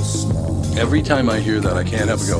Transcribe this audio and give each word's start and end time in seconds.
Every 0.00 1.02
time 1.02 1.28
I 1.28 1.40
hear 1.40 1.60
that, 1.60 1.76
I 1.76 1.84
can't 1.84 2.08
help 2.08 2.20
but 2.20 2.28
go. 2.28 2.38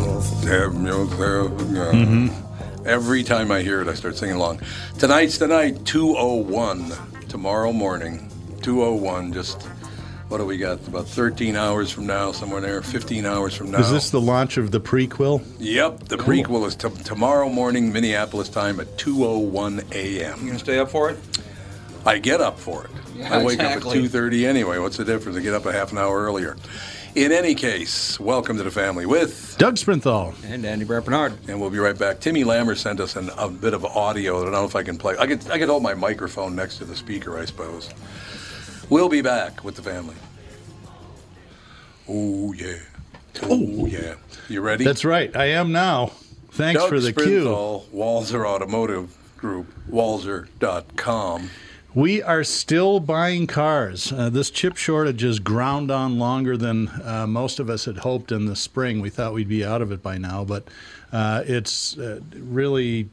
Mm-hmm. 1.93 2.89
Every 2.89 3.23
time 3.23 3.53
I 3.53 3.61
hear 3.61 3.83
it, 3.83 3.89
I 3.89 3.93
start 3.93 4.17
singing 4.17 4.37
along. 4.37 4.63
Tonight's 4.99 5.37
the 5.37 5.47
night, 5.47 5.85
201. 5.85 6.91
Tomorrow 7.29 7.73
morning, 7.73 8.31
201. 8.63 9.35
Just, 9.35 9.63
what 10.29 10.39
do 10.39 10.47
we 10.47 10.57
got? 10.57 10.89
About 10.89 11.07
13 11.07 11.55
hours 11.55 11.91
from 11.91 12.07
now, 12.07 12.33
somewhere 12.33 12.63
there, 12.63 12.81
15 12.81 13.27
hours 13.27 13.55
from 13.55 13.73
now. 13.73 13.81
Is 13.81 13.91
this 13.91 14.09
the 14.09 14.23
launch 14.23 14.57
of 14.57 14.71
the 14.71 14.81
prequel? 14.81 15.45
Yep, 15.59 16.05
the 16.05 16.17
prequel 16.17 16.67
is 16.67 16.75
t- 16.75 16.89
tomorrow 17.05 17.51
morning, 17.51 17.93
Minneapolis 17.93 18.49
time 18.49 18.81
at 18.81 18.97
2:01 18.97 19.93
a.m. 19.93 20.41
You 20.41 20.47
gonna 20.47 20.59
stay 20.59 20.79
up 20.79 20.91
for 20.91 21.11
it? 21.11 21.19
I 22.07 22.17
get 22.17 22.41
up 22.41 22.59
for 22.59 22.85
it. 22.85 22.91
Yeah, 23.15 23.35
I 23.35 23.45
wake 23.45 23.61
exactly. 23.61 23.99
up 23.99 24.05
at 24.07 24.11
2:30 24.11 24.47
anyway. 24.47 24.79
What's 24.79 24.97
the 24.97 25.05
difference? 25.05 25.37
I 25.37 25.43
get 25.43 25.53
up 25.53 25.67
a 25.67 25.73
half 25.73 25.93
an 25.93 25.99
hour 25.99 26.25
earlier. 26.25 26.57
In 27.17 27.33
any 27.33 27.57
case, 27.57 28.21
welcome 28.21 28.57
to 28.57 28.63
the 28.63 28.71
family 28.71 29.05
with 29.05 29.57
Doug 29.59 29.75
Sprinthall. 29.75 30.33
And 30.45 30.65
Andy 30.65 30.85
Brampernard. 30.85 31.33
And 31.49 31.61
we'll 31.61 31.71
be 31.71 31.79
right 31.79 31.99
back. 31.99 32.21
Timmy 32.21 32.45
Lammer 32.45 32.77
sent 32.77 33.01
us 33.01 33.17
an, 33.17 33.31
a 33.37 33.49
bit 33.49 33.75
of 33.75 33.85
audio. 33.85 34.39
I 34.41 34.45
don't 34.45 34.53
know 34.53 34.65
if 34.65 34.77
I 34.77 34.85
can 34.85 34.97
play. 34.97 35.17
I 35.19 35.27
could 35.27 35.51
I 35.51 35.59
could 35.59 35.69
hold 35.69 35.83
my 35.83 35.95
microphone 35.95 36.55
next 36.55 36.79
to 36.79 36.85
the 36.85 36.95
speaker, 36.95 37.37
I 37.37 37.47
suppose. 37.47 37.91
We'll 38.91 39.09
be 39.09 39.23
back 39.23 39.65
with 39.65 39.75
the 39.75 39.83
family. 39.83 40.15
Oh 42.09 42.53
yeah. 42.53 42.79
Oh 43.43 43.87
yeah. 43.87 44.15
You 44.49 44.61
ready? 44.61 44.85
That's 44.85 45.05
right. 45.05 45.35
I 45.37 45.47
am 45.47 45.73
now. 45.73 46.13
Thanks 46.53 46.81
Doug 46.81 46.91
for 46.91 47.01
the 47.01 47.13
cue. 47.13 47.45
Sprinthall, 47.45 47.87
Walser 47.87 48.47
Automotive 48.47 49.17
Group, 49.37 49.67
walser.com. 49.91 51.51
We 51.95 52.23
are 52.23 52.45
still 52.45 53.01
buying 53.01 53.49
cars. 53.49 54.13
Uh, 54.13 54.31
this 54.31 54.49
chip 54.51 54.77
shortage 54.77 55.23
has 55.23 55.41
ground 55.41 55.91
on 55.91 56.21
longer 56.21 56.57
than 56.57 56.87
uh, 57.03 57.27
most 57.27 57.59
of 57.59 57.69
us 57.69 57.87
had 57.87 57.99
hoped 57.99 58.31
in 58.31 58.47
the 58.47 58.55
spring. 58.55 59.01
We 59.01 59.11
thought 59.11 59.33
we'd 59.35 59.49
be 59.49 59.65
out 59.65 59.83
of 59.83 59.91
it 59.91 60.01
by 60.01 60.17
now, 60.17 60.45
but 60.45 60.69
uh, 61.13 61.43
it's 61.47 61.99
uh, 61.99 62.21
really 62.33 63.09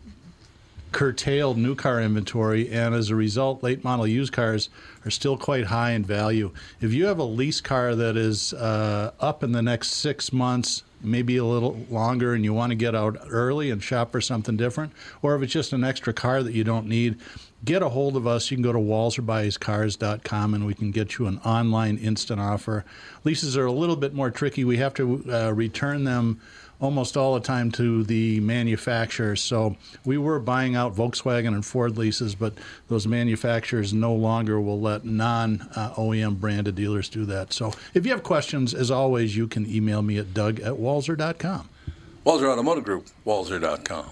curtailed 0.92 1.58
new 1.58 1.74
car 1.74 2.00
inventory, 2.02 2.70
and 2.70 2.94
as 2.94 3.10
a 3.10 3.16
result, 3.16 3.64
late 3.64 3.84
model 3.84 4.06
used 4.06 4.32
cars 4.32 4.70
are 5.06 5.12
still 5.12 5.38
quite 5.38 5.66
high 5.66 5.92
in 5.92 6.06
value. 6.06 6.52
If 6.80 6.94
you 6.94 7.08
have 7.08 7.18
a 7.18 7.24
lease 7.24 7.62
car 7.62 7.96
that 7.96 8.16
is 8.16 8.54
uh, 8.54 9.12
up 9.20 9.44
in 9.44 9.54
the 9.54 9.64
next 9.64 9.90
six 9.94 10.32
months, 10.32 10.84
maybe 11.02 11.38
a 11.38 11.44
little 11.44 11.84
longer, 11.90 12.36
and 12.36 12.44
you 12.44 12.54
want 12.54 12.70
to 12.70 12.76
get 12.76 12.94
out 12.94 13.18
early 13.28 13.72
and 13.72 13.82
shop 13.82 14.12
for 14.12 14.22
something 14.22 14.56
different, 14.56 14.94
or 15.24 15.36
if 15.36 15.42
it's 15.42 15.54
just 15.54 15.74
an 15.74 15.84
extra 15.84 16.14
car 16.14 16.44
that 16.44 16.54
you 16.54 16.64
don't 16.64 16.88
need, 16.88 17.18
get 17.66 17.82
a 17.82 17.90
hold 17.90 18.16
of 18.16 18.28
us. 18.28 18.50
You 18.52 18.58
can 18.58 18.64
go 18.64 18.74
to 18.74 18.80
walzerbuyhiscars.com 18.80 20.54
and 20.54 20.66
we 20.66 20.74
can 20.74 20.92
get 20.92 21.18
you 21.18 21.28
an 21.28 21.40
online 21.40 21.98
instant 21.98 22.40
offer. 22.40 22.86
Leases 23.24 23.58
are 23.58 23.66
a 23.66 23.72
little 23.72 23.96
bit 23.96 24.14
more 24.14 24.32
tricky. 24.32 24.64
We 24.64 24.78
have 24.78 24.94
to 24.96 25.24
uh, 25.32 25.52
return 25.52 26.04
them 26.04 26.40
almost 26.80 27.18
all 27.18 27.34
the 27.34 27.40
time 27.40 27.72
to 27.72 28.04
the 28.04 28.40
manufacturers. 28.40 29.42
So 29.42 29.76
we 30.06 30.18
were 30.18 30.40
buying 30.40 30.76
out 30.76 30.96
Volkswagen 30.96 31.48
and 31.48 31.66
Ford 31.66 31.98
leases, 31.98 32.36
but 32.36 32.54
those 32.88 33.08
manufacturers 33.08 33.94
no 33.94 34.14
longer 34.14 34.62
will 34.62 34.80
let 34.80 35.06
non 35.06 35.68
uh, 35.76 35.94
OEM 35.96 36.40
branded 36.40 36.76
dealers 36.76 37.10
do 37.10 37.26
that. 37.26 37.54
So 37.54 37.74
if 37.94 38.06
you 38.06 38.12
have 38.12 38.24
questions, 38.24 38.74
as 38.74 38.92
always, 38.92 39.36
you 39.36 39.48
can 39.48 39.70
email 39.70 40.02
me 40.02 40.18
at 40.18 40.34
doug 40.34 40.60
at 40.60 40.74
walser.com. 40.74 41.70
Walser 42.26 42.52
Automotive 42.52 42.84
Group, 42.84 43.08
walser.com. 43.26 44.12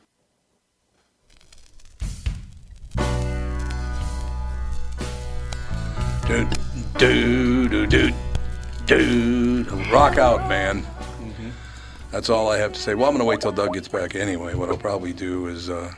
Dude, 6.27 6.57
dude, 6.97 7.71
dude, 7.71 7.89
dude, 7.89 8.13
dude. 8.85 9.67
Rock 9.91 10.17
out, 10.17 10.47
man. 10.47 10.85
That's 12.11 12.29
all 12.29 12.49
I 12.49 12.57
have 12.57 12.73
to 12.73 12.79
say. 12.79 12.93
Well, 12.93 13.05
I'm 13.07 13.13
going 13.13 13.19
to 13.19 13.25
wait 13.25 13.41
till 13.41 13.51
Doug 13.51 13.73
gets 13.73 13.87
back 13.87 14.15
anyway. 14.15 14.53
What 14.53 14.69
I'll 14.69 14.77
probably 14.77 15.13
do 15.13 15.47
is 15.47 15.69
uh, 15.69 15.93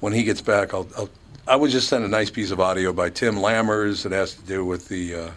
when 0.00 0.12
he 0.12 0.22
gets 0.22 0.40
back, 0.40 0.72
I'll, 0.72 0.88
I'll 0.96 1.08
I 1.48 1.54
would 1.56 1.70
just 1.70 1.88
send 1.88 2.04
a 2.04 2.08
nice 2.08 2.30
piece 2.30 2.50
of 2.50 2.58
audio 2.60 2.92
by 2.92 3.08
Tim 3.10 3.36
Lammers 3.36 4.02
that 4.02 4.12
has 4.12 4.34
to 4.34 4.42
do 4.42 4.64
with 4.64 4.88
the 4.88 5.14
uh, 5.14 5.30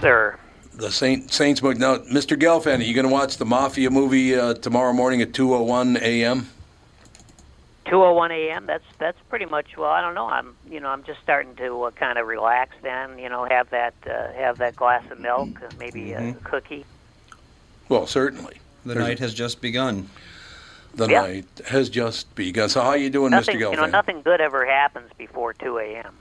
Sir. 0.00 0.38
the 0.74 0.90
Saint 0.92 1.32
Saints 1.32 1.60
movie. 1.62 1.78
Now, 1.78 1.96
Mr. 1.98 2.36
Gelfand, 2.38 2.80
are 2.80 2.82
you 2.82 2.94
going 2.94 3.06
to 3.06 3.12
watch 3.12 3.36
the 3.36 3.44
Mafia 3.44 3.90
movie 3.90 4.36
uh, 4.36 4.54
tomorrow 4.54 4.92
morning 4.92 5.22
at 5.22 5.32
2:01 5.32 6.00
a.m.? 6.02 6.48
2:01 7.94 8.30
a.m. 8.32 8.66
That's 8.66 8.84
that's 8.98 9.18
pretty 9.28 9.44
much. 9.46 9.76
Well, 9.76 9.90
I 9.90 10.00
don't 10.00 10.14
know. 10.14 10.26
I'm 10.26 10.56
you 10.68 10.80
know 10.80 10.88
I'm 10.88 11.04
just 11.04 11.20
starting 11.22 11.54
to 11.56 11.84
uh, 11.84 11.90
kind 11.92 12.18
of 12.18 12.26
relax. 12.26 12.74
Then 12.82 13.18
you 13.18 13.28
know 13.28 13.44
have 13.44 13.70
that 13.70 13.94
uh, 14.06 14.32
have 14.32 14.58
that 14.58 14.74
glass 14.76 15.04
of 15.10 15.20
milk, 15.20 15.62
uh, 15.62 15.68
maybe 15.78 16.12
a 16.12 16.34
cookie. 16.44 16.84
Well, 17.88 18.06
certainly. 18.06 18.58
The 18.84 18.94
There's- 18.94 19.08
night 19.08 19.18
has 19.20 19.32
just 19.34 19.60
begun. 19.60 20.08
The 20.94 21.08
Yeah. 21.08 21.22
night 21.22 21.46
has 21.68 21.88
just 21.88 22.32
begun. 22.34 22.68
So, 22.68 22.80
how 22.80 22.90
are 22.90 22.96
you 22.96 23.10
doing, 23.10 23.30
Nothing 23.30 23.56
Mr. 23.56 23.60
you 23.70 23.76
know 23.76 23.82
Gelfand? 23.84 23.90
nothing 23.92 24.22
good 24.22 24.40
ever 24.40 24.64
happens 24.66 25.10
before 25.18 25.52
2 25.54 25.78
a.m. 25.78 26.14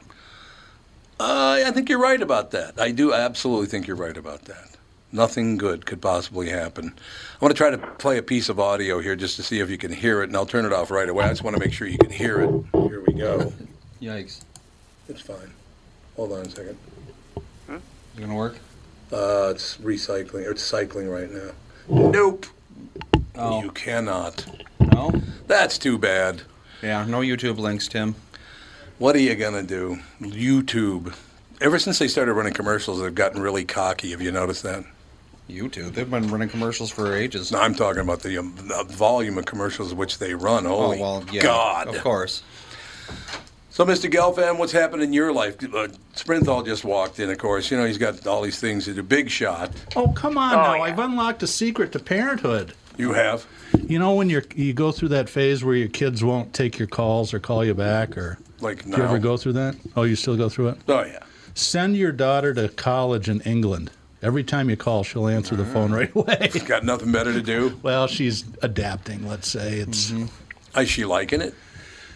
Uh, 1.19 1.61
I 1.65 1.71
think 1.71 1.89
you're 1.89 1.99
right 2.01 2.21
about 2.21 2.51
that. 2.51 2.79
I 2.79 2.91
do 2.91 3.13
absolutely 3.13 3.67
think 3.67 3.85
you're 3.87 3.95
right 3.95 4.17
about 4.17 4.45
that. 4.45 4.72
Nothing 5.13 5.57
good 5.57 5.85
could 5.85 6.01
possibly 6.01 6.49
happen. 6.49 6.91
I 7.39 7.45
want 7.45 7.55
to 7.55 7.57
try 7.57 7.69
to 7.69 7.77
play 7.77 8.17
a 8.17 8.23
piece 8.23 8.49
of 8.49 8.59
audio 8.59 8.99
here 8.99 9.15
just 9.15 9.35
to 9.35 9.43
see 9.43 9.59
if 9.59 9.69
you 9.69 9.77
can 9.77 9.93
hear 9.93 10.23
it, 10.23 10.29
and 10.29 10.35
I'll 10.35 10.47
turn 10.47 10.65
it 10.65 10.73
off 10.73 10.89
right 10.89 11.07
away. 11.07 11.23
I 11.23 11.29
just 11.29 11.43
want 11.43 11.55
to 11.55 11.59
make 11.59 11.71
sure 11.71 11.87
you 11.87 11.99
can 11.99 12.09
hear 12.09 12.41
it. 12.41 12.49
Here 12.73 13.03
we 13.05 13.13
go. 13.13 13.53
Yikes. 14.01 14.41
It's 15.07 15.21
fine. 15.21 15.51
Hold 16.15 16.31
on 16.31 16.39
a 16.47 16.49
second. 16.49 16.77
Is 17.37 17.79
it 18.17 18.21
gonna 18.21 18.35
work? 18.35 18.55
Uh, 19.11 19.49
it's 19.51 19.77
recycling. 19.77 20.49
It's 20.49 20.63
cycling 20.63 21.07
right 21.07 21.29
now. 21.31 21.51
Nope. 21.87 22.47
Oh 23.35 23.61
You 23.61 23.69
cannot. 23.71 24.45
no. 24.79 25.11
That's 25.45 25.77
too 25.77 25.97
bad. 25.99 26.41
Yeah, 26.81 27.05
no 27.05 27.19
YouTube 27.19 27.59
links, 27.59 27.87
Tim. 27.87 28.15
What 28.97 29.15
are 29.15 29.19
you 29.19 29.35
gonna 29.35 29.61
do? 29.63 29.99
YouTube. 30.21 31.15
Ever 31.61 31.77
since 31.77 31.99
they 31.99 32.07
started 32.07 32.33
running 32.33 32.53
commercials, 32.53 32.99
they've 32.99 33.13
gotten 33.13 33.41
really 33.41 33.63
cocky. 33.65 34.09
Have 34.11 34.21
you 34.21 34.31
noticed 34.31 34.63
that? 34.63 34.83
YouTube. 35.49 35.93
They've 35.93 36.09
been 36.09 36.29
running 36.29 36.49
commercials 36.49 36.89
for 36.89 37.15
ages. 37.15 37.51
No, 37.51 37.59
I'm 37.59 37.75
talking 37.75 38.01
about 38.01 38.21
the, 38.21 38.37
um, 38.37 38.55
the 38.55 38.85
volume 38.89 39.37
of 39.37 39.45
commercials 39.45 39.93
which 39.93 40.17
they 40.17 40.33
run. 40.33 40.65
oh 40.65 40.69
Holy 40.69 40.99
well, 40.99 41.23
yeah. 41.31 41.41
God! 41.43 41.87
Of 41.93 42.01
course. 42.01 42.43
So, 43.69 43.83
Mr. 43.85 44.09
Gelfand, 44.09 44.59
what's 44.59 44.71
happened 44.71 45.01
in 45.01 45.13
your 45.13 45.33
life? 45.33 45.55
Uh, 45.63 45.87
Sprinthall 46.15 46.63
just 46.63 46.85
walked 46.85 47.19
in, 47.19 47.31
of 47.31 47.39
course. 47.39 47.71
You 47.71 47.77
know, 47.77 47.85
he's 47.85 47.97
got 47.97 48.25
all 48.27 48.41
these 48.43 48.59
things 48.59 48.85
to 48.85 48.93
do. 48.93 49.01
Big 49.01 49.29
shot. 49.31 49.71
Oh, 49.95 50.09
come 50.09 50.37
on 50.37 50.53
Oh, 50.53 50.57
now. 50.61 50.75
yeah. 50.75 50.81
I've 50.83 50.99
unlocked 50.99 51.41
a 51.41 51.47
secret 51.47 51.91
to 51.93 51.99
parenthood. 51.99 52.73
You 52.97 53.13
have? 53.13 53.45
You 53.87 53.97
know 53.97 54.13
when 54.13 54.29
you're 54.29 54.43
you 54.55 54.71
go 54.73 54.91
through 54.91 55.07
that 55.09 55.27
phase 55.27 55.63
where 55.63 55.73
your 55.75 55.87
kids 55.87 56.23
won't 56.23 56.53
take 56.53 56.77
your 56.77 56.87
calls 56.87 57.33
or 57.33 57.39
call 57.39 57.65
you 57.65 57.73
back 57.73 58.15
or 58.15 58.37
Like, 58.61 58.83
do 58.83 58.91
no. 58.91 58.97
you 58.97 59.03
ever 59.03 59.17
go 59.17 59.35
through 59.37 59.53
that? 59.53 59.75
Oh, 59.95 60.03
you 60.03 60.15
still 60.15 60.37
go 60.37 60.47
through 60.49 60.69
it? 60.69 60.77
Oh, 60.87 61.03
yeah. 61.03 61.17
Send 61.55 61.97
your 61.97 62.11
daughter 62.11 62.53
to 62.53 62.69
college 62.69 63.27
in 63.27 63.41
England. 63.41 63.89
Every 64.23 64.43
time 64.43 64.69
you 64.69 64.77
call, 64.77 65.03
she'll 65.03 65.27
answer 65.27 65.55
the 65.55 65.65
phone 65.65 65.91
right 65.91 66.13
away. 66.15 66.49
Got 66.65 66.83
nothing 66.85 67.11
better 67.11 67.33
to 67.33 67.41
do. 67.41 67.77
well, 67.83 68.07
she's 68.07 68.45
adapting, 68.61 69.27
let's 69.27 69.47
say. 69.49 69.79
It's 69.79 70.11
Is 70.77 70.89
she 70.89 71.05
liking 71.05 71.41
it? 71.41 71.53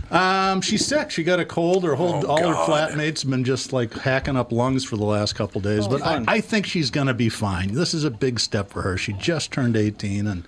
um 0.09 0.61
she's 0.61 0.85
sick. 0.85 1.11
She 1.11 1.21
got 1.23 1.41
a 1.41 1.43
cold. 1.45 1.83
Her 1.83 1.95
whole 1.95 2.23
Oh, 2.25 2.29
all 2.29 2.37
her 2.47 2.53
flatmates 2.53 3.23
have 3.23 3.29
been 3.31 3.43
just 3.43 3.73
like 3.73 3.91
hacking 3.91 4.37
up 4.37 4.53
lungs 4.53 4.85
for 4.85 4.95
the 4.95 5.03
last 5.03 5.33
couple 5.35 5.59
days. 5.59 5.85
Oh, 5.85 5.89
but 5.89 6.01
I. 6.01 6.23
I 6.35 6.39
think 6.39 6.65
she's 6.65 6.89
gonna 6.89 7.13
be 7.13 7.27
fine. 7.27 7.73
This 7.73 7.93
is 7.93 8.05
a 8.05 8.09
big 8.11 8.39
step 8.39 8.69
for 8.69 8.83
her. 8.83 8.95
She 8.95 9.11
just 9.11 9.51
turned 9.51 9.75
18 9.75 10.25
and 10.27 10.47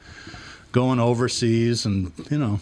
going 0.71 0.99
overseas 1.01 1.85
and 1.85 2.13
you 2.31 2.37
know 2.37 2.61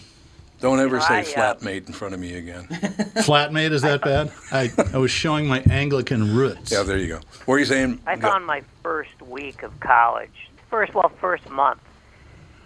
Don't 0.60 0.80
ever 0.80 1.00
say 1.02 1.16
I, 1.16 1.20
uh, 1.22 1.24
flatmate 1.24 1.88
in 1.88 1.94
front 1.94 2.14
of 2.16 2.20
me 2.20 2.34
again. 2.36 2.64
Flatmate, 3.18 3.72
is 3.72 3.84
that 3.84 4.02
bad? 4.02 4.32
I, 4.52 4.72
I 4.94 4.98
was 4.98 5.12
showing 5.12 5.46
my 5.48 5.62
Anglican 5.70 6.36
roots. 6.36 6.72
yeah, 6.72 6.82
there 6.84 6.98
you 6.98 7.08
go. 7.08 7.20
What 7.46 7.56
are 7.56 7.60
you 7.60 7.66
saying? 7.66 8.02
I 8.08 8.16
Go- 8.16 8.30
found 8.32 8.46
my 8.46 8.64
first 8.82 9.22
week 9.22 9.62
of 9.62 9.80
college, 9.80 10.50
first 10.70 10.94
well, 10.96 11.10
first 11.22 11.48
month, 11.50 11.80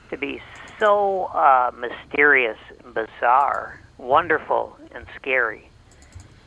to 0.09 0.17
be 0.17 0.41
so 0.79 1.25
uh, 1.25 1.71
mysterious, 1.77 2.57
and 2.83 2.93
bizarre, 2.93 3.79
wonderful, 3.97 4.77
and 4.95 5.05
scary 5.17 5.67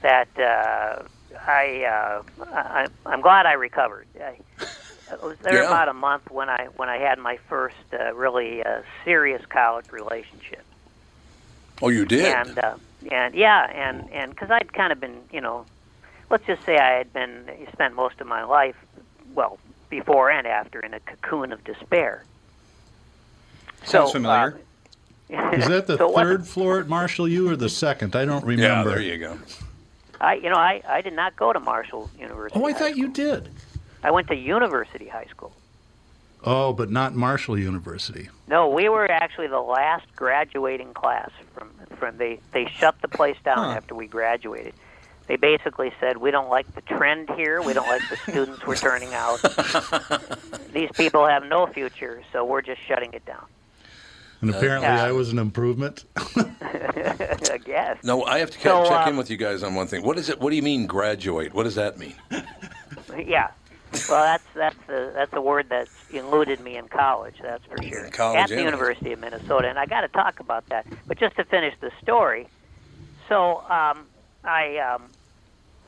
that 0.01 0.29
uh, 0.39 1.03
I, 1.47 1.85
uh, 1.85 2.23
I 2.55 2.87
I'm 3.07 3.21
glad 3.21 3.45
I 3.47 3.53
recovered. 3.53 4.07
I, 4.19 4.37
it 5.13 5.23
was 5.23 5.37
there 5.43 5.63
Yeah. 5.63 5.67
about 5.69 5.89
a 5.89 5.95
month 5.95 6.31
when 6.31 6.49
I 6.49 6.69
when 6.77 6.89
I 6.89 6.97
had 6.97 7.19
my 7.19 7.39
first 7.49 7.77
uh, 7.93 8.15
really 8.15 8.63
uh, 8.63 8.81
serious 9.05 9.45
college 9.47 9.93
relationship 9.93 10.63
Oh, 11.83 11.89
you 11.89 12.05
did? 12.05 12.25
and 12.27 12.59
uh, 12.59 12.75
and 13.11 13.35
yeah, 13.35 13.71
and 13.73 14.11
and 14.13 14.31
because 14.31 14.51
I'd 14.51 14.73
kind 14.73 14.93
of 14.93 15.01
been, 15.01 15.17
you 15.33 15.41
know, 15.41 15.67
let's 16.31 16.47
just 16.47 16.65
say 16.65 16.79
I 16.79 16.93
had 16.99 17.13
been 17.13 17.45
spent 17.73 17.95
most 17.95 18.21
of 18.21 18.27
my 18.27 18.45
life, 18.45 18.77
well, 19.35 19.59
before 19.91 20.31
and 20.31 20.47
after, 20.47 20.81
in 20.81 20.95
a 20.95 21.01
cocoon 21.01 21.53
of 21.53 21.63
despair. 21.65 22.25
Sounds 23.85 24.09
So, 24.11 24.13
familiar. 24.15 24.59
uh, 25.33 25.51
Is 25.53 25.67
that 25.69 25.87
the 25.87 25.97
so 25.99 26.09
it 26.09 26.15
wasn't- 26.15 26.39
third 26.41 26.47
floor 26.49 26.81
at 26.81 26.89
Marshall 26.89 27.29
U 27.29 27.51
or 27.51 27.57
the 27.57 27.69
second? 27.69 28.15
I 28.17 28.25
don't 28.25 28.45
remember. 28.45 28.63
yeah, 28.63 28.69
remember. 28.81 28.91
there 28.91 29.03
you 29.03 29.19
go. 29.19 29.39
I, 30.21 30.35
you 30.35 30.49
know, 30.49 30.57
I, 30.57 30.81
I 30.89 31.01
did 31.03 31.13
not 31.13 31.37
go 31.37 31.53
to 31.53 31.61
Marshall 31.61 32.09
University. 32.19 32.59
Oh, 32.59 32.67
I 32.67 32.73
High 32.73 32.79
thought 32.79 32.97
you 32.97 33.09
did. 33.09 33.51
I 34.03 34.11
went 34.11 34.29
to 34.29 34.37
University 34.37 35.09
High 35.09 35.27
School. 35.31 35.53
Oh, 36.45 36.73
but 36.73 36.91
not 36.91 37.15
Marshall 37.15 37.59
University. 37.59 38.29
No, 38.49 38.69
we 38.69 38.89
were 38.89 39.11
actually 39.11 39.47
the 39.49 39.61
last 39.61 40.07
graduating 40.15 40.93
class 40.95 41.31
from 41.55 41.71
from 41.97 42.19
they 42.19 42.39
they 42.53 42.67
shut 42.67 42.95
the 43.01 43.09
place 43.09 43.37
down 43.45 43.59
Huh. 43.59 43.71
after 43.77 43.95
we 43.95 44.07
graduated. 44.07 44.75
They 45.27 45.37
basically 45.37 45.91
said 46.01 46.19
we 46.19 46.31
don't 46.31 46.51
like 46.51 46.73
the 46.75 46.83
trend 46.83 47.31
here. 47.31 47.63
We 47.63 47.73
don't 47.73 47.89
like 47.89 48.03
the 48.11 48.17
students 48.31 48.67
we're 48.67 48.77
turning 48.77 49.15
out. 49.15 49.41
These 50.75 50.91
people 50.95 51.27
have 51.27 51.45
no 51.47 51.67
future, 51.67 52.23
so 52.33 52.45
we're 52.45 52.61
just 52.63 52.83
shutting 52.83 53.15
it 53.15 53.25
down. 53.25 53.47
And 54.43 54.51
apparently 54.51 54.87
Yeah. 54.89 55.03
I 55.05 55.13
was 55.13 55.31
an 55.33 55.39
improvement. 55.39 56.05
I 56.17 57.59
guess. 57.65 57.97
No, 58.05 58.25
I 58.25 58.41
have 58.41 58.51
to 58.51 58.61
So, 58.61 58.85
check 58.87 59.07
uh, 59.07 59.11
in 59.11 59.17
with 59.17 59.31
you 59.31 59.39
guys 59.39 59.63
on 59.63 59.75
one 59.75 59.87
thing. 59.87 60.03
What 60.05 60.19
is 60.19 60.29
it? 60.29 60.39
What 60.41 60.51
do 60.51 60.57
you 60.57 60.63
mean 60.63 60.87
graduate? 60.87 61.55
What 61.55 61.63
does 61.63 61.77
that 61.77 61.99
mean? 61.99 62.15
Yeah. 63.17 63.49
Well, 64.09 64.23
that's 64.25 64.45
that's 64.55 64.77
the 64.87 65.13
that's 65.15 65.33
a 65.33 65.41
word 65.41 65.67
that's 65.69 65.91
eluded 66.11 66.61
me 66.61 66.77
in 66.77 66.89
college. 66.89 67.37
That's 67.41 67.65
for 67.65 67.83
sure. 67.83 68.05
In 68.05 68.11
college 68.11 68.39
At 68.39 68.49
the 68.49 68.63
University 68.63 69.13
of 69.13 69.21
Minnesota, 69.21 69.69
and 69.69 69.79
I 69.79 69.87
got 69.87 70.01
to 70.03 70.09
talk 70.09 70.41
about 70.41 70.67
that. 70.69 70.87
But 71.07 71.19
just 71.19 71.37
to 71.37 71.45
finish 71.45 71.75
the 71.81 71.91
story, 72.03 72.49
so 73.29 73.59
um, 73.71 74.07
I, 74.43 74.79
um, 74.79 75.05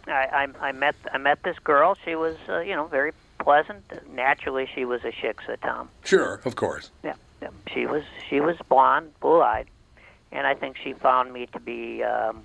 I 0.06 0.48
I 0.60 0.68
I 0.68 0.72
met 0.72 0.94
I 1.12 1.18
met 1.18 1.42
this 1.42 1.58
girl. 1.58 1.96
She 2.04 2.14
was 2.14 2.36
uh, 2.48 2.60
you 2.60 2.74
know 2.74 2.86
very 2.86 3.12
pleasant. 3.38 3.84
Naturally, 4.12 4.68
she 4.74 4.84
was 4.84 5.02
a 5.04 5.12
shiksa, 5.12 5.60
Tom. 5.60 5.88
Sure, 6.04 6.40
of 6.44 6.56
course. 6.56 6.90
Yeah, 7.02 7.14
yeah. 7.42 7.48
She 7.72 7.86
was 7.86 8.04
she 8.28 8.40
was 8.40 8.56
blonde, 8.68 9.12
blue-eyed, 9.20 9.66
and 10.32 10.46
I 10.46 10.54
think 10.54 10.76
she 10.82 10.92
found 10.92 11.32
me 11.32 11.46
to 11.46 11.60
be 11.60 12.02
um, 12.04 12.44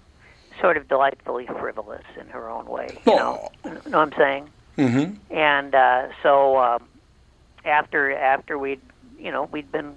sort 0.60 0.78
of 0.78 0.88
delightfully 0.88 1.48
frivolous 1.48 2.06
in 2.20 2.28
her 2.28 2.50
own 2.50 2.66
way. 2.66 2.98
You 3.06 3.16
know, 3.16 3.50
know 3.66 3.72
what 3.72 3.96
I'm 3.96 4.14
saying? 4.18 4.50
Mm-hmm. 4.78 5.36
And 5.36 5.76
uh, 5.76 6.08
so 6.24 6.58
um, 6.58 6.88
after 7.66 8.12
after 8.16 8.58
we'd 8.58 8.82
you 9.20 9.32
know 9.32 9.44
we'd 9.52 9.72
been 9.72 9.96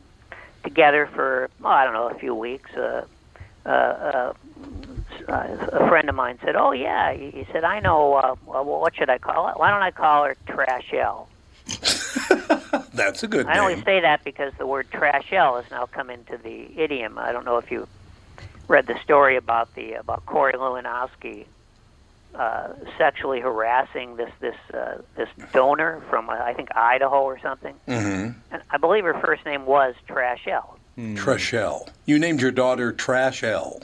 together 0.62 1.09
for 1.14 1.50
oh, 1.62 1.69
I 1.69 1.85
don't 1.85 1.95
know 1.95 2.09
a 2.09 2.19
few 2.19 2.35
weeks. 2.35 2.71
Uh, 2.75 3.07
uh, 3.66 3.69
uh, 3.69 4.33
a 5.28 5.88
friend 5.88 6.09
of 6.09 6.14
mine 6.14 6.38
said, 6.45 6.57
"Oh 6.57 6.73
yeah," 6.73 7.12
he 7.14 7.47
said, 7.52 7.64
"I 7.64 7.81
know. 7.81 8.14
Uh, 8.14 8.35
well, 8.47 8.64
what 8.64 8.95
should 8.95 9.09
I 9.09 9.19
call 9.19 9.49
it? 9.49 9.59
Why 9.59 9.71
don't 9.71 9.83
I 9.83 9.90
call 9.90 10.25
her 10.25 10.37
Trashelle?" 10.47 11.28
That's 12.93 13.23
a 13.23 13.28
good 13.28 13.47
I 13.47 13.59
only 13.59 13.83
say 13.83 14.00
that 14.00 14.23
because 14.23 14.52
the 14.59 14.66
word 14.66 14.90
trashelle 14.90 15.62
has 15.62 15.71
now 15.71 15.87
come 15.87 16.11
into 16.11 16.37
the 16.37 16.69
idiom. 16.78 17.19
I 17.19 17.33
don't 17.33 17.45
know 17.45 17.57
if 17.57 17.71
you 17.71 17.88
read 18.69 18.87
the 18.87 18.99
story 19.02 19.37
about 19.37 19.75
the 19.75 19.95
about 19.95 20.26
Corey 20.26 20.52
Lewandowski 20.52 21.47
uh, 22.34 22.68
sexually 22.98 23.40
harassing 23.40 24.16
this 24.16 24.30
this 24.40 24.56
uh, 24.72 24.98
this 25.16 25.28
donor 25.52 26.02
from 26.10 26.28
uh, 26.28 26.34
I 26.34 26.54
think 26.54 26.74
Idaho 26.74 27.22
or 27.22 27.38
something. 27.38 27.74
Mm-hmm. 27.88 28.38
And 28.52 28.62
I 28.70 28.76
believe 28.76 29.04
her 29.04 29.14
first 29.14 29.44
name 29.44 29.66
was 29.66 29.94
Trashelle. 30.08 30.76
Trashelle. 30.96 31.88
You 32.06 32.18
named 32.18 32.40
your 32.40 32.52
daughter 32.52 32.92
Trashelle. 32.92 33.82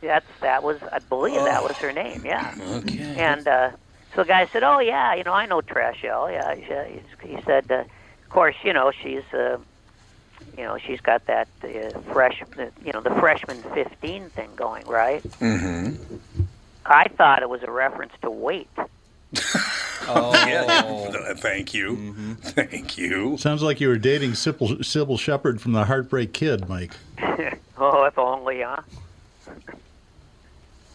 That's 0.00 0.26
that 0.40 0.62
was 0.62 0.82
I 0.92 0.98
believe 1.00 1.36
that 1.36 1.62
was 1.62 1.76
her 1.78 1.92
name. 1.92 2.22
Yeah. 2.24 2.54
Okay. 2.58 3.14
And 3.18 3.46
uh, 3.46 3.70
so 4.14 4.22
the 4.22 4.28
guy 4.28 4.46
said, 4.46 4.62
"Oh 4.62 4.78
yeah, 4.78 5.14
you 5.14 5.24
know 5.24 5.32
I 5.32 5.46
know 5.46 5.60
Trashelle." 5.60 6.32
Yeah, 6.32 6.54
he, 6.54 7.28
he, 7.28 7.36
he 7.36 7.42
said, 7.42 7.70
uh, 7.70 7.84
of 8.24 8.30
course, 8.30 8.56
you 8.62 8.72
know 8.72 8.90
she's 8.90 9.24
uh, 9.32 9.58
you 10.56 10.64
know 10.64 10.78
she's 10.78 11.00
got 11.00 11.26
that 11.26 11.48
uh, 11.62 11.98
fresh, 12.12 12.42
uh, 12.58 12.66
you 12.84 12.92
know, 12.92 13.00
the 13.00 13.10
freshman 13.10 13.62
15 13.74 14.30
thing 14.30 14.50
going, 14.56 14.86
right? 14.86 15.22
Mm-hmm. 15.22 16.44
I 16.88 17.08
thought 17.16 17.42
it 17.42 17.48
was 17.48 17.62
a 17.62 17.70
reference 17.70 18.12
to 18.22 18.30
weight. 18.30 18.68
Oh, 20.08 20.32
Yeah. 20.46 21.34
Thank 21.34 21.74
you. 21.74 22.36
Thank 22.36 22.96
you. 22.96 23.36
Sounds 23.38 23.60
like 23.60 23.80
you 23.80 23.88
were 23.88 23.98
dating 23.98 24.34
Sybil, 24.36 24.68
Cybill 24.76 25.18
Shepherd 25.18 25.60
from 25.60 25.72
the 25.72 25.84
Heartbreak 25.84 26.32
Kid, 26.32 26.68
Mike. 26.68 26.92
oh, 27.76 28.04
if 28.04 28.16
only, 28.16 28.62
huh? 28.62 28.76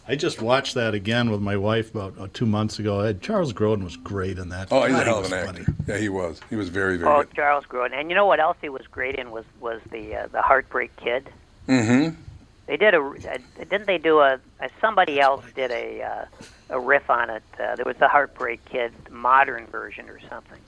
I 0.08 0.16
just 0.16 0.40
watched 0.40 0.74
that 0.74 0.94
again 0.94 1.30
with 1.30 1.40
my 1.42 1.56
wife 1.56 1.94
about 1.94 2.14
uh, 2.18 2.26
two 2.32 2.46
months 2.46 2.78
ago. 2.78 3.00
Uh, 3.00 3.12
Charles 3.12 3.52
Grodin 3.52 3.84
was 3.84 3.96
great 3.96 4.38
in 4.38 4.48
that. 4.48 4.68
Oh, 4.70 4.82
he's 4.84 4.92
God, 4.92 5.02
a 5.02 5.04
hell 5.04 5.16
of 5.18 5.22
was 5.24 5.32
an 5.32 5.46
funny. 5.46 5.60
actor. 5.60 5.74
Yeah, 5.86 5.98
he 5.98 6.08
was. 6.08 6.40
He 6.48 6.56
was 6.56 6.70
very, 6.70 6.96
very 6.96 7.10
Oh, 7.12 7.22
good. 7.22 7.34
Charles 7.34 7.64
Grodin. 7.66 7.92
And 7.92 8.08
you 8.08 8.14
know 8.16 8.26
what 8.26 8.40
else 8.40 8.56
he 8.62 8.68
was 8.70 8.86
great 8.90 9.16
in 9.16 9.30
was 9.30 9.44
was 9.60 9.80
the 9.90 10.16
uh, 10.16 10.26
the 10.28 10.40
Heartbreak 10.42 10.96
Kid. 10.96 11.28
Mm-hmm. 11.68 12.20
They 12.66 12.76
did 12.76 12.94
a, 12.94 13.02
a 13.02 13.64
didn't 13.64 13.86
they 13.86 13.98
do 13.98 14.20
a, 14.20 14.38
a 14.60 14.68
somebody 14.80 15.20
else 15.20 15.44
did 15.54 15.70
a 15.70 16.02
uh, 16.02 16.24
a 16.70 16.80
riff 16.80 17.10
on 17.10 17.28
it. 17.30 17.42
Uh, 17.58 17.76
there 17.76 17.84
was 17.84 17.96
the 17.96 18.08
Heartbreak 18.08 18.64
Kid 18.66 18.92
modern 19.10 19.66
version 19.66 20.08
or 20.08 20.20
something. 20.28 20.58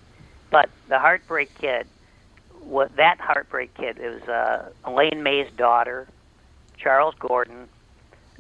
But 0.51 0.69
the 0.89 0.99
Heartbreak 0.99 1.57
Kid, 1.59 1.87
what 2.61 2.95
that 2.97 3.19
Heartbreak 3.21 3.75
Kid 3.75 3.99
it 3.99 4.09
was 4.21 4.29
uh, 4.29 4.71
Elaine 4.85 5.23
May's 5.23 5.51
daughter, 5.57 6.07
Charles 6.77 7.15
Gordon, 7.19 7.69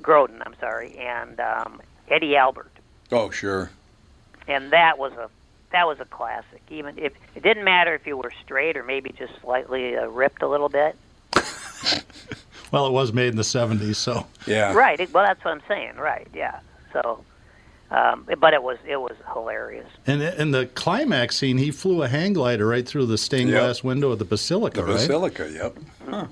Groden, 0.02 0.42
I'm 0.44 0.54
sorry, 0.60 0.96
and 0.98 1.38
um, 1.40 1.80
Eddie 2.08 2.36
Albert. 2.36 2.70
Oh, 3.12 3.30
sure. 3.30 3.70
and 4.48 4.72
that 4.72 4.98
was 4.98 5.12
a 5.12 5.30
that 5.72 5.86
was 5.86 5.98
a 6.00 6.04
classic. 6.04 6.62
Even 6.70 6.98
if 6.98 7.12
it 7.34 7.42
didn't 7.42 7.64
matter 7.64 7.94
if 7.94 8.06
you 8.06 8.16
were 8.16 8.32
straight 8.44 8.76
or 8.76 8.82
maybe 8.82 9.10
just 9.10 9.32
slightly 9.40 9.96
uh, 9.96 10.06
ripped 10.06 10.42
a 10.42 10.48
little 10.48 10.68
bit. 10.68 10.96
Well, 12.72 12.86
it 12.86 12.92
was 12.92 13.12
made 13.12 13.28
in 13.28 13.36
the 13.36 13.42
70s, 13.42 13.96
so. 13.96 14.26
Yeah. 14.46 14.72
Right. 14.74 14.98
It, 14.98 15.12
well, 15.12 15.24
that's 15.24 15.44
what 15.44 15.52
I'm 15.52 15.62
saying. 15.68 15.96
Right. 15.96 16.26
Yeah. 16.34 16.58
So, 16.92 17.24
um, 17.90 18.26
but 18.38 18.54
it 18.54 18.62
was 18.62 18.78
it 18.86 18.96
was 18.96 19.14
hilarious. 19.32 19.86
And 20.06 20.22
in 20.22 20.50
the 20.52 20.66
climax 20.66 21.36
scene, 21.36 21.58
he 21.58 21.70
flew 21.70 22.02
a 22.02 22.08
hang 22.08 22.32
glider 22.32 22.66
right 22.66 22.86
through 22.86 23.06
the 23.06 23.18
stained 23.18 23.50
Yep. 23.50 23.60
glass 23.60 23.84
window 23.84 24.10
of 24.12 24.18
the 24.18 24.24
Basilica, 24.24 24.80
The 24.80 24.86
right? 24.86 24.92
Basilica, 24.94 25.50
yep. 25.52 25.76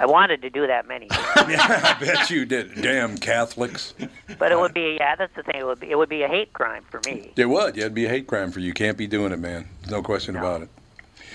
I 0.00 0.06
wanted 0.06 0.42
to 0.42 0.50
do 0.50 0.64
that 0.66 0.86
many, 0.86 1.08
times. 1.08 1.48
Yeah, 1.50 1.96
I 1.98 2.04
bet 2.04 2.30
you 2.30 2.44
did. 2.44 2.80
Damn 2.80 3.18
Catholics. 3.18 3.94
but 4.38 4.52
it 4.52 4.58
would 4.58 4.72
be 4.72 4.96
yeah. 5.00 5.16
That's 5.16 5.34
the 5.34 5.42
thing. 5.42 5.56
It 5.56 5.66
would 5.66 5.80
be 5.80 5.90
it 5.90 5.98
would 5.98 6.08
be 6.08 6.22
a 6.22 6.28
hate 6.28 6.52
crime 6.52 6.84
for 6.88 7.00
me. 7.06 7.32
It 7.36 7.46
would. 7.46 7.74
Yeah, 7.76 7.82
it'd 7.84 7.94
be 7.94 8.04
a 8.04 8.08
hate 8.08 8.26
crime 8.28 8.52
for 8.52 8.60
you. 8.60 8.66
You 8.68 8.74
can't 8.74 8.96
be 8.96 9.06
doing 9.08 9.32
it, 9.32 9.40
man. 9.40 9.66
There's 9.80 9.90
no 9.90 10.02
question 10.02 10.36
about 10.36 10.62
it. 10.62 10.68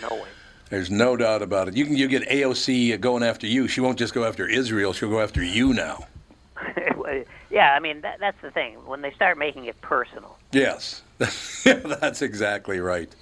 No 0.01 0.09
way. 0.15 0.27
There's 0.73 0.89
no 0.89 1.15
doubt 1.15 1.43
about 1.43 1.67
it. 1.67 1.77
You 1.77 1.85
can 1.85 1.95
you 1.95 2.07
get 2.07 2.27
AOC 2.27 2.99
going 2.99 3.21
after 3.21 3.45
you. 3.45 3.67
She 3.67 3.79
won't 3.79 3.99
just 3.99 4.11
go 4.11 4.25
after 4.25 4.47
Israel. 4.47 4.91
She'll 4.91 5.11
go 5.11 5.21
after 5.21 5.43
you 5.43 5.71
now. 5.71 6.07
yeah. 7.51 7.75
I 7.75 7.79
mean 7.79 8.01
that, 8.01 8.19
that's 8.19 8.41
the 8.41 8.49
thing. 8.49 8.77
When 8.87 9.03
they 9.03 9.11
start 9.11 9.37
making 9.37 9.65
it 9.65 9.79
personal. 9.81 10.35
Yes, 10.51 11.03
that's 11.19 12.23
exactly 12.23 12.79
right. 12.79 13.15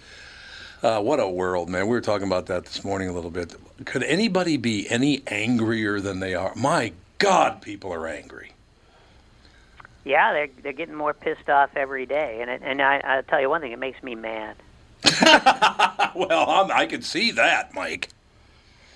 Uh, 0.81 1.01
what 1.01 1.20
a 1.20 1.27
world, 1.27 1.67
man. 1.67 1.88
We 1.88 1.91
were 1.91 2.00
talking 2.00 2.25
about 2.25 2.46
that 2.46 2.63
this 2.63 2.86
morning 2.86 3.10
a 3.10 3.12
little 3.12 3.29
bit. 3.29 3.53
Could 3.84 4.03
anybody 4.03 4.55
be 4.55 4.89
any 4.89 5.22
angrier 5.27 6.00
than 6.00 6.22
they 6.22 6.34
are? 6.34 6.55
My 6.55 6.93
God, 7.17 7.62
people 7.62 7.93
are 7.93 8.08
angry. 8.08 8.53
Yeah, 10.05 10.31
they're 10.31 10.50
they're 10.63 10.72
getting 10.72 10.96
more 10.96 11.13
pissed 11.13 11.50
off 11.50 11.72
every 11.75 12.05
day, 12.05 12.39
and 12.39 12.50
it, 12.50 12.62
and 12.63 12.81
I 12.81 13.01
I'll 13.03 13.24
tell 13.24 13.41
you 13.41 13.50
one 13.50 13.60
thing. 13.60 13.74
It 13.74 13.79
makes 13.79 14.01
me 14.01 14.15
mad. 14.15 14.55
Well, 16.13 16.50
I'm, 16.50 16.72
I 16.72 16.88
could 16.88 17.03
see 17.03 17.31
that, 17.31 17.74
Mike. 17.74 18.10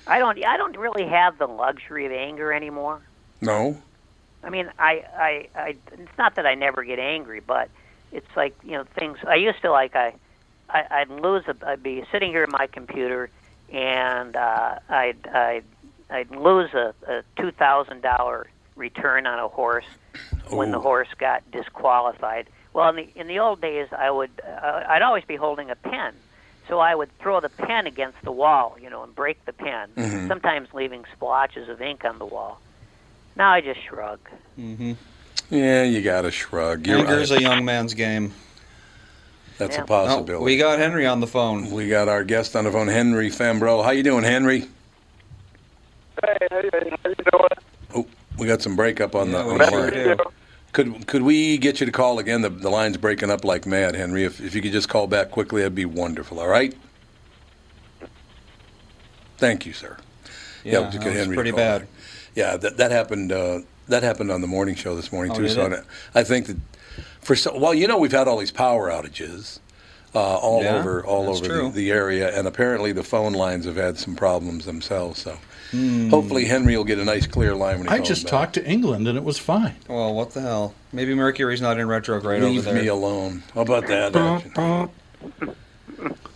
I 0.05 0.19
don't 0.19 0.43
I 0.43 0.57
don't 0.57 0.77
really 0.77 1.07
have 1.07 1.37
the 1.37 1.47
luxury 1.47 2.05
of 2.05 2.11
anger 2.11 2.53
anymore. 2.53 3.01
No. 3.41 3.77
I 4.43 4.49
mean, 4.49 4.69
I, 4.77 5.03
I, 5.17 5.47
I, 5.55 5.75
it's 5.93 6.17
not 6.17 6.35
that 6.35 6.45
I 6.45 6.53
never 6.53 6.83
get 6.83 6.99
angry, 6.99 7.39
but 7.39 7.69
it's 8.11 8.29
like 8.35 8.55
you 8.63 8.73
know 8.73 8.83
things. 8.83 9.17
I 9.27 9.35
used 9.35 9.61
to 9.61 9.71
like 9.71 9.95
I, 9.95 10.13
I 10.69 10.85
I'd 10.91 11.09
lose. 11.09 11.43
A, 11.47 11.55
I'd 11.65 11.81
be 11.81 12.03
sitting 12.11 12.31
here 12.31 12.43
at 12.43 12.51
my 12.51 12.67
computer, 12.67 13.29
and 13.71 14.35
uh, 14.35 14.75
I'd, 14.87 15.27
I'd, 15.27 15.63
I'd 16.09 16.31
lose 16.31 16.73
a, 16.73 16.93
a 17.07 17.23
two 17.37 17.51
thousand 17.51 18.01
dollar 18.01 18.47
return 18.75 19.25
on 19.25 19.39
a 19.39 19.47
horse 19.47 19.85
when 20.49 20.71
the 20.71 20.79
horse 20.79 21.07
got 21.17 21.49
disqualified. 21.51 22.47
Well, 22.75 22.89
in 22.89 22.95
the 22.97 23.07
in 23.15 23.27
the 23.27 23.39
old 23.39 23.61
days, 23.61 23.87
I 23.97 24.11
would 24.11 24.29
uh, 24.45 24.83
I'd 24.89 25.01
always 25.01 25.23
be 25.23 25.37
holding 25.37 25.69
a 25.71 25.75
pen, 25.77 26.13
so 26.67 26.79
I 26.79 26.93
would 26.93 27.09
throw 27.19 27.39
the 27.39 27.47
pen 27.47 27.87
against 27.87 28.21
the 28.21 28.33
wall, 28.33 28.75
you 28.81 28.89
know, 28.89 29.01
and 29.03 29.15
break 29.15 29.43
the 29.45 29.53
pen. 29.53 29.87
Mhm. 29.95 30.27
Sometimes 30.27 30.67
leaving 30.73 31.05
splotches 31.15 31.69
of 31.69 31.81
ink 31.81 32.03
on 32.03 32.19
the 32.19 32.25
wall. 32.25 32.59
Now 33.37 33.51
I 33.51 33.61
just 33.61 33.79
shrug. 33.81 34.19
Mm-hmm. 34.59 34.91
Yeah, 35.51 35.83
you 35.83 36.01
got 36.01 36.23
to 36.23 36.31
shrug. 36.31 36.85
You're 36.85 36.99
Anger's 36.99 37.31
right. 37.31 37.39
a 37.39 37.43
young 37.43 37.63
man's 37.63 37.93
game. 37.93 38.33
That's 39.57 39.77
Yeah. 39.77 39.83
a 39.83 39.85
possibility. 39.85 40.33
Oh, 40.33 40.41
we 40.43 40.57
got 40.57 40.77
Henry 40.77 41.05
on 41.05 41.21
the 41.21 41.27
phone. 41.27 41.71
We 41.71 41.87
got 41.87 42.09
our 42.09 42.25
guest 42.25 42.57
on 42.57 42.65
the 42.65 42.71
phone, 42.73 42.89
Henry 42.89 43.29
Fambro. 43.29 43.85
How 43.85 43.91
you 43.91 44.03
doing, 44.03 44.25
Henry? 44.25 44.67
Hey, 46.25 46.37
hey, 46.41 46.47
hey, 46.73 46.91
how 47.03 47.09
you 47.09 47.15
doing? 47.31 47.49
Oh, 47.95 48.05
we 48.37 48.47
got 48.47 48.61
some 48.61 48.75
breakup 48.75 49.15
on 49.15 49.31
Yeah, 49.31 49.43
the 49.43 49.45
we 49.45 49.51
on 49.53 49.57
the 49.59 49.69
sure 49.69 49.91
line. 50.07 50.17
Could 50.75 51.07
could 51.07 51.21
we 51.21 51.57
get 51.57 51.79
you 51.79 51.85
to 51.85 51.91
call 51.93 52.19
again? 52.19 52.41
The 52.41 52.49
the 52.49 52.69
line's 52.69 52.97
breaking 52.97 53.31
up 53.31 53.45
like 53.45 53.65
mad, 53.65 53.95
Henry. 53.95 54.25
If 54.25 54.41
if 54.41 54.53
you 54.53 54.61
could 54.61 54.73
just 54.73 54.89
call 54.89 55.07
back 55.07 55.31
quickly, 55.31 55.61
that'd 55.61 55.73
be 55.73 55.85
wonderful. 55.85 56.37
All 56.37 56.49
right. 56.49 56.75
Thank 59.37 59.65
you, 59.65 59.71
sir. 59.71 59.95
Yeah, 60.65 60.81
just 60.81 60.99
that 60.99 61.05
was 61.05 61.13
Henry 61.15 61.35
pretty 61.35 61.51
call 61.51 61.59
bad. 61.59 61.81
back. 61.83 61.89
Yeah, 62.35 62.57
that 62.57 62.75
that 62.75 62.91
happened. 62.91 63.31
Uh, 63.31 63.59
that 63.87 64.03
happened 64.03 64.31
on 64.31 64.41
the 64.41 64.47
morning 64.47 64.75
show 64.75 64.97
this 64.97 65.13
morning 65.13 65.31
Oh, 65.31 65.35
too. 65.35 65.47
so 65.47 65.65
it? 65.67 65.85
I 66.13 66.25
think 66.25 66.47
that 66.47 66.57
for 67.21 67.37
so 67.37 67.57
well, 67.57 67.73
you 67.73 67.87
know, 67.87 67.97
we've 67.97 68.11
had 68.11 68.27
all 68.27 68.37
these 68.37 68.51
power 68.51 68.89
outages. 68.89 69.59
Uh, 70.13 70.19
all 70.37 70.61
Yeah, 70.61 70.75
over, 70.77 71.05
all 71.05 71.29
over 71.29 71.47
the, 71.47 71.69
the 71.69 71.91
area, 71.91 72.37
and 72.37 72.47
apparently 72.49 72.91
the 72.91 73.03
phone 73.03 73.31
lines 73.33 73.63
have 73.65 73.77
had 73.77 73.97
some 73.97 74.15
problems 74.15 74.65
themselves. 74.65 75.21
So, 75.21 75.37
Hmm. 75.71 76.09
hopefully 76.09 76.45
Henry 76.45 76.77
will 76.77 76.83
get 76.83 76.99
a 76.99 77.03
nice 77.05 77.25
clear 77.27 77.55
line 77.55 77.79
when 77.79 77.87
he 77.87 77.93
I 77.93 77.97
calls 77.97 78.07
just 78.07 78.23
back. 78.25 78.31
talked 78.31 78.53
to 78.53 78.65
England 78.65 79.07
and 79.07 79.17
it 79.17 79.23
was 79.23 79.39
fine. 79.39 79.75
Well, 79.87 80.13
what 80.13 80.31
the 80.31 80.41
hell? 80.41 80.75
Maybe 80.93 81.13
Mercury's 81.15 81.61
not 81.61 81.79
in 81.79 81.87
retrograde 81.87 82.43
over 82.43 82.51
Leave 82.51 82.63
there. 82.65 82.75
me 82.75 82.87
alone. 82.87 83.43
How 83.53 83.61
about 83.61 83.87
that? 83.87 84.15
action? 84.15 84.89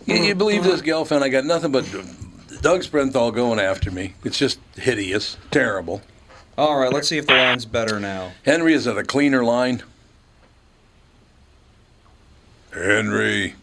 you, 0.06 0.14
you 0.16 0.34
believe 0.34 0.64
this, 0.64 0.82
Gelfand? 0.82 1.22
I 1.22 1.28
got 1.28 1.44
nothing 1.44 1.70
but 1.70 1.84
Doug 2.60 2.82
Sprinthall 2.82 3.32
going 3.32 3.60
after 3.60 3.90
me. 3.90 4.14
It's 4.24 4.36
just 4.38 4.58
hideous, 4.76 5.36
terrible. 5.50 6.02
All 6.58 6.78
right, 6.78 6.92
let's 6.92 7.08
see 7.08 7.16
if 7.16 7.26
the 7.26 7.32
line's 7.34 7.64
better 7.64 7.98
now. 8.00 8.32
Henry, 8.44 8.74
is 8.74 8.86
it 8.86 8.98
a 8.98 9.04
cleaner 9.04 9.42
line? 9.44 9.82
Henry. 12.74 13.54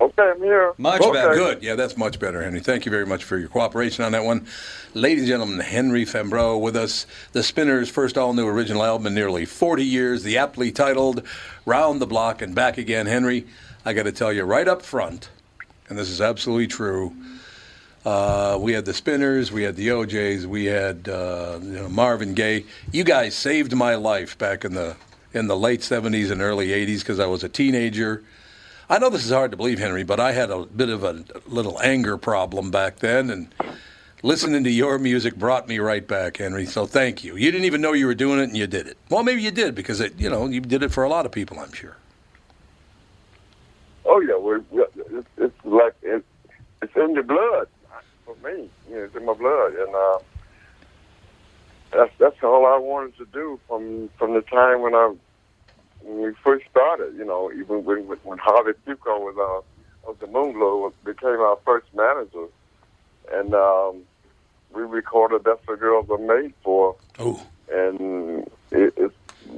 Okay, 0.00 0.30
I'm 0.34 0.42
here. 0.42 0.72
Much 0.78 1.02
Oh, 1.04 1.12
better. 1.12 1.34
Good. 1.34 1.62
Yeah, 1.62 1.74
that's 1.74 1.96
much 1.96 2.18
better, 2.18 2.42
Henry. 2.42 2.60
Thank 2.60 2.86
you 2.86 2.90
very 2.90 3.04
much 3.04 3.22
for 3.22 3.36
your 3.36 3.48
cooperation 3.48 4.02
on 4.02 4.12
that 4.12 4.24
one. 4.24 4.46
Ladies 4.94 5.22
and 5.24 5.28
gentlemen, 5.28 5.60
Henry 5.60 6.06
Fambro 6.06 6.58
with 6.58 6.74
us. 6.74 7.06
The 7.32 7.42
Spinners' 7.42 7.90
first 7.90 8.16
all 8.16 8.32
new 8.32 8.46
original 8.48 8.82
album 8.82 9.08
in 9.08 9.14
nearly 9.14 9.44
40 9.44 9.84
years, 9.84 10.22
the 10.22 10.38
aptly 10.38 10.72
titled 10.72 11.22
Round 11.66 12.00
the 12.00 12.06
Block 12.06 12.40
and 12.40 12.54
Back 12.54 12.78
Again. 12.78 13.04
Henry, 13.06 13.46
I 13.84 13.92
got 13.92 14.04
to 14.04 14.12
tell 14.12 14.32
you 14.32 14.44
right 14.44 14.66
up 14.66 14.80
front, 14.80 15.28
and 15.90 15.98
this 15.98 16.08
is 16.08 16.22
absolutely 16.22 16.66
true. 16.68 17.14
Uh, 18.02 18.56
we 18.58 18.72
had 18.72 18.86
the 18.86 18.94
Spinners, 18.94 19.52
we 19.52 19.64
had 19.64 19.76
the 19.76 19.88
OJs, 19.88 20.46
we 20.46 20.64
had 20.64 21.10
uh, 21.10 21.58
you 21.62 21.72
know, 21.72 21.88
Marvin 21.90 22.32
Gaye. 22.32 22.64
You 22.90 23.04
guys 23.04 23.34
saved 23.34 23.74
my 23.76 23.96
life 23.96 24.38
back 24.38 24.64
in 24.64 24.72
the 24.72 24.96
in 25.34 25.46
the 25.46 25.56
late 25.56 25.80
70s 25.80 26.30
and 26.30 26.40
early 26.40 26.68
80s 26.68 27.00
because 27.00 27.20
I 27.20 27.26
was 27.26 27.44
a 27.44 27.48
teenager. 27.50 28.24
I 28.90 28.98
know 28.98 29.08
this 29.08 29.24
is 29.24 29.30
hard 29.30 29.52
to 29.52 29.56
believe, 29.56 29.78
Henry, 29.78 30.02
but 30.02 30.18
I 30.18 30.32
had 30.32 30.50
a 30.50 30.66
bit 30.66 30.88
of 30.88 31.04
a 31.04 31.24
little 31.46 31.80
anger 31.80 32.16
problem 32.16 32.72
back 32.72 32.96
then, 32.96 33.30
and 33.30 33.48
listening 34.24 34.64
to 34.64 34.70
your 34.70 34.98
music 34.98 35.36
brought 35.36 35.68
me 35.68 35.78
right 35.78 36.06
back, 36.06 36.38
Henry. 36.38 36.66
So 36.66 36.86
thank 36.86 37.22
you. 37.22 37.36
You 37.36 37.52
didn't 37.52 37.66
even 37.66 37.80
know 37.80 37.92
you 37.92 38.06
were 38.06 38.16
doing 38.16 38.40
it, 38.40 38.44
and 38.44 38.56
you 38.56 38.66
did 38.66 38.88
it. 38.88 38.98
Well, 39.08 39.22
maybe 39.22 39.42
you 39.42 39.52
did 39.52 39.76
because 39.76 40.00
it, 40.00 40.18
you 40.18 40.28
know 40.28 40.48
you 40.48 40.60
did 40.60 40.82
it 40.82 40.90
for 40.90 41.04
a 41.04 41.08
lot 41.08 41.24
of 41.24 41.30
people, 41.30 41.60
I'm 41.60 41.72
sure. 41.72 41.96
Oh 44.04 44.20
yeah, 44.20 44.36
we're, 44.36 44.60
we 44.72 44.84
it's, 44.96 45.28
it's 45.36 45.64
like 45.64 45.94
it, 46.02 46.24
it's 46.82 46.96
in 46.96 47.14
the 47.14 47.22
blood 47.22 47.68
for 48.24 48.34
me. 48.44 48.68
You 48.88 48.96
know, 48.96 49.04
it's 49.04 49.14
in 49.14 49.24
my 49.24 49.34
blood, 49.34 49.74
and 49.74 49.94
uh, 49.94 50.18
that's 51.92 52.12
that's 52.18 52.42
all 52.42 52.66
I 52.66 52.76
wanted 52.76 53.16
to 53.18 53.26
do 53.26 53.60
from 53.68 54.10
from 54.18 54.34
the 54.34 54.42
time 54.42 54.82
when 54.82 54.96
I 54.96 55.14
when 56.02 56.22
we 56.22 56.34
first 56.42 56.66
started. 56.70 57.14
You 57.16 57.24
know, 57.24 57.50
even 57.52 57.84
when 57.84 58.06
when, 58.24 58.38
Harvey 58.38 58.72
Fuqua 58.86 59.18
was 59.18 59.36
uh, 59.38 60.10
of 60.10 60.18
the 60.18 60.26
Moonglow 60.26 60.92
became 61.04 61.40
our 61.40 61.58
first 61.64 61.86
manager, 61.94 62.46
and 63.32 63.54
um, 63.54 64.02
we 64.72 64.82
recorded 64.82 65.44
"That's 65.44 65.66
What 65.66 65.80
Girls 65.80 66.08
Are 66.10 66.18
Made 66.18 66.54
For." 66.62 66.96
Oh, 67.18 67.40
and 67.72 68.48
it, 68.70 68.94
it's 68.96 69.14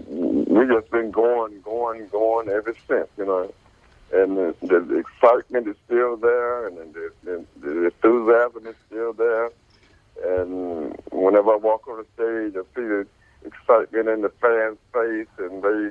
we 0.09 0.67
just 0.67 0.91
been 0.91 1.11
going, 1.11 1.61
going, 1.63 2.09
going 2.09 2.49
ever 2.49 2.75
since, 2.89 3.09
you 3.17 3.27
know. 3.27 3.53
and 4.13 4.37
the, 4.37 4.55
the 4.61 4.99
excitement 4.99 5.69
is 5.69 5.77
still 5.87 6.17
there, 6.17 6.67
and 6.67 6.77
the, 6.95 7.13
the, 7.25 7.45
the 7.61 7.85
enthusiasm 7.87 8.67
is 8.67 8.77
still 8.87 9.13
there. 9.13 9.51
And 10.25 10.95
whenever 11.11 11.53
I 11.53 11.57
walk 11.57 11.89
on 11.89 11.99
the 11.99 12.07
stage, 12.15 12.57
I 12.57 12.65
see 12.75 12.87
the 12.87 13.07
excitement 13.45 14.09
in 14.09 14.21
the 14.21 14.29
fans' 14.41 14.79
face, 14.93 15.27
and 15.39 15.63
they 15.63 15.91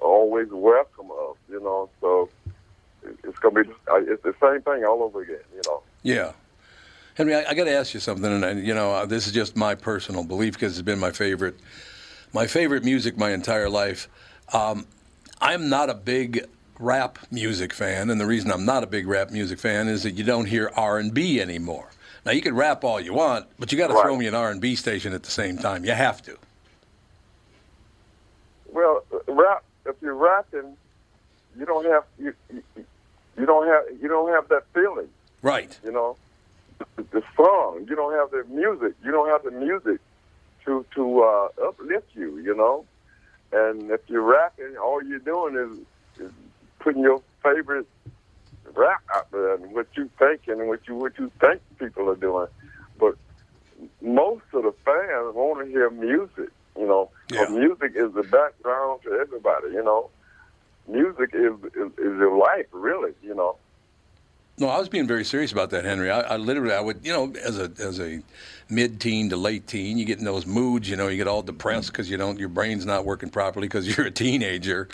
always 0.00 0.48
welcome 0.50 1.10
us. 1.10 1.36
You 1.48 1.60
know, 1.60 1.88
so 2.00 2.28
it's 3.24 3.38
gonna 3.38 3.62
be 3.64 3.70
uh, 3.90 3.96
it's 3.96 4.22
the 4.22 4.34
same 4.40 4.62
thing 4.62 4.84
all 4.84 5.02
over 5.02 5.22
again. 5.22 5.40
You 5.54 5.62
know. 5.66 5.82
Yeah. 6.02 6.32
Henry, 7.14 7.34
I, 7.34 7.44
I 7.50 7.54
got 7.54 7.64
to 7.64 7.72
ask 7.72 7.94
you 7.94 8.00
something, 8.00 8.30
and 8.42 8.66
you 8.66 8.74
know, 8.74 8.92
uh, 8.92 9.06
this 9.06 9.26
is 9.26 9.32
just 9.32 9.56
my 9.56 9.74
personal 9.74 10.22
belief 10.22 10.52
because 10.52 10.74
it's 10.78 10.84
been 10.84 10.98
my 10.98 11.12
favorite, 11.12 11.58
my 12.34 12.46
favorite 12.46 12.84
music 12.84 13.16
my 13.16 13.30
entire 13.30 13.70
life. 13.70 14.06
Um, 14.52 14.86
I'm 15.40 15.70
not 15.70 15.88
a 15.88 15.94
big 15.94 16.46
rap 16.78 17.18
music 17.30 17.72
fan, 17.72 18.10
and 18.10 18.20
the 18.20 18.26
reason 18.26 18.52
I'm 18.52 18.66
not 18.66 18.82
a 18.84 18.86
big 18.86 19.06
rap 19.08 19.30
music 19.30 19.58
fan 19.58 19.88
is 19.88 20.02
that 20.02 20.10
you 20.10 20.24
don't 20.24 20.44
hear 20.44 20.70
R&B 20.76 21.40
anymore. 21.40 21.88
Now 22.26 22.32
you 22.32 22.42
can 22.42 22.54
rap 22.54 22.84
all 22.84 23.00
you 23.00 23.14
want, 23.14 23.46
but 23.58 23.72
you 23.72 23.78
got 23.78 23.86
to 23.88 23.94
Right. 23.94 24.02
throw 24.02 24.16
me 24.16 24.26
an 24.26 24.34
R&B 24.34 24.74
station 24.76 25.14
at 25.14 25.22
the 25.22 25.30
same 25.30 25.56
time. 25.56 25.86
You 25.86 25.92
have 25.92 26.20
to. 26.22 26.36
Well, 28.70 29.04
rap. 29.26 29.64
If 29.86 29.96
you're 30.02 30.14
rapping, 30.14 30.76
you 31.58 31.64
don't 31.64 31.86
have 31.86 32.04
you, 32.18 32.34
you 32.52 32.62
you 33.38 33.46
don't 33.46 33.66
have 33.66 33.84
you 34.00 34.08
don't 34.08 34.30
have 34.32 34.48
that 34.48 34.64
feeling. 34.74 35.08
Right. 35.42 35.78
You 35.84 35.92
know, 35.92 36.16
the, 36.96 37.02
the 37.10 37.22
song. 37.36 37.86
You 37.88 37.96
don't 37.96 38.14
have 38.14 38.30
the 38.30 38.44
music. 38.52 38.94
You 39.04 39.12
don't 39.12 39.28
have 39.28 39.42
the 39.44 39.50
music 39.50 40.00
to 40.64 40.84
to 40.94 41.22
uh, 41.22 41.48
uplift 41.66 42.08
you. 42.14 42.38
You 42.38 42.54
know, 42.54 42.84
and 43.52 43.90
if 43.90 44.00
you're 44.08 44.22
rapping, 44.22 44.76
all 44.76 45.02
you're 45.02 45.18
doing 45.18 45.56
is, 45.56 46.24
is 46.26 46.32
putting 46.80 47.02
your 47.02 47.22
favorite 47.42 47.86
rap 48.74 49.02
out 49.14 49.30
there 49.30 49.54
and 49.54 49.72
what 49.72 49.86
you 49.96 50.10
think 50.18 50.42
and 50.48 50.68
what 50.68 50.80
you 50.88 50.94
what 50.94 51.18
you 51.18 51.30
think 51.40 51.60
people 51.78 52.08
are 52.10 52.16
doing. 52.16 52.48
But 52.98 53.16
most 54.00 54.44
of 54.52 54.62
the 54.64 54.74
fans 54.84 55.34
want 55.34 55.64
to 55.64 55.70
hear 55.70 55.90
music. 55.90 56.50
You 56.78 56.86
know, 56.86 57.10
Yeah. 57.30 57.46
music 57.48 57.92
is 57.94 58.12
the 58.14 58.22
background 58.22 59.00
to 59.04 59.12
everybody. 59.14 59.68
You 59.72 59.82
know, 59.84 60.10
music 60.88 61.30
is 61.34 61.52
is, 61.74 61.92
is 61.98 62.18
your 62.18 62.36
life, 62.36 62.66
really. 62.72 63.12
You 63.22 63.34
know. 63.34 63.56
No, 64.58 64.68
I 64.68 64.78
was 64.78 64.88
being 64.88 65.06
very 65.06 65.24
serious 65.24 65.52
about 65.52 65.68
that, 65.70 65.84
Henry. 65.84 66.10
I, 66.10 66.20
I 66.20 66.36
literally, 66.38 66.72
I 66.72 66.80
would, 66.80 67.00
you 67.04 67.12
know, 67.12 67.30
as 67.44 67.58
a 67.58 67.70
as 67.78 68.00
a 68.00 68.22
mid-teen 68.70 69.28
to 69.30 69.36
late 69.36 69.66
teen, 69.66 69.98
you 69.98 70.06
get 70.06 70.18
in 70.18 70.24
those 70.24 70.46
moods. 70.46 70.88
You 70.88 70.96
know, 70.96 71.08
you 71.08 71.18
get 71.18 71.28
all 71.28 71.42
depressed 71.42 71.92
because 71.92 72.10
you 72.10 72.16
don't, 72.16 72.38
your 72.38 72.48
brain's 72.48 72.86
not 72.86 73.04
working 73.04 73.28
properly 73.28 73.68
because 73.68 73.86
you're 73.96 74.06
a 74.06 74.10
teenager. 74.10 74.88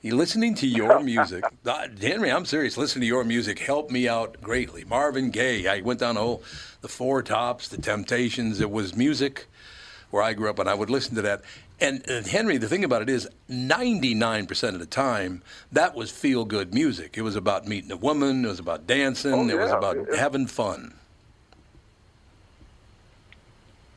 You 0.00 0.16
listening 0.16 0.54
to 0.56 0.66
your 0.66 1.00
music, 1.00 1.44
Henry. 2.00 2.30
I'm 2.30 2.44
serious. 2.44 2.76
Listening 2.76 3.00
to 3.02 3.06
your 3.06 3.24
music 3.24 3.58
helped 3.58 3.90
me 3.90 4.06
out 4.08 4.40
greatly. 4.42 4.84
Marvin 4.84 5.30
Gaye. 5.30 5.66
I 5.66 5.80
went 5.80 6.00
down 6.00 6.16
the 6.16 6.20
whole, 6.20 6.42
the 6.82 6.88
Four 6.88 7.22
Tops, 7.22 7.68
the 7.68 7.80
Temptations. 7.80 8.60
It 8.60 8.70
was 8.70 8.94
music 8.94 9.46
where 10.14 10.22
I 10.22 10.32
grew 10.32 10.48
up, 10.48 10.60
and 10.60 10.70
I 10.70 10.74
would 10.74 10.90
listen 10.90 11.16
to 11.16 11.22
that. 11.22 11.42
And, 11.80 12.08
and 12.08 12.24
Henry, 12.24 12.56
the 12.56 12.68
thing 12.68 12.84
about 12.84 13.02
it 13.02 13.10
is, 13.10 13.28
99% 13.50 14.68
of 14.68 14.78
the 14.78 14.86
time, 14.86 15.42
that 15.72 15.96
was 15.96 16.12
feel 16.12 16.44
good 16.44 16.72
music. 16.72 17.18
It 17.18 17.22
was 17.22 17.34
about 17.34 17.66
meeting 17.66 17.90
a 17.90 17.96
woman, 17.96 18.44
it 18.44 18.48
was 18.48 18.60
about 18.60 18.86
dancing, 18.86 19.34
Oh, 19.34 19.48
it 19.48 19.58
was 19.58 19.72
about 19.72 19.96
having 20.16 20.46
fun. 20.46 20.94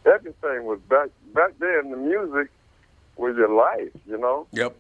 Everything 0.08 0.64
was 0.64 0.80
back 0.90 1.10
back 1.34 1.52
then. 1.60 1.92
The 1.92 1.98
music 1.98 2.50
was 3.18 3.36
your 3.36 3.50
life. 3.50 3.92
You 4.08 4.18
know. 4.18 4.48
Yep. 4.54 4.74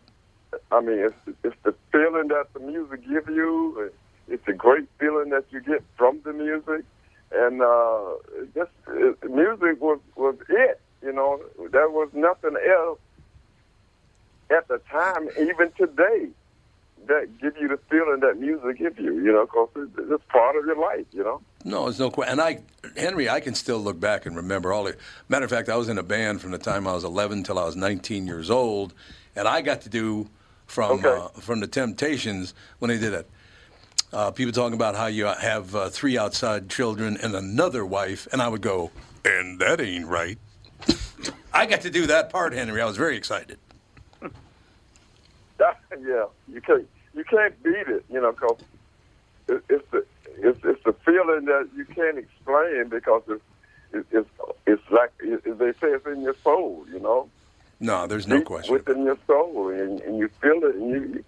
I 0.71 0.79
mean, 0.79 0.99
it's 0.99 1.37
it's 1.43 1.55
the 1.63 1.75
feeling 1.91 2.29
that 2.29 2.47
the 2.53 2.61
music 2.61 3.05
gives 3.05 3.27
you. 3.27 3.91
It's 4.29 4.47
a 4.47 4.53
great 4.53 4.87
feeling 4.99 5.29
that 5.31 5.43
you 5.49 5.59
get 5.59 5.83
from 5.97 6.21
the 6.23 6.31
music, 6.31 6.85
and 7.33 7.61
uh, 7.61 8.13
just 8.55 8.71
it, 8.87 9.29
music 9.29 9.81
was 9.81 9.99
was 10.15 10.37
it. 10.47 10.79
You 11.01 11.13
know, 11.13 11.39
there 11.71 11.89
was 11.89 12.09
nothing 12.13 12.55
else 12.67 12.99
at 14.49 14.67
the 14.67 14.79
time, 14.89 15.29
even 15.39 15.71
today, 15.77 16.27
that 17.07 17.39
give 17.39 17.55
you 17.57 17.67
the 17.67 17.77
feeling 17.89 18.19
that 18.21 18.39
music 18.39 18.79
gives 18.79 18.97
you. 18.97 19.13
You 19.19 19.31
know, 19.31 19.45
because 19.45 19.69
it's, 19.75 20.11
it's 20.11 20.23
part 20.29 20.55
of 20.55 20.65
your 20.65 20.77
life. 20.79 21.05
You 21.11 21.23
know. 21.23 21.41
No, 21.63 21.83
there's 21.83 21.99
no 21.99 22.09
question. 22.09 22.39
And 22.39 22.41
I, 22.41 22.61
Henry, 22.99 23.29
I 23.29 23.39
can 23.39 23.53
still 23.55 23.79
look 23.79 23.99
back 23.99 24.25
and 24.25 24.35
remember 24.35 24.73
all 24.73 24.85
the. 24.85 24.95
Matter 25.29 25.45
of 25.45 25.51
fact, 25.51 25.69
I 25.69 25.75
was 25.77 25.89
in 25.89 25.97
a 25.97 26.03
band 26.03 26.41
from 26.41 26.51
the 26.51 26.57
time 26.57 26.87
I 26.87 26.93
was 26.93 27.03
11 27.03 27.43
till 27.43 27.59
I 27.59 27.65
was 27.65 27.75
19 27.75 28.25
years 28.27 28.49
old, 28.49 28.93
and 29.35 29.47
I 29.47 29.61
got 29.61 29.81
to 29.81 29.89
do 29.89 30.29
from 30.65 30.99
Okay. 30.99 31.07
uh, 31.09 31.27
from 31.39 31.59
the 31.59 31.67
Temptations 31.67 32.53
when 32.79 32.89
they 32.89 32.97
did 32.97 33.13
it. 33.13 33.29
Uh, 34.13 34.31
people 34.31 34.53
talking 34.53 34.73
about 34.73 34.95
how 34.95 35.07
you 35.07 35.25
have 35.25 35.75
uh, 35.75 35.89
three 35.89 36.17
outside 36.17 36.69
children 36.69 37.17
and 37.21 37.35
another 37.35 37.85
wife, 37.85 38.27
and 38.31 38.41
I 38.41 38.47
would 38.47 38.61
go, 38.61 38.89
and 39.25 39.59
that 39.59 39.81
ain't 39.81 40.07
right. 40.07 40.37
I 41.53 41.65
got 41.65 41.81
to 41.81 41.89
do 41.89 42.07
that 42.07 42.29
part, 42.29 42.53
Henry. 42.53 42.81
I 42.81 42.85
was 42.85 42.97
very 42.97 43.17
excited. 43.17 43.57
yeah, 45.59 46.25
you 46.47 46.61
can't 46.61 46.87
you 47.15 47.23
can't 47.23 47.61
beat 47.63 47.87
it, 47.87 48.05
you 48.09 48.21
know, 48.21 48.31
because 48.31 48.59
it, 49.47 49.63
it's 49.69 49.91
the 49.91 50.05
it's, 50.39 50.59
it's 50.63 50.83
the 50.83 50.93
feeling 50.93 51.45
that 51.45 51.69
you 51.75 51.85
can't 51.85 52.17
explain 52.17 52.89
because 52.89 53.23
it's 53.27 53.43
it, 53.93 54.05
it's 54.11 54.29
it's 54.65 54.91
like 54.91 55.11
it, 55.19 55.43
they 55.57 55.71
say 55.73 55.93
it's 55.93 56.05
in 56.05 56.21
your 56.21 56.35
soul, 56.43 56.85
you 56.91 56.99
know, 56.99 57.29
No, 57.79 58.05
there's 58.07 58.27
no 58.27 58.41
question. 58.41 58.73
within 58.73 59.03
your 59.03 59.17
soul, 59.25 59.69
and, 59.69 59.99
and 60.01 60.17
you 60.19 60.29
feel 60.41 60.63
it, 60.63 60.75
and 60.75 60.89
you 60.89 61.23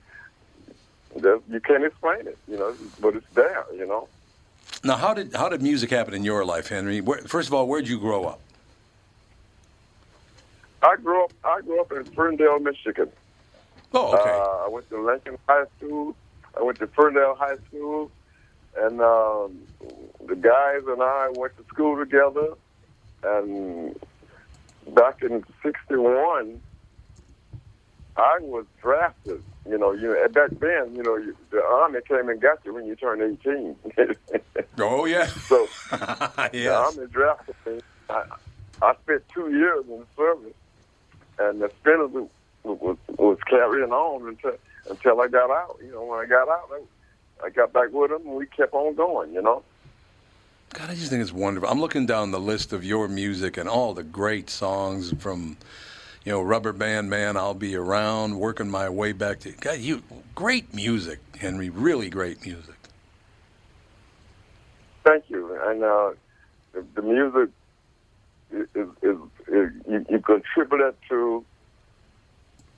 you, 1.16 1.44
you 1.50 1.60
can't 1.60 1.84
explain 1.84 2.28
it, 2.28 2.38
you 2.48 2.58
know, 2.58 2.76
but 3.02 3.16
it's 3.16 3.30
there, 3.34 3.66
you 3.76 3.88
know. 3.88 4.08
Now, 4.84 4.96
how 4.96 5.14
did 5.14 5.34
how 5.34 5.50
did 5.50 5.62
music 5.62 5.90
happen 5.90 6.14
in 6.14 6.24
your 6.24 6.46
life, 6.46 6.68
Henry? 6.68 7.02
Where, 7.02 7.20
first 7.22 7.48
of 7.48 7.54
all, 7.54 7.68
where'd 7.68 7.88
you 7.88 8.00
grow 8.00 8.26
up? 8.26 8.42
I 10.82 10.96
grew 10.98 11.24
up 11.24 11.34
I 11.44 11.62
grew 11.62 11.82
up 11.82 11.92
in 11.92 12.04
Ferndale, 12.06 12.60
Michigan. 12.60 13.10
Oh, 13.94 14.14
okay. 14.14 14.30
Uh, 14.30 14.66
I 14.66 14.70
went 14.70 14.90
to 14.90 15.04
Lincoln 15.04 15.38
High 15.48 15.66
School. 15.78 16.16
I 16.58 16.64
went 16.64 16.80
to 16.80 16.88
Ferndale 16.88 17.36
High 17.36 17.58
School, 17.68 18.12
and 18.78 19.02
um, 19.02 19.60
the 20.26 20.36
guys 20.36 20.82
and 20.88 21.02
I 21.02 21.30
went 21.36 21.58
to 21.58 21.64
school 21.66 21.98
together. 21.98 22.54
And 23.24 24.00
back 24.94 25.22
in 25.22 25.44
¡61, 25.64 26.60
I 28.18 28.38
was 28.42 28.66
drafted. 28.82 29.44
You 29.68 29.78
know, 29.78 29.92
you 29.92 30.16
back 30.32 30.52
then, 30.60 30.96
you 30.96 31.04
know, 31.04 31.16
you, 31.18 31.36
the 31.52 31.64
army 31.64 32.00
came 32.08 32.30
and 32.30 32.42
got 32.42 32.60
you 32.66 32.74
when 32.74 32.86
you 32.86 32.96
turned 32.96 33.22
18. 33.22 33.76
oh 34.80 35.06
yeah. 35.06 35.26
so 35.26 35.68
the 35.92 36.50
yes. 36.54 36.72
army 36.72 37.08
drafted 37.12 37.56
me. 37.66 37.80
I, 38.10 38.24
I 38.82 38.96
spent 39.04 39.24
two 39.34 39.52
years 39.52 39.86
in 39.86 40.00
the 40.00 40.06
service, 40.16 40.54
and 41.40 41.62
the 41.62 41.72
sentence 41.84 42.14
was, 42.14 42.28
was, 42.64 42.98
was 43.18 43.38
carrying 43.48 43.92
on 43.92 44.28
until 44.28 44.58
until 44.90 45.22
I 45.22 45.28
got 45.28 45.50
out. 45.50 45.80
You 45.84 45.92
know, 45.92 46.04
when 46.04 46.20
I 46.20 46.26
got 46.26 46.50
out, 46.50 46.70
I, 46.72 47.46
I 47.46 47.50
got 47.50 47.74
back 47.74 47.92
with 47.92 48.12
them, 48.12 48.26
and 48.26 48.36
we 48.36 48.46
kept 48.48 48.74
on 48.74 48.96
going. 48.96 49.34
You 49.34 49.42
know. 49.42 49.64
God, 50.74 50.90
I 50.92 50.96
just 50.96 51.10
think 51.10 51.22
it's 51.22 51.34
wonderful. 51.34 51.70
I'm 51.70 51.82
looking 51.82 52.06
down 52.06 52.32
the 52.32 52.40
list 52.40 52.74
of 52.74 52.84
your 52.84 53.08
music 53.08 53.58
and 53.58 53.68
all 53.68 53.96
the 53.96 54.04
great 54.04 54.52
songs 54.52 55.12
from, 55.18 55.58
you 56.24 56.32
know, 56.32 56.44
Rubber 56.44 56.74
Band 56.74 57.10
Man, 57.10 57.38
I'll 57.38 57.56
Be 57.56 57.76
Around, 57.76 58.38
working 58.38 58.70
my 58.70 58.88
way 58.88 59.12
back 59.12 59.40
to. 59.40 59.52
God, 59.52 59.80
you 59.80 60.04
great 60.36 60.72
music, 60.74 61.20
Henry. 61.40 61.72
Really 61.72 62.10
great 62.10 62.46
music. 62.46 62.76
Thank 65.04 65.24
you. 65.30 65.60
And 65.64 65.84
uh, 65.84 66.12
the, 66.74 66.86
the 66.94 67.02
music 67.02 67.50
is, 68.52 68.68
is, 68.76 68.88
is, 69.02 69.18
you, 69.88 70.06
you 70.10 70.20
contributed 70.20 70.96
to 71.10 71.46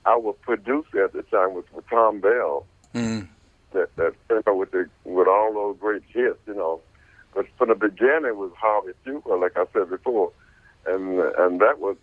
our 0.06 0.32
producer 0.32 1.04
at 1.04 1.12
the 1.12 1.22
time 1.22 1.54
was 1.54 1.64
with 1.72 1.86
Thom 1.88 2.20
Bell. 2.20 2.66
Mm. 2.94 3.28
That 3.72 3.94
that 3.96 4.14
came 4.28 4.42
out 4.46 4.58
with 4.58 4.70
the 4.72 4.88
with 5.04 5.28
all 5.28 5.54
those 5.54 5.78
great 5.80 6.02
hits, 6.08 6.38
you 6.46 6.54
know. 6.54 6.80
But 7.34 7.46
from 7.56 7.70
the 7.70 7.74
beginning 7.74 8.26
it 8.26 8.36
was 8.36 8.52
Harvey 8.58 8.92
Fuqua, 9.06 9.40
like 9.40 9.56
I 9.56 9.64
said 9.72 9.88
before, 9.88 10.32
and 10.86 11.18
and 11.18 11.60
that 11.60 11.78
was 11.78 11.96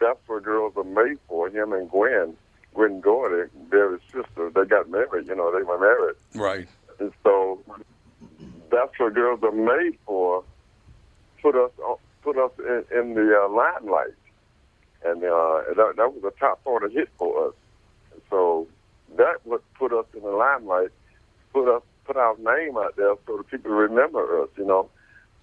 that's 0.00 0.18
what 0.26 0.42
girls 0.42 0.72
are 0.76 0.82
made 0.82 1.18
for. 1.28 1.48
Him 1.48 1.72
and 1.72 1.88
Gwen, 1.88 2.36
Gwen 2.74 3.00
Gordy, 3.00 3.48
Barry's 3.70 4.00
sister, 4.06 4.50
they 4.52 4.64
got 4.64 4.90
married. 4.90 5.28
You 5.28 5.36
know, 5.36 5.56
they 5.56 5.62
were 5.62 5.78
married. 5.78 6.16
Right. 6.34 6.68
And 6.98 7.12
so 7.22 7.60
that's 8.70 8.98
what 8.98 9.14
girls 9.14 9.40
are 9.44 9.52
made 9.52 9.96
for. 10.04 10.42
Put 11.40 11.54
us 11.54 11.70
on, 11.84 11.96
put 12.22 12.38
us 12.38 12.52
in, 12.58 12.84
in 12.96 13.14
the 13.14 13.36
uh, 13.44 13.48
limelight, 13.48 14.14
and 15.04 15.22
uh, 15.22 15.62
that, 15.76 15.94
that 15.96 16.14
was 16.14 16.22
a 16.24 16.38
top 16.38 16.60
of 16.66 16.92
hit 16.92 17.08
for 17.18 17.48
us. 17.48 17.54
So 18.30 18.66
that 19.16 19.36
what 19.44 19.62
put 19.74 19.92
us 19.92 20.06
in 20.14 20.22
the 20.22 20.30
limelight, 20.30 20.90
put 21.52 21.74
us 21.74 21.82
put 22.04 22.16
our 22.16 22.36
name 22.38 22.76
out 22.76 22.96
there 22.96 23.14
so 23.26 23.36
that 23.36 23.50
people 23.50 23.70
remember 23.70 24.42
us. 24.42 24.48
You 24.56 24.66
know. 24.66 24.88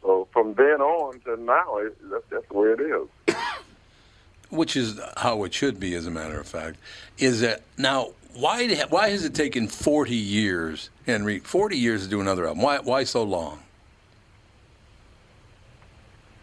So 0.02 0.28
from 0.32 0.54
then 0.54 0.82
on 0.82 1.20
to 1.22 1.36
now, 1.36 1.78
it, 1.78 1.98
that's, 2.10 2.24
that's 2.30 2.48
the 2.48 2.54
way 2.54 2.70
it 2.70 2.80
is. 2.80 3.36
Which 4.50 4.78
is 4.78 5.00
how 5.18 5.44
it 5.44 5.54
should 5.54 5.80
be, 5.80 5.94
as 5.94 6.08
a 6.08 6.12
matter 6.12 6.39
of 6.39 6.48
fact. 6.48 6.78
Is 7.18 7.42
that 7.42 7.63
now 7.78 8.13
why 8.34 8.74
why 8.89 9.10
has 9.10 9.26
it 9.26 9.34
taken 9.34 9.68
40 9.68 10.15
years, 10.15 10.89
Henry? 11.06 11.39
40 11.39 11.78
years 11.78 12.04
to 12.04 12.10
do 12.10 12.22
another 12.22 12.48
album. 12.48 12.63
Why 12.63 12.80
why 12.80 13.04
so 13.04 13.24
long? 13.24 13.60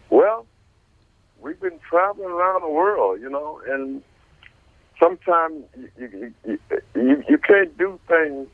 Well, 0.09 0.45
we've 1.41 1.59
been 1.59 1.79
traveling 1.97 2.29
around 2.29 2.61
the 2.61 2.69
world, 2.69 3.19
you 3.19 3.29
know, 3.29 3.59
and 3.67 4.03
sometimes 4.99 5.63
you 5.97 6.33
you, 6.45 6.59
you, 6.93 7.23
you, 7.27 7.37
can't 7.39 7.75
do 7.75 7.99
things 8.07 8.47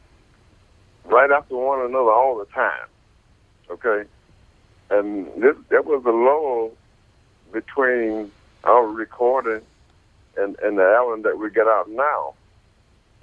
right 1.06 1.30
after 1.30 1.58
one 1.58 1.82
another 1.82 2.12
all 2.12 2.38
the 2.38 2.46
time. 2.46 2.88
Okay, 3.70 4.08
and 4.90 5.28
this 5.42 5.58
there 5.68 5.82
was 5.82 6.04
a 6.06 6.10
lull 6.10 6.72
between 7.52 8.32
our 8.64 8.88
recording 8.88 9.62
and 10.38 10.58
and 10.60 10.78
the 10.78 10.96
album 10.98 11.24
that 11.24 11.38
we 11.38 11.50
get 11.50 11.68
out 11.68 11.90
now, 11.90 12.36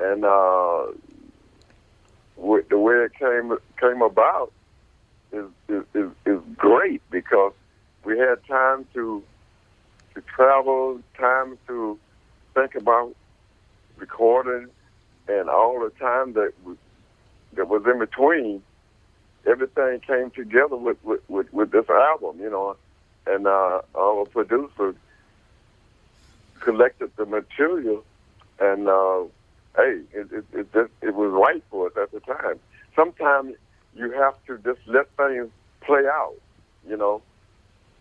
and 0.01 0.25
uh, 0.27 0.87
with 2.37 2.69
the 2.69 2.79
way 2.79 2.95
it 3.07 3.15
came 3.15 3.57
came 3.79 4.03
about 4.03 4.53
is, 5.33 5.47
is 5.95 6.11
is 6.27 6.41
great 6.59 7.01
because 7.11 7.55
we 8.05 8.19
had 8.19 8.37
time 8.47 8.87
to 8.93 9.23
to 10.15 10.21
travel, 10.23 11.01
time 11.19 11.59
to 11.67 11.99
think 12.55 12.75
about 12.75 13.15
recording, 13.97 14.69
and 15.29 15.49
all 15.49 15.81
the 15.81 15.91
time 15.99 16.33
that 16.35 16.53
we, 16.65 16.75
that 17.55 17.69
was 17.69 17.85
in 17.87 17.99
between, 17.99 18.63
everything 19.47 20.01
came 20.01 20.31
together 20.31 20.77
with 20.77 20.97
with, 21.05 21.21
with, 21.29 21.53
with 21.53 21.71
this 21.71 21.89
album, 21.89 22.39
you 22.41 22.51
know, 22.51 22.77
and 23.27 23.47
uh, 23.47 23.81
our 23.97 24.25
producer 24.27 24.95
collected 26.61 27.11
the 27.17 27.27
material, 27.27 28.05
and 28.59 28.89
uh, 28.89 29.23
hey, 29.77 30.01
it 30.13 30.29
it, 30.33 30.45
it 30.53 30.73
just 30.73 30.93
it 31.03 31.15
was 31.15 31.31
right 31.33 31.63
for 31.71 31.87
us 31.87 31.93
at 32.01 32.11
the 32.13 32.21
time. 32.21 32.59
Sometimes 32.97 33.55
you 33.95 34.11
have 34.13 34.35
to 34.47 34.59
just 34.59 34.81
let 34.87 35.09
things 35.17 35.49
play 35.81 36.03
out, 36.07 36.37
you 36.89 36.97
know, 36.97 37.23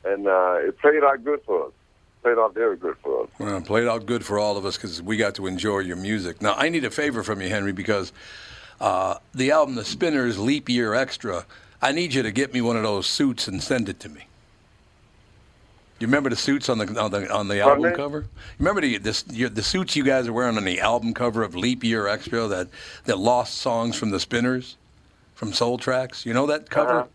and 0.04 0.28
uh, 0.28 0.56
it 0.60 0.78
played 0.80 1.04
out 1.04 1.24
good 1.24 1.42
for 1.46 1.68
us. 1.68 1.74
Played 2.24 2.38
out 2.38 2.54
very 2.54 2.76
good 2.76 2.98
for 3.02 3.24
us. 3.24 3.30
Well, 3.40 3.62
played 3.62 3.88
out 3.88 4.06
good 4.06 4.26
for 4.26 4.38
all 4.40 4.58
of 4.58 4.66
us 4.66 4.76
because 4.76 5.02
we 5.02 5.16
got 5.16 5.36
to 5.36 5.48
enjoy 5.48 5.80
your 5.80 5.96
music. 5.96 6.42
Now, 6.42 6.54
I 6.58 6.68
need 6.70 6.84
a 6.84 6.92
favor 6.92 7.24
from 7.24 7.42
you, 7.42 7.48
Henry, 7.48 7.72
because 7.72 8.12
uh, 8.82 9.16
the 9.34 9.52
album 9.52 9.76
The 9.76 9.86
Spinners 9.86 10.38
Leap 10.38 10.68
Year 10.68 10.94
Extra, 10.94 11.46
I 11.82 11.94
need 11.94 12.14
you 12.14 12.22
to 12.24 12.32
get 12.32 12.54
me 12.54 12.60
one 12.60 12.76
of 12.76 12.84
those 12.84 13.08
suits 13.08 13.48
and 13.48 13.64
send 13.64 13.88
it 13.88 14.02
to 14.02 14.10
me. 14.10 14.26
You 16.00 16.08
remember 16.08 16.30
the 16.30 16.36
suits 16.38 16.70
on 16.70 16.78
the 16.78 17.02
on 17.02 17.12
the 17.12 17.30
on 17.30 17.50
the 17.50 17.60
album 17.60 17.94
cover? 17.94 18.26
Remember 18.58 18.80
the 18.80 18.98
this, 19.00 19.26
your, 19.32 19.50
the 19.50 19.64
suits 19.64 19.98
you 19.98 20.04
guys 20.06 20.30
are 20.30 20.34
wearing 20.34 20.56
on 20.56 20.64
the 20.64 20.80
album 20.80 21.14
cover 21.14 21.44
of 21.44 21.56
Leap 21.56 21.84
Year 21.84 22.08
Extra 22.08 22.48
that 22.48 22.70
that 23.04 23.18
lost 23.18 23.56
songs 23.58 23.98
from 23.98 24.10
the 24.10 24.20
Spinners, 24.20 24.78
from 25.36 25.52
Soul 25.52 25.78
Tracks. 25.78 26.26
You 26.26 26.34
know 26.34 26.46
that 26.48 26.70
cover? 26.70 27.00
Uh-huh. 27.02 27.08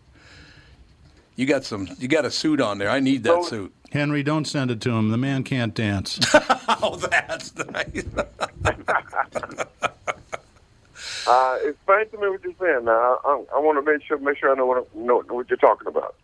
You 1.35 1.47
got 1.47 1.63
some. 1.63 1.87
You 1.97 2.07
got 2.07 2.25
a 2.25 2.31
suit 2.31 2.61
on 2.61 2.77
there. 2.77 2.89
I 2.89 2.99
need 2.99 3.23
that 3.23 3.43
So- 3.43 3.49
suit. 3.49 3.73
Henry, 3.91 4.23
don't 4.23 4.45
send 4.45 4.71
it 4.71 4.81
to 4.81 4.91
him. 4.91 5.09
The 5.09 5.17
man 5.17 5.43
can't 5.43 5.73
dance. 5.73 6.19
Oh, 6.67 6.95
that's 6.97 7.55
nice. 7.55 8.05
Uh, 11.27 11.57
explain 11.63 12.07
to 12.09 12.17
me 12.17 12.29
what 12.29 12.43
you're 12.43 12.53
saying. 12.59 12.85
Now, 12.85 12.91
I, 12.91 13.17
I, 13.25 13.43
I 13.55 13.59
want 13.59 13.83
to 13.83 13.91
make 13.91 14.03
sure 14.03 14.17
make 14.19 14.37
sure 14.37 14.51
I 14.51 14.55
know 14.55 14.65
what 14.67 14.95
know, 14.95 15.21
know 15.21 15.33
what 15.33 15.49
you're 15.49 15.57
talking 15.57 15.87
about. 15.87 16.15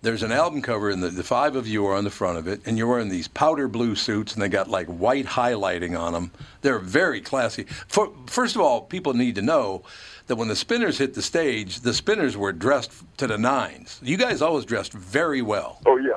There's 0.00 0.22
an 0.22 0.32
album 0.32 0.62
cover, 0.62 0.90
and 0.90 1.02
the, 1.02 1.08
the 1.08 1.22
five 1.22 1.56
of 1.56 1.66
you 1.66 1.86
are 1.86 1.94
on 1.94 2.04
the 2.04 2.10
front 2.10 2.38
of 2.38 2.46
it, 2.46 2.60
and 2.66 2.76
you're 2.78 2.86
wearing 2.86 3.08
these 3.08 3.28
powder 3.28 3.68
blue 3.68 3.94
suits, 3.94 4.32
and 4.34 4.42
they 4.42 4.48
got 4.48 4.68
like 4.68 4.86
white 4.86 5.26
highlighting 5.26 5.98
on 5.98 6.12
them. 6.12 6.30
They're 6.62 6.78
very 6.78 7.20
classy. 7.20 7.64
For, 7.88 8.10
first 8.26 8.54
of 8.54 8.62
all, 8.62 8.82
people 8.82 9.14
need 9.14 9.34
to 9.34 9.42
know 9.42 9.82
that 10.26 10.36
when 10.36 10.48
the 10.48 10.56
Spinners 10.56 10.98
hit 10.98 11.14
the 11.14 11.22
stage, 11.22 11.80
the 11.80 11.94
Spinners 11.94 12.36
were 12.36 12.52
dressed 12.52 12.92
to 13.18 13.26
the 13.26 13.38
nines. 13.38 14.00
You 14.02 14.16
guys 14.16 14.40
always 14.42 14.64
dressed 14.64 14.92
very 14.92 15.42
well. 15.42 15.80
Oh 15.86 15.96
yeah. 15.98 16.12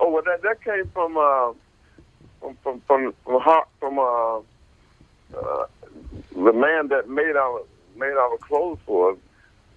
Oh 0.00 0.10
well, 0.10 0.22
that 0.24 0.42
that 0.42 0.62
came 0.64 0.88
from 0.94 1.16
uh, 1.18 1.52
from 2.40 2.56
from 2.62 2.80
from 2.82 3.14
from, 3.24 3.62
from 3.78 3.98
uh, 3.98 4.38
uh, 5.36 5.66
the 6.34 6.52
man 6.52 6.88
that 6.88 7.08
made 7.08 7.36
our 7.36 7.60
made 7.96 8.14
our 8.16 8.38
clothes 8.38 8.78
for 8.86 9.12
us 9.12 9.18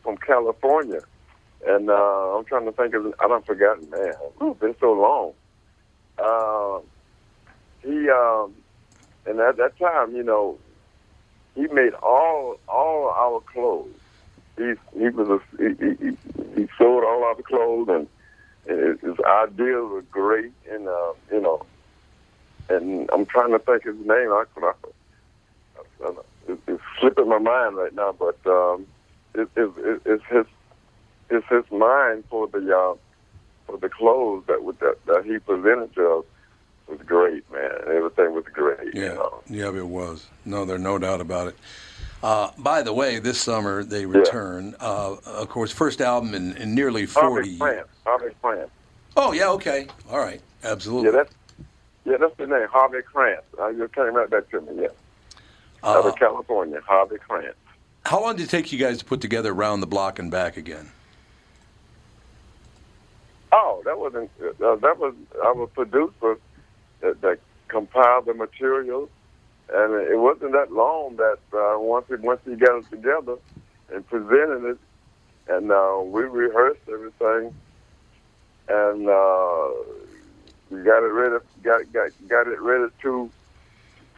from 0.04 0.18
California, 0.18 1.02
and 1.68 1.90
uh, 1.90 1.94
I'm 2.38 2.46
trying 2.46 2.66
to 2.66 2.72
think 2.72 2.94
of 2.94 3.14
I 3.20 3.28
don't 3.28 3.46
forgotten 3.46 3.90
man. 3.90 4.14
It's 4.42 4.60
been 4.60 4.76
so 4.80 4.94
long. 4.94 5.34
Uh, 6.18 6.80
he 7.82 8.10
um, 8.10 8.54
and 9.26 9.40
at 9.40 9.58
that 9.58 9.78
time, 9.78 10.16
you 10.16 10.24
know, 10.24 10.58
he 11.56 11.68
made 11.68 11.94
all 12.02 12.58
all 12.70 13.10
our 13.10 13.42
clothes. 13.52 13.90
He 14.58 14.74
he 14.98 15.10
was 15.10 15.42
a, 15.42 15.58
he, 15.58 15.96
he 16.00 16.18
he 16.56 16.68
sold 16.78 17.04
all 17.04 17.24
our 17.26 17.36
clothes 17.44 17.90
and 17.90 18.08
his 18.66 19.16
ideas 19.26 19.90
were 19.90 20.04
great, 20.04 20.52
and 20.72 20.88
uh, 20.88 21.14
you 21.32 21.42
know, 21.42 21.66
and 22.70 23.10
I'm 23.12 23.26
trying 23.26 23.52
to 23.52 23.60
think 23.60 23.84
his 23.84 23.98
name. 23.98 24.30
I, 24.32 24.46
I, 24.62 24.72
I, 26.06 26.12
it, 26.48 26.60
it's 26.68 26.82
slipping 27.00 27.30
my 27.30 27.40
mind 27.40 27.76
right 27.76 27.94
now, 27.94 28.14
but 28.18 28.38
um, 28.46 28.86
it, 29.36 29.50
it, 29.56 29.72
it, 29.78 30.02
it's 30.06 30.24
his 30.30 30.46
it's 31.30 31.48
his 31.50 31.64
mind 31.72 32.24
for 32.30 32.48
the 32.48 32.76
uh, 32.76 32.96
for 33.66 33.78
the 33.78 33.90
clothes 33.90 34.44
that 34.48 34.64
would 34.64 34.80
that, 34.80 34.98
that 35.06 35.26
he 35.26 35.40
presented 35.40 35.94
to 35.96 36.20
us 36.20 36.26
was 36.88 37.00
great, 37.06 37.50
man. 37.52 37.72
Everything 37.88 38.34
was 38.34 38.46
great. 38.52 38.94
Yeah, 38.94 39.02
You 39.02 39.08
know? 39.10 39.42
yeah, 39.50 39.68
it 39.78 39.88
was. 39.88 40.28
No, 40.46 40.66
there's 40.66 40.82
no 40.82 40.98
doubt 40.98 41.22
about 41.22 41.48
it. 41.48 41.58
Uh, 42.24 42.52
by 42.58 42.82
the 42.82 42.94
way, 42.94 43.20
this 43.20 43.40
summer 43.40 43.84
they 43.84 44.06
return. 44.06 44.74
Uh, 44.80 45.18
of 45.26 45.50
course, 45.50 45.74
first 45.74 46.00
album 46.00 46.34
in, 46.34 46.56
in 46.56 46.74
nearly 46.74 47.06
40 47.06 47.28
Harvey 47.28 47.50
years. 47.50 47.86
Harvey 48.06 48.34
Plant. 48.42 48.70
Oh, 49.18 49.34
yeah, 49.34 49.50
okay. 49.50 49.88
All 50.10 50.20
right. 50.20 50.42
Absolutely. 50.64 51.10
Yeah, 51.10 51.18
that's 51.18 51.34
yeah, 52.06 52.18
that's 52.18 52.36
the 52.38 52.48
name. 52.48 52.68
Harvey 52.70 53.02
Krantz. 53.02 53.44
I 53.62 53.74
just 53.74 53.94
came 53.94 54.14
right 54.16 54.30
back 54.30 54.50
to 54.50 54.62
me. 54.62 54.84
Yeah, 54.84 54.88
Uh, 55.84 56.00
out 56.00 56.06
of 56.06 56.16
California. 56.16 56.82
Harvey 56.86 57.18
Krantz. 57.18 57.58
How 58.06 58.22
long 58.22 58.36
did 58.38 58.44
it 58.48 58.50
take 58.50 58.72
you 58.72 58.80
guys 58.80 59.00
to 59.00 59.06
put 59.06 59.22
together 59.22 59.54
Round 59.54 59.82
the 59.82 59.88
Block 59.88 60.20
and 60.20 60.32
Back 60.32 60.58
again? 60.58 60.90
Oh, 63.52 63.82
that 63.86 63.98
wasn't. 64.00 64.32
Uh, 64.42 64.76
that 64.76 64.98
was 64.98 65.14
I 65.42 65.48
our 65.48 65.68
producer 65.68 66.38
that, 67.02 67.22
that 67.22 67.40
compiled 67.68 68.26
the 68.26 68.34
materials, 68.34 69.10
and 69.74 69.96
it 70.12 70.20
wasn't 70.20 70.54
that 70.54 70.72
long 70.72 71.18
that 71.18 71.40
uh, 71.54 71.80
once 71.80 72.08
we 72.10 72.18
once 72.18 72.42
we 72.46 72.58
got 72.58 72.80
it 72.80 72.90
together 72.92 73.38
and 73.94 74.08
presented 74.08 74.66
it, 74.72 74.80
and 75.50 75.72
uh, 75.72 76.02
we 76.06 76.24
rehearsed 76.24 76.82
everything, 76.92 77.54
and 78.70 79.10
uh, 79.10 79.70
we 80.72 80.84
got 80.84 81.04
it 81.04 81.14
ready. 81.14 81.38
Got 81.64 81.94
got 81.94 82.12
got 82.30 82.48
it 82.48 82.62
ready 82.62 82.92
to 83.04 83.32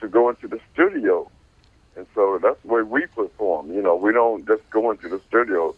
to 0.01 0.09
go 0.09 0.29
into 0.29 0.47
the 0.47 0.59
studio, 0.73 1.31
and 1.97 2.07
so 2.15 2.39
that's 2.41 2.61
the 2.65 2.73
way 2.73 2.83
we 2.83 3.07
perform. 3.15 3.71
You 3.73 3.81
know, 3.83 3.95
we 3.95 4.13
don't 4.13 4.47
just 4.47 4.63
go 4.71 4.91
into 4.91 5.09
the 5.09 5.21
studio. 5.29 5.75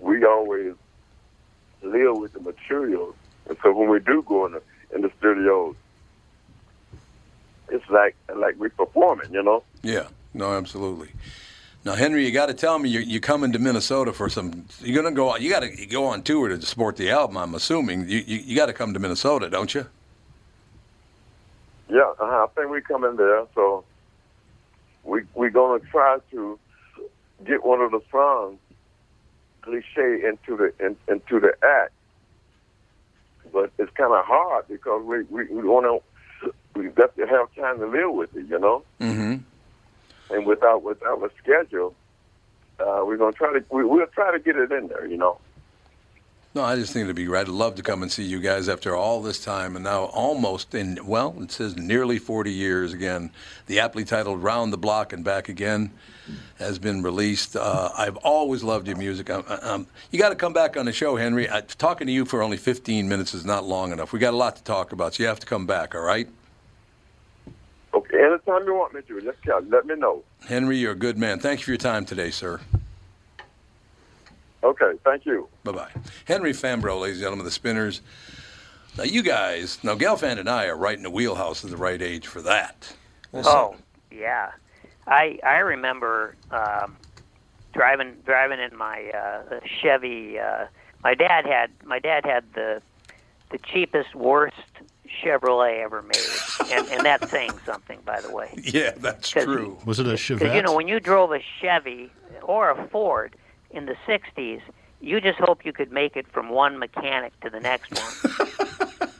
We 0.00 0.24
always 0.24 0.74
live 1.82 2.16
with 2.18 2.32
the 2.34 2.40
materials. 2.40 3.16
And 3.48 3.58
so 3.62 3.72
when 3.74 3.90
we 3.90 4.00
do 4.00 4.24
go 4.26 4.46
in 4.46 4.52
the 4.52 4.62
in 4.94 5.02
the 5.02 5.10
studio, 5.18 5.76
it's 7.68 7.88
like 7.90 8.16
like 8.34 8.56
we're 8.58 8.70
performing, 8.70 9.32
you 9.32 9.42
know. 9.42 9.62
Yeah, 9.82 10.08
no, 10.34 10.52
absolutely. 10.52 11.08
Now, 11.84 11.94
Henry, 11.94 12.24
you 12.24 12.30
got 12.30 12.46
to 12.46 12.54
tell 12.54 12.78
me 12.78 12.88
you're, 12.88 13.02
you're 13.02 13.20
coming 13.20 13.50
to 13.52 13.58
Minnesota 13.58 14.12
for 14.12 14.28
some. 14.28 14.66
You're 14.80 15.02
going 15.02 15.12
to 15.12 15.16
go. 15.16 15.36
You 15.36 15.50
got 15.50 15.60
to 15.60 15.86
go 15.86 16.06
on 16.06 16.22
tour 16.22 16.48
to 16.48 16.60
support 16.62 16.96
the 16.96 17.10
album. 17.10 17.36
I'm 17.36 17.54
assuming 17.54 18.08
you 18.08 18.18
you, 18.18 18.38
you 18.38 18.56
got 18.56 18.66
to 18.66 18.72
come 18.72 18.94
to 18.94 19.00
Minnesota, 19.00 19.50
don't 19.50 19.74
you? 19.74 19.86
Yeah, 21.88 22.12
uh-huh. 22.18 22.46
I 22.46 22.46
think 22.54 22.70
we 22.70 22.80
come 22.80 23.04
in 23.04 23.16
there, 23.16 23.46
so 23.54 23.84
we 25.04 25.22
we're 25.34 25.50
gonna 25.50 25.82
try 25.90 26.18
to 26.30 26.58
get 27.44 27.64
one 27.64 27.80
of 27.80 27.90
the 27.90 28.00
songs 28.10 28.58
cliche 29.62 30.26
into 30.26 30.56
the 30.56 30.72
in, 30.84 30.96
into 31.08 31.40
the 31.40 31.52
act, 31.62 31.92
but 33.52 33.70
it's 33.78 33.90
kind 33.94 34.12
of 34.12 34.24
hard 34.24 34.66
because 34.68 35.02
we 35.04 35.22
we, 35.24 35.44
we 35.46 35.62
want 35.68 35.84
to 35.84 36.02
we 36.82 36.88
got 36.88 37.16
to 37.16 37.26
have 37.26 37.54
time 37.54 37.78
to 37.78 37.86
live 37.86 38.12
with 38.12 38.34
it, 38.36 38.46
you 38.48 38.58
know. 38.58 38.82
Mm-hmm. 39.00 40.34
and 40.34 40.46
without 40.46 40.82
without 40.82 41.22
a 41.22 41.30
schedule, 41.38 41.94
uh, 42.80 43.02
we're 43.04 43.16
gonna 43.16 43.32
try 43.32 43.52
to 43.52 43.64
we, 43.70 43.84
we'll 43.84 44.06
try 44.08 44.32
to 44.32 44.38
get 44.38 44.56
it 44.56 44.72
in 44.72 44.88
there. 44.88 45.06
You 45.06 45.16
know. 45.16 45.38
No, 46.54 46.62
I 46.62 46.76
just 46.76 46.92
think 46.92 47.04
it'd 47.04 47.16
be 47.16 47.24
great. 47.24 47.42
I'd 47.42 47.48
love 47.48 47.76
to 47.76 47.82
come 47.82 48.02
and 48.02 48.12
see 48.12 48.24
you 48.24 48.38
guys 48.38 48.68
after 48.68 48.94
all 48.94 49.22
this 49.22 49.42
time, 49.42 49.74
and 49.74 49.84
now 49.84 50.04
almost 50.04 50.74
in 50.74 50.98
well, 51.06 51.34
it 51.40 51.50
says 51.50 51.76
nearly 51.76 52.18
40 52.18 52.52
years 52.52 52.92
again. 52.92 53.30
The 53.68 53.80
aptly 53.80 54.04
titled 54.04 54.42
"Round 54.42 54.72
the 54.72 54.78
Block 54.78 55.12
and 55.14 55.24
Back 55.24 55.48
Again" 55.48 55.92
has 56.58 56.78
been 56.78 57.02
released. 57.02 57.56
Uh, 57.56 57.90
I've 57.96 58.16
always 58.18 58.62
loved 58.62 58.86
your 58.86 58.96
music. 58.96 59.30
i 59.30 59.34
um, 59.34 59.86
you 60.10 60.18
got 60.18 60.28
to 60.28 60.34
come 60.34 60.52
back 60.52 60.76
on 60.76 60.84
the 60.84 60.92
show, 60.92 61.16
Henry. 61.16 61.50
I, 61.50 61.62
talking 61.62 62.06
to 62.06 62.12
you 62.12 62.24
for 62.24 62.42
only 62.42 62.56
15 62.56 63.08
minutes 63.08 63.34
is 63.34 63.44
not 63.44 63.64
long 63.64 63.92
enough. 63.92 64.12
We 64.12 64.18
got 64.18 64.34
a 64.34 64.36
lot 64.36 64.56
to 64.56 64.62
talk 64.62 64.92
about, 64.92 65.14
so 65.14 65.22
you 65.22 65.28
have 65.28 65.40
to 65.40 65.46
come 65.46 65.66
back. 65.66 65.94
All 65.94 66.02
right? 66.02 66.28
Okay. 68.22 68.32
Anytime 68.32 68.66
you 68.66 68.74
want 68.74 68.94
me 68.94 69.02
to, 69.02 69.20
just 69.20 69.42
tell, 69.42 69.60
let 69.68 69.86
me 69.86 69.94
know. 69.96 70.22
Henry, 70.48 70.78
you're 70.78 70.92
a 70.92 70.96
good 70.96 71.18
man. 71.18 71.38
Thank 71.38 71.60
you 71.60 71.64
for 71.64 71.70
your 71.72 71.78
time 71.78 72.04
today, 72.04 72.30
sir. 72.30 72.60
Okay, 74.62 74.92
thank 75.04 75.26
you. 75.26 75.48
Bye 75.64 75.72
bye. 75.72 75.90
Henry 76.24 76.52
Fambro, 76.52 77.00
ladies 77.00 77.16
and 77.16 77.24
gentlemen, 77.24 77.44
the 77.44 77.50
Spinners. 77.50 78.00
Now, 78.96 79.04
you 79.04 79.22
guys, 79.22 79.82
now 79.82 79.96
Gelfand 79.96 80.38
and 80.38 80.48
I 80.48 80.66
are 80.66 80.76
right 80.76 80.96
in 80.96 81.02
the 81.02 81.10
wheelhouse 81.10 81.64
of 81.64 81.70
the 81.70 81.76
right 81.76 82.00
age 82.00 82.26
for 82.28 82.42
that. 82.42 82.94
Oh, 83.34 83.74
yeah. 84.12 84.52
I 85.06 85.40
I 85.42 85.56
remember 85.56 86.36
um, 86.52 86.96
driving 87.72 88.14
driving 88.24 88.60
in 88.60 88.76
my 88.76 89.10
uh, 89.10 89.58
Chevy. 89.80 90.38
Uh, 90.38 90.66
my 91.02 91.14
dad 91.14 91.44
had 91.44 91.70
my 91.84 91.98
dad 91.98 92.24
had 92.24 92.44
the 92.54 92.82
the 93.50 93.58
cheapest, 93.58 94.14
worst 94.14 94.54
Chevrolet 95.22 95.82
ever 95.82 96.02
made, 96.02 96.70
and 96.72 96.86
and 96.88 97.04
that's 97.04 97.30
saying 97.30 97.52
something, 97.66 97.98
by 98.04 98.20
the 98.20 98.32
way. 98.32 98.48
Yeah, 98.62 98.92
that's 98.96 99.28
true. 99.30 99.78
Was 99.84 99.98
it 100.00 100.06
a 100.06 100.10
Because 100.10 100.20
Chevette? 100.40 100.54
you 100.56 100.62
know 100.62 100.74
when 100.74 100.88
you 100.88 101.00
drove 101.00 101.32
a 101.32 101.40
Chevy 101.60 102.10
or 102.42 102.70
a 102.70 102.88
Ford 102.88 103.34
in 103.70 103.86
the 103.86 103.96
'60s, 104.06 104.60
you 105.00 105.20
just 105.20 105.38
hope 105.38 105.64
you 105.64 105.72
could 105.72 105.92
make 105.92 106.16
it 106.16 106.26
from 106.28 106.48
one 106.50 106.78
mechanic 106.78 107.38
to 107.40 107.50
the 107.50 107.60
next 107.60 107.92
one. 107.92 108.48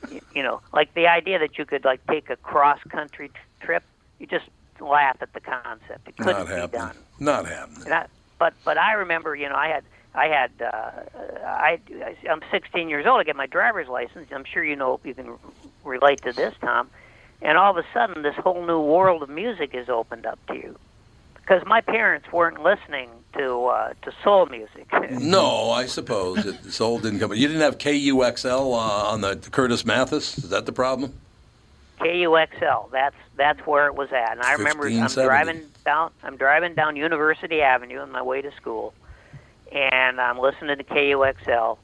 you, 0.12 0.20
you 0.34 0.42
know, 0.42 0.60
like 0.72 0.94
the 0.94 1.06
idea 1.08 1.38
that 1.38 1.58
you 1.58 1.64
could 1.64 1.84
like 1.84 2.00
take 2.06 2.30
a 2.30 2.36
cross 2.36 2.78
country 2.88 3.28
t- 3.28 3.34
trip, 3.60 3.82
you 4.18 4.26
just 4.26 4.46
laugh 4.80 5.16
at 5.20 5.32
the 5.32 5.40
concept. 5.40 6.08
It 6.08 6.16
couldn't 6.16 6.32
Not 6.38 6.46
be 6.48 6.52
happening. 6.54 6.80
done. 6.80 6.96
Not 7.20 7.46
happening. 7.46 7.84
And 7.84 7.94
I, 7.94 8.06
but 8.38 8.54
but 8.64 8.78
I 8.78 8.92
remember, 8.94 9.34
you 9.36 9.48
know, 9.48 9.56
I 9.56 9.68
had 9.68 9.84
I 10.14 10.26
had 10.26 10.50
uh, 10.62 10.90
I 11.46 11.80
I'm 12.30 12.42
16 12.50 12.88
years 12.88 13.06
old. 13.06 13.20
I 13.20 13.24
get 13.24 13.36
my 13.36 13.46
driver's 13.46 13.88
license. 13.88 14.28
I'm 14.32 14.44
sure 14.44 14.62
you 14.64 14.76
know 14.76 15.00
you 15.04 15.14
can 15.14 15.34
relate 15.84 16.22
to 16.22 16.32
this, 16.32 16.54
Tom. 16.60 16.88
And 17.40 17.58
all 17.58 17.76
of 17.76 17.76
a 17.76 17.86
sudden, 17.92 18.22
this 18.22 18.36
whole 18.36 18.64
new 18.64 18.80
world 18.80 19.22
of 19.22 19.28
music 19.28 19.74
is 19.74 19.88
opened 19.88 20.26
up 20.26 20.38
to 20.46 20.54
you. 20.54 20.76
Because 21.34 21.66
my 21.66 21.80
parents 21.80 22.30
weren't 22.32 22.62
listening 22.62 23.10
to 23.34 23.66
uh, 23.66 23.92
to 24.02 24.12
soul 24.22 24.46
music. 24.46 24.86
No, 25.10 25.70
I 25.70 25.86
suppose 25.86 26.46
it, 26.46 26.72
soul 26.72 26.98
didn't 26.98 27.18
come. 27.18 27.32
You 27.34 27.48
didn't 27.48 27.62
have 27.62 27.78
KUXL 27.78 28.72
uh, 28.72 29.10
on 29.10 29.20
the 29.20 29.34
the 29.34 29.50
Curtis 29.50 29.84
Mathes. 29.84 30.38
Is 30.38 30.50
that 30.50 30.66
the 30.66 30.72
problem? 30.72 31.12
KUXL. 32.00 32.90
That's 32.90 33.16
that's 33.36 33.60
where 33.66 33.86
it 33.86 33.94
was 33.94 34.12
at. 34.12 34.32
And 34.32 34.42
I 34.42 34.52
remember 34.52 34.86
I'm 34.88 35.06
driving 35.08 35.62
down 35.84 36.12
I'm 36.22 36.36
driving 36.36 36.74
down 36.74 36.96
University 36.96 37.60
Avenue 37.60 37.98
on 37.98 38.10
my 38.12 38.22
way 38.22 38.40
to 38.42 38.52
school, 38.52 38.94
and 39.70 40.20
I'm 40.20 40.38
listening 40.38 40.78
to 40.78 40.84
KUXL, 40.84 41.78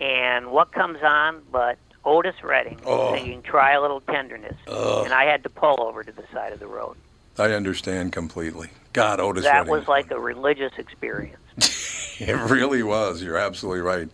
and 0.00 0.50
what 0.50 0.72
comes 0.72 0.98
on 1.02 1.42
but 1.50 1.78
Otis 2.04 2.34
Redding 2.42 2.80
Oh. 2.86 3.14
singing 3.14 3.42
"Try 3.42 3.72
a 3.72 3.80
Little 3.80 4.00
Tenderness," 4.02 4.56
and 4.66 5.12
I 5.12 5.24
had 5.24 5.42
to 5.44 5.48
pull 5.50 5.76
over 5.82 6.02
to 6.04 6.12
the 6.12 6.24
side 6.32 6.52
of 6.52 6.60
the 6.60 6.66
road. 6.66 6.96
I 7.38 7.52
understand 7.52 8.12
completely. 8.12 8.70
God, 8.92 9.18
Otis 9.20 9.44
Redding. 9.44 9.52
that 9.52 9.58
Redding. 9.70 9.72
was 9.72 9.88
like 9.88 10.10
a 10.10 10.18
religious 10.20 10.72
experience. 10.78 11.38
It 12.20 12.32
really 12.48 12.84
was. 12.84 13.24
You're 13.24 13.36
absolutely 13.38 13.80
right. 13.80 14.08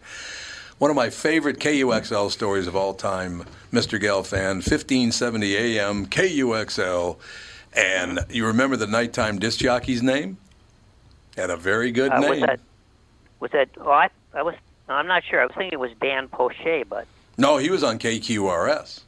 One 0.78 0.90
of 0.90 0.96
my 0.96 1.10
favorite 1.10 1.58
KUXL 1.58 2.30
stories 2.30 2.66
of 2.66 2.74
all 2.74 2.94
time, 2.94 3.44
Mr. 3.70 4.00
Gelfand, 4.00 4.62
1570 4.66 5.54
AM, 5.78 6.06
KUXL. 6.06 7.18
And 7.76 8.20
you 8.30 8.46
remember 8.46 8.76
the 8.76 8.86
nighttime 8.86 9.38
disc 9.38 9.60
jockey's 9.60 10.02
name? 10.02 10.38
Had 11.36 11.50
a 11.50 11.58
very 11.58 11.92
good 11.92 12.10
Uh, 12.10 12.22
was 12.26 12.40
that 12.40 12.60
was 13.38 13.50
that? 13.50 13.68
Oh, 13.78 13.90
I 13.90 14.08
I 14.32 14.42
was. 14.42 14.54
I'm 14.88 15.06
not 15.06 15.22
sure. 15.22 15.42
I 15.42 15.44
was 15.44 15.54
thinking 15.54 15.74
it 15.74 15.80
was 15.80 15.92
Dan 16.00 16.26
Poche, 16.28 16.84
but 16.88 17.06
No, 17.40 17.56
he 17.56 17.70
was 17.70 17.82
on 17.82 17.98
KQRS. 17.98 19.00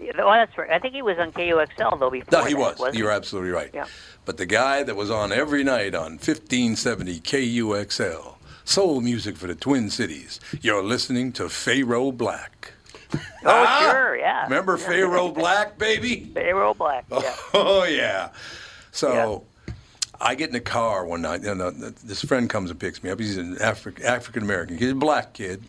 oh, 0.00 0.04
that's 0.14 0.56
right. 0.56 0.70
I 0.70 0.78
think 0.78 0.94
he 0.94 1.02
was 1.02 1.18
on 1.18 1.32
KUXL 1.32 1.98
though 1.98 2.08
before. 2.08 2.38
No, 2.38 2.44
he 2.44 2.54
that, 2.54 2.78
was. 2.78 2.96
You're 2.96 3.10
he? 3.10 3.16
absolutely 3.16 3.50
right. 3.50 3.70
Yeah. 3.74 3.86
But 4.24 4.36
the 4.36 4.46
guy 4.46 4.84
that 4.84 4.94
was 4.94 5.10
on 5.10 5.32
every 5.32 5.64
night 5.64 5.94
on 5.96 6.12
1570 6.12 7.18
KUXL, 7.20 8.34
soul 8.64 9.00
music 9.00 9.36
for 9.36 9.48
the 9.48 9.56
Twin 9.56 9.90
Cities. 9.90 10.38
You're 10.60 10.84
listening 10.84 11.32
to 11.32 11.48
Pharaoh 11.48 12.12
Black. 12.12 12.74
Oh, 13.44 13.80
sure, 13.90 14.16
yeah. 14.16 14.44
Remember 14.44 14.76
Pharaoh 14.76 15.30
Black, 15.30 15.76
baby? 15.76 16.30
Pharaoh 16.32 16.74
Black. 16.74 17.04
Yeah. 17.10 17.34
Oh 17.54 17.84
yeah. 17.84 18.30
So 18.92 19.44
I 20.20 20.36
get 20.36 20.50
in 20.50 20.52
the 20.52 20.60
car 20.60 21.04
one 21.04 21.22
night, 21.22 21.44
and 21.44 21.60
uh, 21.60 21.72
this 22.04 22.22
friend 22.22 22.48
comes 22.48 22.70
and 22.70 22.78
picks 22.78 23.02
me 23.02 23.10
up. 23.10 23.18
He's 23.18 23.36
an 23.36 23.56
Afri- 23.56 24.02
African 24.04 24.44
American 24.44 24.78
He's 24.78 24.92
a 24.92 24.94
black 24.94 25.32
kid. 25.32 25.64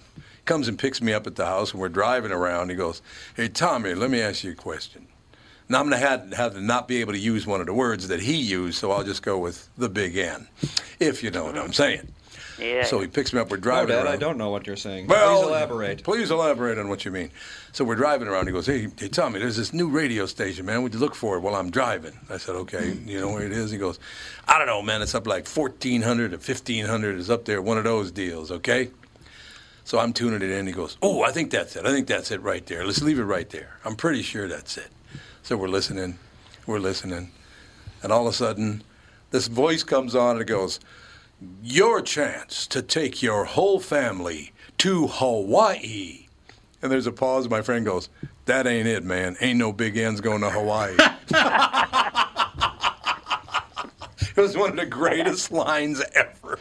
Comes 0.45 0.67
and 0.67 0.77
picks 0.77 1.01
me 1.01 1.13
up 1.13 1.25
at 1.25 1.36
the 1.36 1.45
house, 1.45 1.71
and 1.71 1.79
we're 1.79 1.88
driving 1.89 2.32
around. 2.32 2.69
He 2.69 2.75
goes, 2.75 3.01
"Hey 3.36 3.47
Tommy, 3.47 3.93
let 3.93 4.10
me 4.10 4.19
ask 4.19 4.43
you 4.43 4.51
a 4.51 4.56
question." 4.56 5.08
Now 5.69 5.79
I'm 5.79 5.86
gonna 5.86 5.97
have, 5.97 6.34
have 6.34 6.53
to 6.56 6.62
not 6.62 6.88
be 6.89 6.99
able 6.99 7.13
to 7.13 7.19
use 7.19 7.47
one 7.47 7.62
of 7.62 7.67
the 7.67 7.73
words 7.73 8.10
that 8.10 8.19
he 8.19 8.34
used, 8.36 8.77
so 8.77 8.91
I'll 8.91 9.06
just 9.06 9.21
go 9.23 9.38
with 9.38 9.69
the 9.77 9.88
big 9.88 10.17
N, 10.17 10.47
if 10.99 11.23
you 11.23 11.32
know 11.32 11.45
what 11.45 11.58
I'm 11.58 11.71
saying. 11.71 12.10
Yeah. 12.60 12.84
So 12.84 12.99
he 12.99 13.08
picks 13.08 13.32
me 13.34 13.39
up. 13.39 13.49
We're 13.49 13.58
No, 13.58 13.63
driving 13.63 13.95
Dad, 13.95 14.06
around. 14.06 14.13
I 14.13 14.17
don't 14.17 14.38
know 14.38 14.49
what 14.51 14.67
you're 14.67 14.75
saying. 14.75 15.08
Well, 15.08 15.39
Please 15.39 15.47
elaborate. 15.47 16.03
Please 16.03 16.29
elaborate 16.29 16.77
on 16.77 16.88
what 16.89 17.03
you 17.03 17.10
mean. 17.12 17.32
So 17.71 17.84
we're 17.84 17.95
driving 17.95 18.27
around. 18.27 18.45
He 18.47 18.51
goes, 18.53 18.65
"Hey, 18.67 18.89
hey, 18.99 19.08
Tommy, 19.08 19.39
there's 19.39 19.56
this 19.58 19.71
new 19.73 19.88
radio 19.88 20.25
station, 20.25 20.65
man. 20.65 20.84
Would 20.84 20.93
you 20.93 20.99
look 20.99 21.15
for 21.15 21.38
it 21.38 21.39
while 21.39 21.56
I'm 21.56 21.71
driving?" 21.71 22.19
I 22.29 22.38
said, 22.38 22.56
"Okay." 22.56 22.97
You 23.06 23.21
know 23.21 23.32
where 23.32 23.45
it 23.45 23.53
is? 23.53 23.71
He 23.71 23.77
goes, 23.77 23.97
"I 24.47 24.58
don't 24.60 24.67
know, 24.67 24.82
man. 24.82 25.01
It's 25.01 25.15
up 25.15 25.25
like 25.25 25.47
1400 25.47 26.34
or 26.34 26.38
1500. 26.38 27.17
It's 27.17 27.29
up 27.29 27.45
there. 27.45 27.62
One 27.62 27.77
of 27.77 27.86
those 27.86 28.12
deals, 28.12 28.51
okay?" 28.51 28.89
So 29.86 30.00
I'm 30.00 30.13
tuning 30.13 30.41
it 30.41 30.50
in. 30.50 30.65
He 30.67 30.74
goes, 30.74 30.98
"Oh, 31.02 31.24
I 31.24 31.32
think 31.32 31.52
that's 31.52 31.76
it. 31.76 31.86
I 31.86 31.91
think 31.91 32.08
that's 32.08 32.32
it 32.32 32.41
right 32.41 32.65
there. 32.65 32.86
Let's 32.86 33.02
leave 33.02 33.19
it 33.19 33.24
right 33.24 33.50
there. 33.50 33.78
I'm 33.84 33.96
pretty 33.96 34.22
sure 34.22 34.48
that's 34.48 34.78
it." 34.78 34.89
So 35.41 35.58
we're 35.58 35.67
listening, 35.67 36.17
we're 36.65 36.80
listening, 36.80 37.32
and 38.02 38.12
all 38.12 38.28
of 38.28 38.34
a 38.34 38.38
sudden, 38.38 38.84
this 39.32 39.48
voice 39.48 39.84
comes 39.84 40.15
on 40.15 40.32
and 40.32 40.41
it 40.41 40.46
goes, 40.46 40.80
"Your 41.62 42.02
chance 42.02 42.65
to 42.67 42.82
take 42.82 43.22
your 43.22 43.46
whole 43.46 43.80
family 43.80 44.54
to 44.80 45.08
Hawaii." 45.08 46.28
And 46.82 46.91
there's 46.91 47.08
a 47.08 47.12
pause. 47.12 47.50
My 47.50 47.62
friend 47.62 47.86
goes, 47.86 48.10
"That 48.46 48.65
ain't 48.67 48.88
it, 48.88 49.04
man. 49.04 49.36
Ain't 49.41 49.60
no 49.60 49.74
big 49.74 49.98
ends 49.98 50.22
going 50.22 50.41
to 50.41 50.50
Hawaii." 50.50 50.96
it 54.36 54.41
was 54.41 54.58
one 54.58 54.72
of 54.72 54.76
the 54.76 54.86
greatest 54.86 55.52
lines 55.63 56.02
ever. 56.15 56.60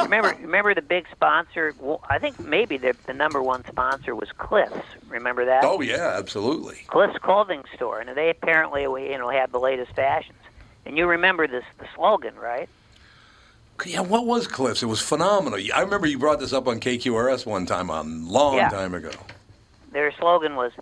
remember, 0.00 0.36
remember 0.40 0.74
the 0.74 0.82
big 0.82 1.06
sponsor. 1.12 1.74
Well, 1.78 2.00
I 2.08 2.18
think 2.18 2.38
maybe 2.40 2.76
the 2.78 2.94
the 3.06 3.12
number 3.14 3.42
one 3.42 3.64
sponsor 3.66 4.14
was 4.14 4.30
Cliffs. 4.38 4.86
Remember 5.08 5.44
that? 5.44 5.64
Oh 5.64 5.80
yeah, 5.80 6.14
absolutely. 6.16 6.84
Cliff's 6.86 7.18
clothing 7.18 7.62
store, 7.74 8.00
and 8.00 8.16
they 8.16 8.30
apparently 8.30 8.82
you 8.82 9.18
know 9.18 9.28
had 9.30 9.52
the 9.52 9.60
latest 9.60 9.92
fashions. 9.94 10.38
And 10.84 10.96
you 10.98 11.06
remember 11.06 11.46
this 11.46 11.64
the 11.78 11.86
slogan, 11.94 12.34
right? 12.36 12.68
Yeah, 13.86 14.00
what 14.00 14.26
was 14.26 14.46
Cliffs? 14.46 14.82
It 14.82 14.86
was 14.86 15.00
phenomenal. 15.00 15.58
I 15.74 15.80
remember 15.80 16.06
you 16.06 16.18
brought 16.18 16.38
this 16.38 16.52
up 16.52 16.68
on 16.68 16.78
KQRS 16.78 17.46
one 17.46 17.66
time 17.66 17.90
a 17.90 18.02
long 18.02 18.56
Yeah. 18.56 18.68
time 18.68 18.94
ago. 18.94 19.10
Their 19.90 20.12
slogan 20.12 20.54
was, 20.56 20.72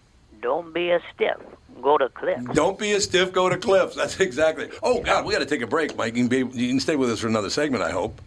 "Don't 0.42 0.72
be 0.74 0.90
a 0.90 1.00
stiff, 1.14 1.38
go 1.80 1.98
to 1.98 2.08
Cliffs." 2.08 2.54
Don't 2.54 2.78
be 2.78 2.92
a 2.92 3.00
stiff, 3.00 3.32
go 3.32 3.48
to 3.48 3.56
Cliffs. 3.56 3.96
That's 4.00 4.20
exactly. 4.20 4.70
Oh 4.82 5.00
God, 5.02 5.24
we 5.24 5.32
got 5.32 5.40
to 5.40 5.46
take 5.46 5.62
a 5.62 5.66
break, 5.66 5.96
Mike. 5.96 6.16
You 6.16 6.28
can, 6.28 6.28
be, 6.28 6.58
you 6.58 6.68
can 6.68 6.80
stay 6.80 6.96
with 6.96 7.10
us 7.10 7.20
for 7.20 7.28
another 7.28 7.50
segment, 7.50 7.82
I 7.82 7.90
hope. 7.90 8.20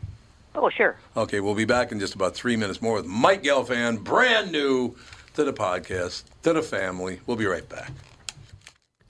Oh, 0.56 0.70
sure. 0.70 0.98
Okay, 1.18 1.40
we'll 1.40 1.56
be 1.56 1.66
back 1.66 1.92
in 1.92 2.00
just 2.00 2.14
about 2.14 2.36
three 2.36 2.56
minutes 2.56 2.82
more 2.82 2.94
with 2.94 3.06
Mike 3.06 3.44
Gelfand, 3.44 4.04
brand 4.04 4.52
new 4.52 4.96
to 5.34 5.44
the 5.44 5.54
podcast, 5.54 6.24
to 6.44 6.54
the 6.54 6.62
family. 6.62 7.22
We'll 7.26 7.38
be 7.38 7.48
right 7.48 7.68
back. 7.68 7.92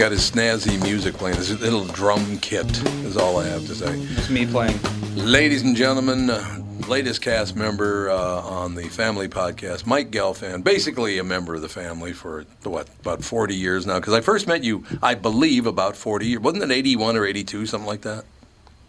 Got 0.00 0.12
his 0.12 0.30
snazzy 0.30 0.80
music 0.82 1.14
playing, 1.14 1.36
his 1.36 1.60
little 1.60 1.84
drum 1.84 2.38
kit, 2.38 2.66
is 3.04 3.16
all 3.16 3.38
I 3.38 3.46
have 3.46 3.66
to 3.66 3.74
say. 3.74 3.92
It's 3.94 4.30
me 4.30 4.46
playing. 4.46 4.78
Ladies 5.14 5.62
and 5.62 5.76
gentlemen, 5.76 6.30
uh, 6.30 6.62
latest 6.88 7.20
cast 7.20 7.56
member 7.56 8.08
uh, 8.10 8.40
on 8.40 8.74
the 8.74 8.88
Family 8.88 9.28
Podcast, 9.28 9.86
Mike 9.86 10.10
Gelfand, 10.10 10.64
basically 10.64 11.18
a 11.18 11.24
member 11.24 11.54
of 11.54 11.60
the 11.60 11.68
family 11.68 12.12
for 12.12 12.44
what 12.62 12.88
about 13.00 13.22
40 13.22 13.54
years 13.54 13.86
now. 13.86 13.98
Because 13.98 14.14
I 14.14 14.22
first 14.22 14.46
met 14.46 14.64
you, 14.64 14.84
I 15.02 15.14
believe, 15.14 15.66
about 15.66 15.96
40 15.96 16.26
years. 16.26 16.40
Wasn't 16.40 16.62
it 16.62 16.70
81 16.70 17.16
or 17.16 17.26
82, 17.26 17.66
something 17.66 17.86
like 17.86 18.02
that? 18.02 18.24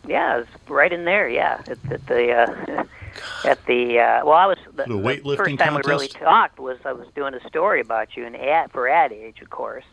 Yeah, 0.08 0.40
it's 0.40 0.70
right 0.70 0.92
in 0.92 1.06
there. 1.06 1.30
Yeah, 1.30 1.62
at, 1.68 1.78
at 1.92 2.06
the 2.08 2.32
uh, 2.32 2.84
at 3.46 3.66
the 3.66 4.00
uh, 4.00 4.26
well, 4.26 4.36
I 4.36 4.46
was 4.46 4.58
the, 4.76 4.84
The 4.84 4.94
weightlifting 4.94 5.38
first 5.38 5.60
time 5.60 5.76
we 5.76 5.82
really 5.86 6.10
talked 6.10 6.60
was 6.60 6.78
I 6.86 6.92
was 6.92 7.08
doing 7.16 7.34
a 7.34 7.48
story 7.48 7.80
about 7.80 8.18
you 8.18 8.26
and 8.26 8.36
ad 8.36 8.72
for 8.72 8.88
Ad 8.90 9.14
Age, 9.14 9.42
of 9.42 9.50
course. 9.50 9.86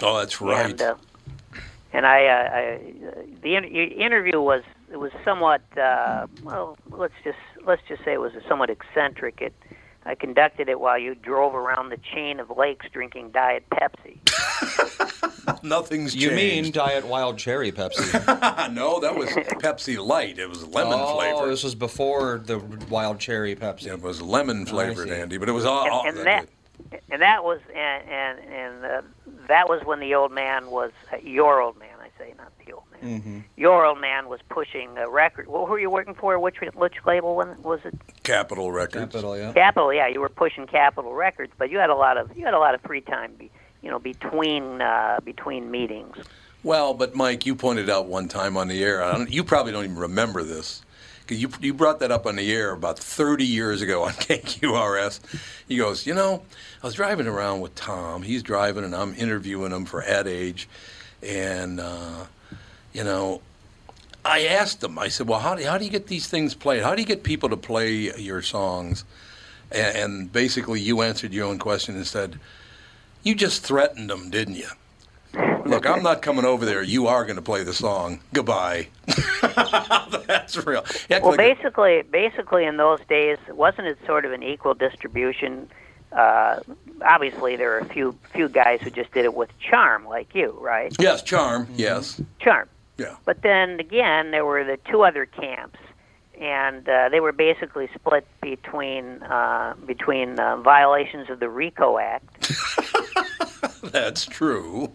Oh, 0.00 0.18
that's 0.18 0.40
right. 0.40 0.70
And, 0.70 0.80
uh, 0.80 0.94
and 1.92 2.06
I, 2.06 2.26
uh, 2.26 2.50
I 2.54 2.80
the 3.42 3.54
inter- 3.54 3.68
interview 3.68 4.40
was 4.40 4.62
it 4.90 4.98
was 4.98 5.12
somewhat 5.24 5.62
uh, 5.76 6.26
well. 6.42 6.76
Let's 6.90 7.14
just 7.24 7.38
let's 7.64 7.82
just 7.88 8.04
say 8.04 8.14
it 8.14 8.20
was 8.20 8.32
somewhat 8.48 8.70
eccentric. 8.70 9.40
It 9.40 9.54
I 10.08 10.14
conducted 10.14 10.70
it 10.70 10.80
while 10.80 10.98
you 10.98 11.14
drove 11.14 11.54
around 11.54 11.90
the 11.90 11.98
chain 11.98 12.40
of 12.40 12.50
lakes 12.56 12.86
drinking 12.92 13.32
Diet 13.32 13.64
Pepsi. 13.70 14.18
Nothing's 15.62 16.14
You 16.14 16.30
mean. 16.30 16.70
Diet 16.72 17.06
Wild 17.06 17.38
Cherry 17.38 17.72
Pepsi? 17.72 18.72
no, 18.72 19.00
that 19.00 19.14
was 19.14 19.28
Pepsi 19.60 20.02
Light. 20.04 20.38
It 20.38 20.48
was 20.48 20.66
lemon 20.66 20.98
oh, 20.98 21.14
flavored. 21.14 21.50
this 21.50 21.64
was 21.64 21.74
before 21.74 22.40
the 22.44 22.58
Wild 22.88 23.18
Cherry 23.18 23.54
Pepsi. 23.54 23.88
It 23.88 24.00
was 24.00 24.22
lemon 24.22 24.64
flavored, 24.64 25.08
see. 25.08 25.14
Andy, 25.14 25.36
but 25.36 25.48
it 25.48 25.52
was 25.52 25.64
all, 25.64 25.90
all 25.90 26.06
and, 26.06 26.16
and 26.16 26.26
that 26.26 26.42
that 26.42 26.48
and 27.10 27.22
that 27.22 27.44
was 27.44 27.60
and 27.74 28.08
and, 28.08 28.38
and 28.52 28.84
uh, 28.84 29.02
that 29.48 29.68
was 29.68 29.82
when 29.84 30.00
the 30.00 30.14
old 30.14 30.32
man 30.32 30.70
was 30.70 30.92
uh, 31.12 31.16
your 31.22 31.60
old 31.60 31.78
man. 31.78 31.88
I 32.00 32.08
say 32.18 32.34
not 32.36 32.52
the 32.64 32.72
old 32.72 32.84
man. 32.92 33.20
Mm-hmm. 33.20 33.38
Your 33.56 33.84
old 33.84 34.00
man 34.00 34.28
was 34.28 34.40
pushing 34.48 34.96
a 34.98 35.08
record. 35.08 35.48
What 35.48 35.68
were 35.68 35.78
you 35.78 35.90
working 35.90 36.14
for? 36.14 36.38
Which 36.38 36.56
which 36.74 36.94
label 37.06 37.36
when, 37.36 37.60
was 37.62 37.80
it? 37.84 37.94
Capitol 38.22 38.72
Records. 38.72 39.12
Capitol, 39.12 39.38
yeah. 39.38 39.52
Capitol, 39.52 39.92
yeah, 39.92 40.06
you 40.06 40.20
were 40.20 40.28
pushing 40.28 40.66
Capitol 40.66 41.14
Records, 41.14 41.52
but 41.58 41.70
you 41.70 41.78
had 41.78 41.90
a 41.90 41.94
lot 41.94 42.16
of 42.16 42.36
you 42.36 42.44
had 42.44 42.54
a 42.54 42.58
lot 42.58 42.74
of 42.74 42.80
free 42.82 43.00
time, 43.00 43.32
be, 43.38 43.50
you 43.82 43.90
know, 43.90 43.98
between 43.98 44.82
uh, 44.82 45.20
between 45.24 45.70
meetings. 45.70 46.16
Well, 46.64 46.92
but 46.92 47.14
Mike, 47.14 47.46
you 47.46 47.54
pointed 47.54 47.88
out 47.88 48.06
one 48.06 48.28
time 48.28 48.56
on 48.56 48.68
the 48.68 48.82
air. 48.82 49.02
I 49.02 49.16
don't, 49.16 49.30
you 49.30 49.44
probably 49.44 49.72
don't 49.72 49.84
even 49.84 49.96
remember 49.96 50.42
this. 50.42 50.82
You, 51.30 51.50
you 51.60 51.74
brought 51.74 52.00
that 52.00 52.10
up 52.10 52.26
on 52.26 52.36
the 52.36 52.52
air 52.52 52.72
about 52.72 52.98
30 52.98 53.44
years 53.44 53.82
ago 53.82 54.04
on 54.04 54.12
KQRS. 54.12 55.20
He 55.68 55.76
goes, 55.76 56.06
You 56.06 56.14
know, 56.14 56.42
I 56.82 56.86
was 56.86 56.94
driving 56.94 57.26
around 57.26 57.60
with 57.60 57.74
Tom. 57.74 58.22
He's 58.22 58.42
driving, 58.42 58.84
and 58.84 58.94
I'm 58.94 59.14
interviewing 59.14 59.72
him 59.72 59.84
for 59.84 60.02
Ad 60.02 60.26
Age. 60.26 60.68
And, 61.22 61.80
uh, 61.80 62.26
you 62.92 63.04
know, 63.04 63.42
I 64.24 64.46
asked 64.46 64.82
him, 64.82 64.98
I 64.98 65.08
said, 65.08 65.28
Well, 65.28 65.40
how 65.40 65.54
do, 65.54 65.64
how 65.64 65.78
do 65.78 65.84
you 65.84 65.90
get 65.90 66.06
these 66.06 66.28
things 66.28 66.54
played? 66.54 66.82
How 66.82 66.94
do 66.94 67.02
you 67.02 67.06
get 67.06 67.22
people 67.22 67.48
to 67.48 67.56
play 67.56 68.16
your 68.18 68.42
songs? 68.42 69.04
And, 69.70 69.96
and 69.96 70.32
basically, 70.32 70.80
you 70.80 71.02
answered 71.02 71.32
your 71.32 71.46
own 71.46 71.58
question 71.58 71.96
and 71.96 72.06
said, 72.06 72.38
You 73.22 73.34
just 73.34 73.62
threatened 73.62 74.10
them, 74.10 74.30
didn't 74.30 74.56
you? 74.56 74.68
Look, 75.34 75.86
I'm 75.86 76.02
not 76.02 76.22
coming 76.22 76.44
over 76.44 76.64
there. 76.64 76.82
You 76.82 77.06
are 77.08 77.24
going 77.24 77.36
to 77.36 77.42
play 77.42 77.62
the 77.62 77.74
song. 77.74 78.20
Goodbye. 78.32 78.88
That's 80.26 80.56
real. 80.66 80.84
Yeah, 81.08 81.18
Well, 81.20 81.30
like- 81.30 81.38
basically, 81.38 82.02
basically 82.02 82.64
in 82.64 82.76
those 82.76 83.00
days, 83.08 83.38
wasn't 83.50 83.86
it 83.88 83.98
sort 84.06 84.24
of 84.24 84.32
an 84.32 84.42
equal 84.42 84.74
distribution? 84.74 85.68
Uh, 86.12 86.60
obviously, 87.04 87.56
there 87.56 87.74
are 87.74 87.80
a 87.80 87.84
few 87.84 88.16
few 88.32 88.48
guys 88.48 88.80
who 88.80 88.88
just 88.90 89.12
did 89.12 89.24
it 89.26 89.34
with 89.34 89.50
charm, 89.58 90.06
like 90.06 90.34
you, 90.34 90.56
right? 90.60 90.94
yes, 90.98 91.22
charm. 91.22 91.68
Yes. 91.76 92.20
Charm. 92.40 92.66
Yeah. 92.96 93.16
But 93.26 93.42
then 93.42 93.78
again, 93.78 94.30
there 94.30 94.46
were 94.46 94.64
the 94.64 94.78
two 94.90 95.02
other 95.02 95.26
camps, 95.26 95.78
and 96.40 96.88
uh, 96.88 97.10
they 97.10 97.20
were 97.20 97.32
basically 97.32 97.90
split 97.94 98.26
between 98.40 99.22
uh, 99.24 99.74
between 99.86 100.40
uh, 100.40 100.56
violations 100.56 101.28
of 101.28 101.40
the 101.40 101.48
RICO 101.50 101.98
Act 101.98 102.54
That's 103.82 104.24
true. 104.24 104.90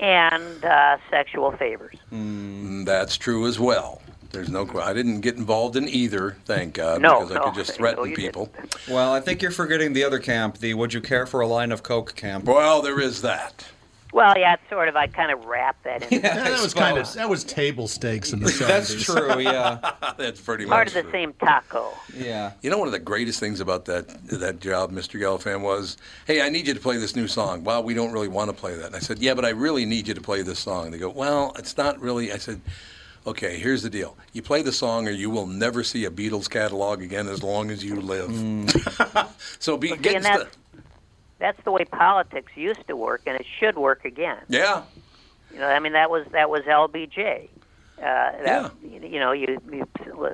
And 0.00 0.64
uh, 0.64 0.98
sexual 1.10 1.52
favors. 1.52 1.96
Mm, 2.12 2.84
That's 2.84 3.16
true 3.16 3.46
as 3.46 3.58
well. 3.58 4.02
There's 4.32 4.48
no. 4.50 4.68
I 4.80 4.92
didn't 4.92 5.20
get 5.20 5.36
involved 5.36 5.76
in 5.76 5.88
either, 5.88 6.36
thank 6.44 6.74
God, 6.74 7.00
No, 7.00 7.20
because 7.20 7.36
I 7.36 7.44
could 7.44 7.54
just 7.54 7.70
no, 7.72 7.76
threaten 7.76 8.10
you 8.10 8.16
people. 8.16 8.50
Well, 8.88 9.12
I 9.14 9.20
think 9.20 9.40
you're 9.40 9.50
forgetting 9.50 9.92
the 9.92 10.04
other 10.04 10.18
camp, 10.18 10.58
the 10.58 10.74
Would 10.74 10.92
You 10.92 11.00
Care 11.00 11.26
for 11.26 11.40
a 11.40 11.46
Line 11.46 11.72
of 11.72 11.82
Coke 11.82 12.14
camp. 12.16 12.44
Well, 12.44 12.82
there 12.82 13.00
is 13.00 13.22
that. 13.22 13.66
Well, 14.16 14.32
yeah, 14.38 14.54
it's 14.54 14.62
sort 14.70 14.88
of. 14.88 14.96
I 14.96 15.08
kind 15.08 15.30
of 15.30 15.44
wrapped 15.44 15.84
that 15.84 16.10
in. 16.10 16.20
Yeah, 16.22 16.44
that 16.48 16.62
was 16.62 16.72
kind 16.72 16.96
of 16.96 17.12
that 17.12 17.28
was 17.28 17.44
table 17.44 17.86
stakes 17.86 18.32
in 18.32 18.40
the 18.40 18.46
70s. 18.48 18.66
That's 18.66 19.04
true, 19.04 19.38
yeah. 19.40 19.92
That's 20.16 20.40
pretty 20.40 20.64
Part 20.64 20.86
much 20.86 20.86
part 20.86 20.88
of 20.88 20.94
the 20.94 21.02
true. 21.02 21.12
same 21.12 21.32
taco. 21.34 21.92
Yeah. 22.16 22.52
You 22.62 22.70
know, 22.70 22.78
one 22.78 22.88
of 22.88 22.92
the 22.92 22.98
greatest 22.98 23.40
things 23.40 23.60
about 23.60 23.84
that 23.84 24.08
that 24.28 24.60
job, 24.60 24.90
Mr. 24.90 25.20
Gelfand, 25.20 25.60
was, 25.60 25.98
hey, 26.26 26.40
I 26.40 26.48
need 26.48 26.66
you 26.66 26.72
to 26.72 26.80
play 26.80 26.96
this 26.96 27.14
new 27.14 27.28
song. 27.28 27.62
Well, 27.62 27.82
we 27.82 27.92
don't 27.92 28.10
really 28.10 28.28
want 28.28 28.48
to 28.50 28.56
play 28.56 28.74
that. 28.74 28.86
And 28.86 28.96
I 28.96 29.00
said, 29.00 29.18
yeah, 29.18 29.34
but 29.34 29.44
I 29.44 29.50
really 29.50 29.84
need 29.84 30.08
you 30.08 30.14
to 30.14 30.22
play 30.22 30.40
this 30.40 30.60
song. 30.60 30.92
They 30.92 30.98
go, 30.98 31.10
well, 31.10 31.52
it's 31.58 31.76
not 31.76 32.00
really. 32.00 32.32
I 32.32 32.38
said, 32.38 32.62
okay, 33.26 33.58
here's 33.58 33.82
the 33.82 33.90
deal. 33.90 34.16
You 34.32 34.40
play 34.40 34.62
the 34.62 34.72
song, 34.72 35.06
or 35.08 35.10
you 35.10 35.28
will 35.28 35.46
never 35.46 35.84
see 35.84 36.06
a 36.06 36.10
Beatles 36.10 36.48
catalog 36.48 37.02
again 37.02 37.28
as 37.28 37.42
long 37.42 37.70
as 37.70 37.84
you 37.84 38.00
live. 38.00 38.30
Mm. 38.30 39.28
so 39.58 39.76
be 39.76 39.88
Well, 39.88 39.96
see, 39.98 40.02
get 40.02 40.16
and 40.16 40.24
that's, 40.24 40.42
st- 40.42 40.56
that's 41.38 41.62
the 41.64 41.70
way 41.70 41.84
politics 41.84 42.52
used 42.54 42.86
to 42.88 42.96
work, 42.96 43.22
and 43.26 43.38
it 43.38 43.46
should 43.58 43.76
work 43.76 44.04
again. 44.04 44.38
yeah. 44.48 44.84
You 45.52 45.60
know, 45.60 45.68
I 45.68 45.78
mean, 45.78 45.92
that 45.92 46.10
was 46.10 46.26
that 46.32 46.50
was 46.50 46.62
LBJ. 46.62 47.48
Uh, 47.98 48.02
that, 48.02 48.72
You 48.82 49.18
know, 49.18 49.32
you, 49.32 49.58
you 49.72 49.86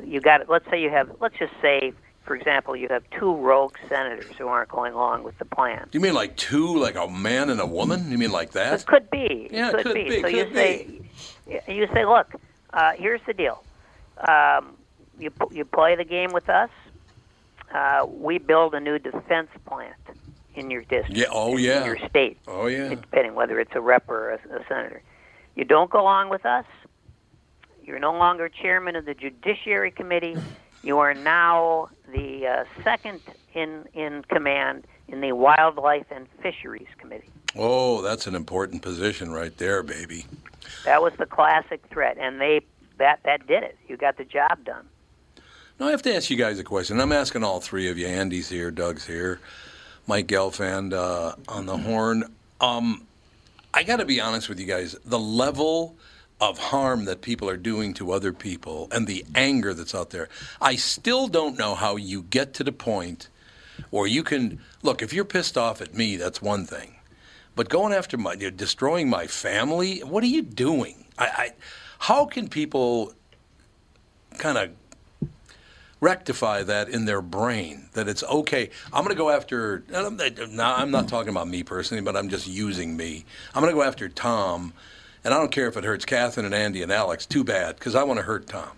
you 0.04 0.20
got. 0.20 0.48
Let's 0.48 0.68
say 0.68 0.80
you 0.82 0.90
have. 0.90 1.14
Let's 1.20 1.38
just 1.38 1.52
say, 1.60 1.92
for 2.24 2.34
example, 2.34 2.74
you 2.74 2.88
have 2.88 3.04
two 3.10 3.36
rogue 3.36 3.76
senators 3.88 4.34
who 4.36 4.48
aren't 4.48 4.70
going 4.70 4.94
along 4.94 5.22
with 5.22 5.38
the 5.38 5.44
plan. 5.44 5.86
Do 5.90 5.98
you 5.98 6.02
mean 6.02 6.14
like 6.14 6.36
two, 6.36 6.76
like 6.76 6.96
a 6.96 7.06
man 7.08 7.50
and 7.50 7.60
a 7.60 7.66
woman? 7.66 8.10
You 8.10 8.18
mean 8.18 8.32
like 8.32 8.52
that? 8.52 8.80
It 8.80 8.86
could 8.86 9.10
be. 9.10 9.48
Yeah, 9.52 9.68
it 9.68 9.74
could, 9.74 9.86
could 9.86 9.94
be. 9.94 10.04
be, 10.04 10.20
So 10.22 10.26
you 10.28 10.44
could 10.44 10.54
say, 10.54 10.88
you 11.68 11.86
say, 11.92 12.04
look, 12.04 12.34
uh, 12.72 12.92
here's 12.92 13.20
the 13.26 13.34
deal. 13.34 13.62
Um, 14.26 14.76
you 15.20 15.30
you 15.52 15.64
play 15.64 15.94
the 15.94 16.04
game 16.04 16.32
with 16.32 16.48
us. 16.48 16.70
Uh, 17.72 18.06
we 18.08 18.38
build 18.38 18.74
a 18.74 18.80
new 18.80 18.98
defense 18.98 19.50
plant 19.66 19.94
in 20.54 20.70
your 20.70 20.82
district. 20.82 21.16
Yeah, 21.16 21.26
oh, 21.30 21.56
in 21.56 21.64
yeah. 21.64 21.84
your 21.84 21.98
state. 22.08 22.38
Oh 22.46 22.66
yeah. 22.66 22.88
Depending 22.90 23.34
whether 23.34 23.58
it's 23.60 23.72
a 23.74 23.80
rep 23.80 24.08
or 24.08 24.30
a, 24.30 24.34
a 24.54 24.64
senator. 24.68 25.02
You 25.54 25.64
don't 25.64 25.90
go 25.90 26.00
along 26.00 26.30
with 26.30 26.46
us. 26.46 26.64
You're 27.84 27.98
no 27.98 28.12
longer 28.12 28.48
chairman 28.48 28.96
of 28.96 29.04
the 29.04 29.14
Judiciary 29.14 29.90
Committee. 29.90 30.36
You 30.82 30.98
are 30.98 31.14
now 31.14 31.88
the 32.12 32.46
uh, 32.46 32.82
second 32.82 33.20
in 33.54 33.86
in 33.94 34.24
command 34.28 34.86
in 35.08 35.20
the 35.20 35.32
Wildlife 35.32 36.06
and 36.10 36.26
Fisheries 36.42 36.88
Committee. 36.98 37.28
Oh, 37.56 38.00
that's 38.00 38.26
an 38.26 38.34
important 38.34 38.82
position 38.82 39.30
right 39.30 39.56
there, 39.58 39.82
baby. 39.82 40.26
That 40.84 41.02
was 41.02 41.12
the 41.18 41.26
classic 41.26 41.82
threat, 41.90 42.16
and 42.18 42.40
they 42.40 42.62
that 42.98 43.20
that 43.24 43.46
did 43.46 43.62
it. 43.62 43.76
You 43.88 43.96
got 43.96 44.16
the 44.16 44.24
job 44.24 44.64
done. 44.64 44.86
Now, 45.78 45.88
I 45.88 45.90
have 45.90 46.02
to 46.02 46.14
ask 46.14 46.30
you 46.30 46.36
guys 46.36 46.58
a 46.58 46.64
question. 46.64 47.00
I'm 47.00 47.12
asking 47.12 47.42
all 47.42 47.60
three 47.60 47.88
of 47.90 47.98
you. 47.98 48.06
Andy's 48.06 48.48
here, 48.48 48.70
Doug's 48.70 49.06
here, 49.06 49.40
Mike 50.06 50.26
Gelfand 50.26 50.92
uh, 50.92 51.34
on 51.48 51.66
the 51.66 51.76
horn. 51.76 52.24
Um, 52.60 53.06
I 53.74 53.82
got 53.82 53.96
to 53.96 54.04
be 54.04 54.20
honest 54.20 54.48
with 54.48 54.60
you 54.60 54.66
guys. 54.66 54.96
The 55.04 55.18
level 55.18 55.96
of 56.40 56.58
harm 56.58 57.04
that 57.04 57.22
people 57.22 57.48
are 57.48 57.56
doing 57.56 57.94
to 57.94 58.12
other 58.12 58.32
people 58.32 58.88
and 58.90 59.06
the 59.06 59.24
anger 59.34 59.72
that's 59.72 59.94
out 59.94 60.10
there, 60.10 60.28
I 60.60 60.76
still 60.76 61.28
don't 61.28 61.58
know 61.58 61.74
how 61.74 61.96
you 61.96 62.22
get 62.22 62.52
to 62.54 62.64
the 62.64 62.72
point 62.72 63.28
where 63.90 64.06
you 64.06 64.22
can 64.22 64.60
look. 64.82 65.02
If 65.02 65.12
you're 65.12 65.24
pissed 65.24 65.56
off 65.56 65.80
at 65.80 65.94
me, 65.94 66.16
that's 66.16 66.42
one 66.42 66.66
thing. 66.66 66.96
But 67.54 67.68
going 67.68 67.92
after 67.92 68.16
my, 68.16 68.34
you're 68.34 68.50
destroying 68.50 69.08
my 69.08 69.26
family. 69.26 70.00
What 70.00 70.24
are 70.24 70.28
you 70.28 70.42
doing? 70.42 71.04
I, 71.18 71.26
I 71.26 71.50
how 71.98 72.26
can 72.26 72.48
people 72.48 73.14
kind 74.38 74.58
of 74.58 74.70
rectify 76.02 76.64
that 76.64 76.88
in 76.88 77.04
their 77.06 77.22
brain 77.22 77.88
that 77.92 78.08
it's 78.08 78.24
okay. 78.24 78.68
I'm 78.92 79.04
going 79.04 79.14
to 79.14 79.18
go 79.18 79.30
after. 79.30 79.84
Now, 79.88 80.74
I'm 80.74 80.90
not 80.90 81.08
talking 81.08 81.30
about 81.30 81.48
me 81.48 81.62
personally, 81.62 82.02
but 82.02 82.16
I'm 82.16 82.28
just 82.28 82.46
using 82.46 82.96
me. 82.96 83.24
I'm 83.54 83.62
going 83.62 83.72
to 83.72 83.78
go 83.78 83.84
after 83.84 84.08
Tom, 84.08 84.74
and 85.24 85.32
I 85.32 85.38
don't 85.38 85.52
care 85.52 85.68
if 85.68 85.76
it 85.76 85.84
hurts 85.84 86.04
Catherine 86.04 86.44
and 86.44 86.54
Andy 86.54 86.82
and 86.82 86.90
Alex. 86.92 87.24
Too 87.24 87.44
bad, 87.44 87.76
because 87.76 87.94
I 87.94 88.02
want 88.02 88.18
to 88.18 88.24
hurt 88.24 88.48
Tom. 88.48 88.70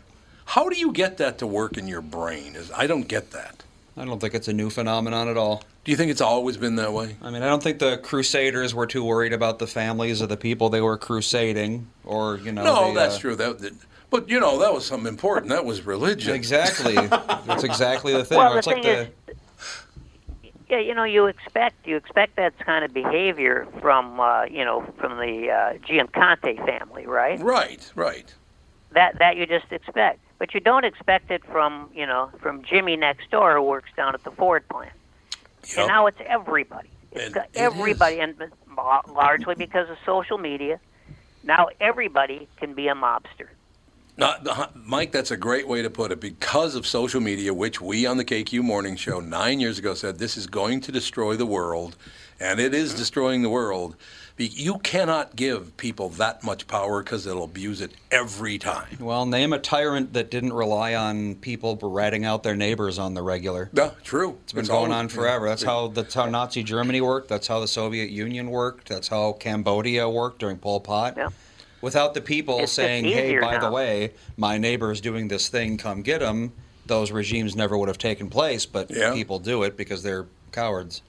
How 0.44 0.68
do 0.68 0.76
you 0.76 0.92
get 0.92 1.16
that 1.16 1.38
to 1.38 1.46
work 1.46 1.78
in 1.78 1.88
your 1.88 2.02
brain? 2.02 2.54
Is 2.54 2.70
I 2.70 2.86
don't 2.86 3.08
get 3.08 3.30
that. 3.30 3.64
I 3.96 4.04
don't 4.04 4.20
think 4.20 4.34
it's 4.34 4.48
a 4.48 4.52
new 4.52 4.68
phenomenon 4.68 5.28
at 5.28 5.38
all. 5.38 5.62
Do 5.84 5.92
you 5.92 5.96
think 5.96 6.10
it's 6.10 6.20
always 6.20 6.56
been 6.56 6.76
that 6.76 6.92
way? 6.92 7.16
I 7.22 7.30
mean, 7.30 7.42
I 7.42 7.46
don't 7.46 7.62
think 7.62 7.78
the 7.78 7.96
Crusaders 7.98 8.74
were 8.74 8.86
too 8.86 9.04
worried 9.04 9.32
about 9.32 9.58
the 9.58 9.66
families 9.66 10.20
of 10.20 10.28
the 10.28 10.36
people 10.36 10.68
they 10.68 10.80
were 10.80 10.98
crusading, 10.98 11.86
or 12.04 12.36
you 12.38 12.52
know. 12.52 12.64
No, 12.64 12.94
that's 12.94 13.16
uh, 13.16 13.20
true. 13.20 13.36
That, 13.36 13.60
that- 13.60 13.74
but 14.14 14.28
you 14.28 14.38
know, 14.38 14.60
that 14.60 14.72
was 14.72 14.86
something 14.86 15.08
important. 15.08 15.50
That 15.50 15.64
was 15.64 15.82
religion. 15.82 16.36
Exactly. 16.36 16.94
that's 17.48 17.64
exactly 17.64 18.12
the 18.12 18.24
thing. 18.24 18.38
Well, 18.38 18.52
the 18.52 18.58
it's 18.58 18.66
like 18.68 18.84
thing 18.84 18.84
the 18.84 19.00
is, 19.00 19.08
yeah, 20.70 20.78
you 20.78 20.94
know, 20.94 21.02
you 21.02 21.26
expect 21.26 21.84
you 21.84 21.96
expect 21.96 22.36
that 22.36 22.56
kind 22.60 22.84
of 22.84 22.94
behavior 22.94 23.66
from 23.80 24.20
uh, 24.20 24.44
you 24.44 24.64
know 24.64 24.86
from 24.98 25.18
the 25.18 25.50
uh, 25.50 25.78
Gianconte 25.84 26.58
family, 26.58 27.06
right? 27.06 27.40
Right, 27.40 27.90
right. 27.96 28.32
That 28.92 29.18
that 29.18 29.36
you 29.36 29.46
just 29.46 29.72
expect, 29.72 30.20
but 30.38 30.54
you 30.54 30.60
don't 30.60 30.84
expect 30.84 31.32
it 31.32 31.44
from 31.46 31.90
you 31.92 32.06
know 32.06 32.30
from 32.38 32.62
Jimmy 32.62 32.94
next 32.94 33.28
door 33.32 33.56
who 33.56 33.62
works 33.62 33.90
down 33.96 34.14
at 34.14 34.22
the 34.22 34.30
Ford 34.30 34.62
plant. 34.68 34.92
Yep. 35.70 35.78
And 35.78 35.88
now 35.88 36.06
it's 36.06 36.20
everybody. 36.24 36.88
It's 37.10 37.24
And 37.24 37.34
got 37.34 37.44
it 37.46 37.56
everybody, 37.56 38.20
and 38.20 38.36
largely 39.12 39.56
because 39.56 39.90
of 39.90 39.96
social 40.06 40.38
media. 40.38 40.78
Now 41.42 41.68
everybody 41.80 42.48
can 42.56 42.74
be 42.74 42.86
a 42.86 42.94
mobster. 42.94 43.48
Not, 44.16 44.76
Mike, 44.76 45.10
that's 45.10 45.32
a 45.32 45.36
great 45.36 45.66
way 45.66 45.82
to 45.82 45.90
put 45.90 46.12
it. 46.12 46.20
Because 46.20 46.76
of 46.76 46.86
social 46.86 47.20
media, 47.20 47.52
which 47.52 47.80
we 47.80 48.06
on 48.06 48.16
the 48.16 48.24
KQ 48.24 48.62
Morning 48.62 48.94
Show 48.96 49.18
nine 49.18 49.58
years 49.58 49.78
ago 49.78 49.94
said 49.94 50.18
this 50.18 50.36
is 50.36 50.46
going 50.46 50.80
to 50.82 50.92
destroy 50.92 51.36
the 51.36 51.46
world, 51.46 51.96
and 52.38 52.60
it 52.60 52.74
is 52.74 52.94
destroying 52.94 53.42
the 53.42 53.50
world. 53.50 53.96
You 54.36 54.78
cannot 54.78 55.36
give 55.36 55.76
people 55.76 56.08
that 56.10 56.42
much 56.42 56.66
power 56.66 57.02
because 57.02 57.24
they'll 57.24 57.44
abuse 57.44 57.80
it 57.80 57.92
every 58.10 58.58
time. 58.58 58.98
well, 58.98 59.26
name 59.26 59.52
a 59.52 59.60
tyrant 59.60 60.12
that 60.14 60.28
didn't 60.28 60.52
rely 60.52 60.94
on 60.96 61.36
people 61.36 61.78
ratting 61.80 62.24
out 62.24 62.42
their 62.42 62.56
neighbors 62.56 62.98
on 62.98 63.14
the 63.14 63.22
regular. 63.22 63.70
Yeah, 63.72 63.90
true. 64.02 64.38
It's 64.42 64.52
been 64.52 64.66
going 64.66 64.90
on 64.90 65.08
forever. 65.08 65.48
That's 65.48 65.62
how 65.62 65.88
that's 65.88 66.14
how 66.14 66.28
Nazi 66.28 66.64
Germany 66.64 67.00
worked. 67.00 67.28
That's 67.28 67.46
how 67.46 67.60
the 67.60 67.68
Soviet 67.68 68.10
Union 68.10 68.50
worked. 68.50 68.88
That's 68.88 69.06
how 69.06 69.34
Cambodia 69.34 70.08
worked 70.08 70.40
during 70.40 70.58
Pol 70.58 70.80
Pot. 70.80 71.14
Yeah. 71.16 71.28
Without 71.84 72.14
the 72.14 72.20
people 72.22 72.60
It's 72.60 72.72
saying, 72.72 73.04
"Hey, 73.04 73.26
easier 73.26 73.42
by 73.42 73.58
the 73.58 73.70
way, 73.70 74.14
my 74.38 74.56
neighbor 74.56 74.90
is 74.90 75.02
doing 75.02 75.28
this 75.28 75.48
thing. 75.48 75.76
Come 75.76 76.00
get 76.00 76.22
him," 76.22 76.52
those 76.86 77.12
regimes 77.12 77.54
never 77.54 77.76
would 77.76 77.88
have 77.88 77.98
taken 77.98 78.30
place. 78.30 78.64
But 78.64 78.90
Yeah. 78.90 79.12
people 79.12 79.38
do 79.38 79.62
it 79.64 79.76
because 79.76 80.02
they're 80.02 80.24
cowards. 80.50 81.02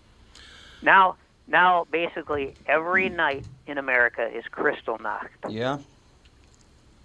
Now, 0.82 1.16
now, 1.48 1.88
basically 1.92 2.56
every 2.68 3.08
night 3.08 3.46
in 3.68 3.78
America 3.78 4.28
is 4.28 4.44
Kristallnacht. 4.52 5.30
Yeah. 5.48 5.78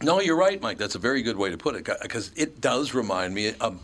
No, 0.02 0.20
you're 0.20 0.36
right, 0.36 0.60
Mike. 0.60 0.78
That's 0.78 0.96
a 0.96 0.98
very 0.98 1.22
good 1.22 1.36
way 1.36 1.50
to 1.50 1.56
put 1.56 1.76
it 1.76 1.88
because 2.02 2.32
it 2.34 2.60
does 2.60 2.92
remind 2.92 3.34
me 3.34 3.54
of, 3.60 3.80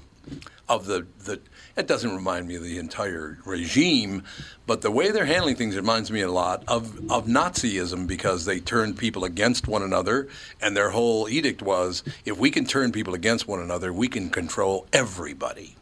of 0.68 0.86
the, 0.86 1.06
the. 1.24 1.38
It 1.76 1.86
doesn't 1.86 2.14
remind 2.14 2.48
me 2.48 2.54
of 2.56 2.62
the 2.62 2.78
entire 2.78 3.38
regime, 3.44 4.22
but 4.66 4.80
the 4.80 4.90
way 4.90 5.10
they're 5.10 5.26
handling 5.26 5.56
things 5.56 5.76
reminds 5.76 6.10
me 6.10 6.22
a 6.22 6.30
lot 6.30 6.64
of, 6.66 6.96
of 7.10 7.26
Nazism 7.26 8.06
because 8.06 8.46
they 8.46 8.60
turned 8.60 8.96
people 8.96 9.24
against 9.24 9.68
one 9.68 9.82
another, 9.82 10.26
and 10.60 10.74
their 10.74 10.90
whole 10.90 11.28
edict 11.28 11.60
was 11.60 12.02
if 12.24 12.38
we 12.38 12.50
can 12.50 12.64
turn 12.64 12.92
people 12.92 13.12
against 13.14 13.46
one 13.46 13.60
another, 13.60 13.92
we 13.92 14.08
can 14.08 14.30
control 14.30 14.86
everybody. 14.92 15.76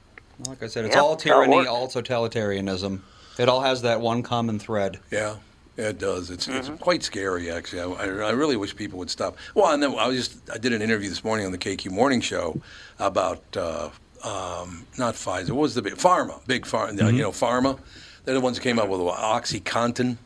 Like 0.48 0.64
I 0.64 0.66
said, 0.66 0.84
it's 0.84 0.96
Yeah, 0.96 1.00
all 1.02 1.10
that's 1.14 1.28
how 1.28 1.42
it 1.42 1.46
tyranny, 1.46 1.66
all 1.68 1.86
totalitarianism. 1.86 3.00
It 3.38 3.48
all 3.48 3.60
has 3.60 3.82
that 3.82 4.00
one 4.00 4.24
common 4.24 4.58
thread. 4.58 4.98
Yeah, 5.12 5.36
yeah, 5.76 5.90
it 5.90 5.98
does. 5.98 6.28
It's 6.30 6.48
Mm-hmm. 6.48 6.72
it's 6.72 6.82
quite 6.82 7.04
scary, 7.04 7.52
actually. 7.52 7.82
I, 7.82 8.06
I, 8.06 8.28
I 8.28 8.30
really 8.32 8.56
wish 8.56 8.74
people 8.74 8.98
would 8.98 9.10
stop. 9.10 9.36
Well, 9.54 9.72
and 9.72 9.80
then 9.80 9.94
I 9.96 10.08
was 10.08 10.16
just 10.16 10.50
I 10.50 10.58
did 10.58 10.72
an 10.72 10.82
interview 10.82 11.08
this 11.08 11.22
morning 11.22 11.46
on 11.46 11.52
the 11.52 11.58
KQ 11.58 11.92
Morning 11.92 12.20
Show 12.20 12.60
about 12.98 13.42
uh, 13.56 13.90
um, 14.24 14.86
not 14.98 15.14
Pfizer. 15.14 15.50
What 15.50 15.62
was 15.62 15.74
the 15.74 15.82
big 15.82 15.94
Pharma? 15.94 16.44
Big 16.46 16.64
Pharma. 16.64 16.98
Mm-hmm. 16.98 17.16
You 17.16 17.22
know, 17.22 17.30
Pharma. 17.30 17.78
They're 18.24 18.34
the 18.34 18.40
ones 18.40 18.56
who 18.56 18.62
came 18.62 18.78
up 18.78 18.88
with 18.88 19.00
OxyContin. 19.00 20.16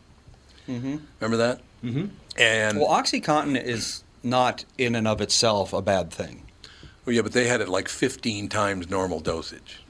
Mm-hmm. 0.69 0.97
Remember 1.21 1.37
that? 1.39 1.61
Mm-hmm. 1.85 2.07
And 2.37 2.79
Well, 2.79 2.89
OxyContin 2.89 3.61
is 3.63 4.05
not 4.23 4.65
in 4.77 4.95
and 4.95 5.09
of 5.09 5.21
itself 5.21 5.73
a 5.73 5.83
bad 5.83 6.11
thing. 6.13 6.45
well, 7.05 7.15
yeah, 7.17 7.23
but 7.23 7.33
they 7.33 7.49
had 7.49 7.61
it 7.61 7.69
like 7.69 7.89
15 7.89 8.49
times 8.49 8.89
normal 8.91 9.21
dosage, 9.21 9.81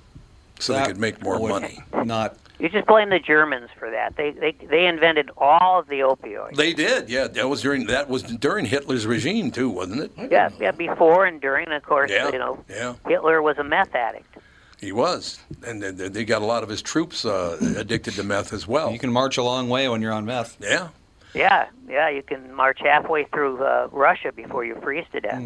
so 0.58 0.72
That 0.72 0.80
they 0.80 0.86
could 0.92 0.98
make 1.00 1.22
more 1.22 1.38
money. 1.38 1.80
Not 2.04 2.36
You 2.58 2.68
just 2.68 2.86
blame 2.88 3.10
the 3.10 3.20
Germans 3.20 3.70
for 3.78 3.88
that. 3.90 4.16
They 4.16 4.30
they 4.32 4.52
they 4.52 4.86
invented 4.86 5.30
all 5.36 5.78
of 5.78 5.86
the 5.86 6.00
opioids. 6.00 6.56
They 6.56 6.72
did, 6.72 7.08
yeah. 7.08 7.28
That 7.28 7.48
was 7.48 7.62
during 7.62 7.86
that 7.86 8.08
was 8.08 8.22
during 8.24 8.64
Hitler's 8.66 9.06
regime 9.06 9.50
too, 9.52 9.70
wasn't 9.70 10.02
it? 10.02 10.30
yeah, 10.30 10.50
yeah, 10.58 10.72
before 10.72 11.26
and 11.26 11.40
during, 11.40 11.68
of 11.70 11.84
course, 11.84 12.10
Yeah, 12.10 12.32
you 12.32 12.38
know, 12.38 12.64
yeah. 12.68 12.94
Hitler 13.06 13.42
was 13.42 13.58
a 13.58 13.64
meth 13.64 13.94
addict. 13.94 14.36
He 14.80 14.92
was, 14.92 15.40
and 15.66 15.82
they, 15.82 16.08
they 16.08 16.24
got 16.24 16.40
a 16.42 16.44
lot 16.44 16.62
of 16.62 16.68
his 16.68 16.82
troops 16.82 17.24
uh, 17.24 17.58
addicted 17.76 18.14
to 18.14 18.22
meth 18.24 18.52
as 18.52 18.66
well. 18.66 18.92
you 18.92 18.98
can 18.98 19.12
march 19.12 19.36
a 19.36 19.42
long 19.42 19.68
way 19.68 19.88
when 19.88 20.00
you're 20.02 20.12
on 20.12 20.24
meth. 20.24 20.56
yeah, 20.60 20.88
Yeah, 21.34 21.66
yeah, 21.88 22.08
you 22.08 22.22
can 22.22 22.52
march 22.54 22.78
halfway 22.80 23.24
through 23.24 23.62
uh, 23.62 23.88
Russia 23.92 24.30
before 24.32 24.64
you 24.64 24.76
freeze 24.82 25.04
to 25.12 25.20
death. 25.20 25.42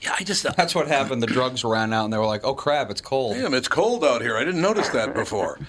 yeah. 0.00 0.14
I 0.18 0.24
just, 0.24 0.44
That's 0.56 0.74
what 0.74 0.88
happened. 0.88 1.22
The 1.22 1.26
drugs 1.26 1.62
ran 1.64 1.92
out, 1.92 2.04
and 2.04 2.12
they 2.12 2.18
were 2.18 2.24
like, 2.26 2.42
"Oh 2.44 2.54
crap, 2.54 2.90
it's 2.90 3.02
cold." 3.02 3.34
damn, 3.34 3.52
it's 3.52 3.68
cold 3.68 4.02
out 4.04 4.22
here. 4.22 4.36
I 4.36 4.44
didn't 4.44 4.62
notice 4.62 4.88
that 4.90 5.14
before. 5.14 5.58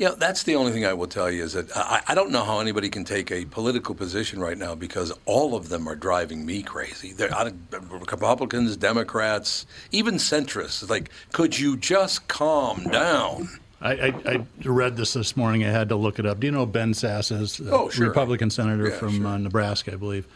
you 0.00 0.08
know, 0.08 0.14
that's 0.14 0.42
the 0.42 0.56
only 0.56 0.72
thing 0.72 0.84
I 0.84 0.92
will 0.92 1.06
tell 1.06 1.30
you 1.30 1.42
is 1.44 1.52
that 1.54 1.74
I, 1.76 2.02
I 2.08 2.14
don't 2.14 2.30
know 2.30 2.44
how 2.44 2.60
anybody 2.60 2.88
can 2.88 3.04
take 3.04 3.30
a 3.30 3.44
political 3.46 3.94
position 3.94 4.40
right 4.40 4.56
now 4.58 4.74
because 4.74 5.12
all 5.24 5.54
of 5.54 5.68
them 5.68 5.88
are 5.88 5.96
driving 5.96 6.44
me 6.46 6.62
crazy. 6.62 7.12
They're 7.12 7.30
Republicans, 7.90 8.76
Democrats, 8.76 9.66
even 9.92 10.14
centrists. 10.14 10.88
Like, 10.88 11.10
could 11.32 11.58
you 11.58 11.76
just 11.76 12.28
calm 12.28 12.84
down? 12.84 13.48
I, 13.80 13.92
I, 13.92 14.06
I 14.26 14.46
read 14.64 14.96
this 14.96 15.12
this 15.12 15.36
morning. 15.36 15.64
I 15.64 15.68
had 15.70 15.88
to 15.90 15.96
look 15.96 16.18
it 16.18 16.24
up. 16.26 16.40
Do 16.40 16.46
you 16.46 16.52
know 16.52 16.64
Ben 16.64 16.92
Sasse 16.92 17.38
is 17.40 17.60
a 17.60 17.70
Oh, 17.70 17.90
sure. 17.90 18.06
Republican 18.08 18.50
senator 18.50 18.88
Yeah, 18.88 18.96
from 18.96 19.16
sure. 19.18 19.26
uh, 19.26 19.36
Nebraska, 19.38 19.92
I 19.92 19.96
believe. 19.96 20.26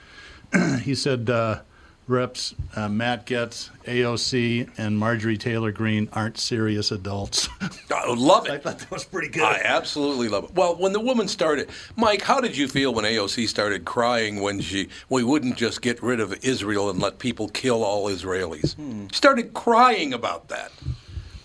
he 0.83 0.95
said 0.95 1.31
uh, 1.31 1.61
Reps 2.09 2.55
uh, 2.75 2.89
Matt 2.89 3.27
Gaetz, 3.27 3.71
AOC, 3.85 4.71
and 4.79 4.99
Marjorie 4.99 5.37
Taylor 5.37 5.71
Greene 5.71 6.09
aren't 6.13 6.39
serious 6.39 6.91
adults. 6.91 7.49
I 7.95 8.13
love 8.13 8.47
it. 8.47 8.53
I 8.53 8.59
thought 8.59 8.79
that 8.79 8.91
was 8.91 9.05
pretty 9.05 9.29
good. 9.29 9.43
I 9.43 9.61
absolutely 9.63 10.29
love 10.29 10.45
it. 10.45 10.55
Well, 10.55 10.77
when 10.77 10.93
the 10.93 11.01
woman 11.01 11.29
started, 11.29 11.69
Mike, 11.97 12.23
how 12.23 12.41
did 12.41 12.57
you 12.57 12.67
feel 12.67 12.95
when 12.95 13.05
AOC 13.05 13.49
started 13.49 13.85
crying 13.85 14.41
when 14.41 14.61
she 14.61 14.89
we 15.09 15.23
wouldn't 15.23 15.57
just 15.57 15.83
get 15.83 16.03
rid 16.03 16.21
of 16.21 16.33
Israel 16.45 16.89
and 16.91 16.99
let 16.99 17.19
people 17.19 17.49
kill 17.49 17.85
all 17.85 18.07
Israelis? 18.07 18.77
She 19.11 19.17
started 19.17 19.53
crying 19.53 20.15
about 20.15 20.49
that. 20.49 20.73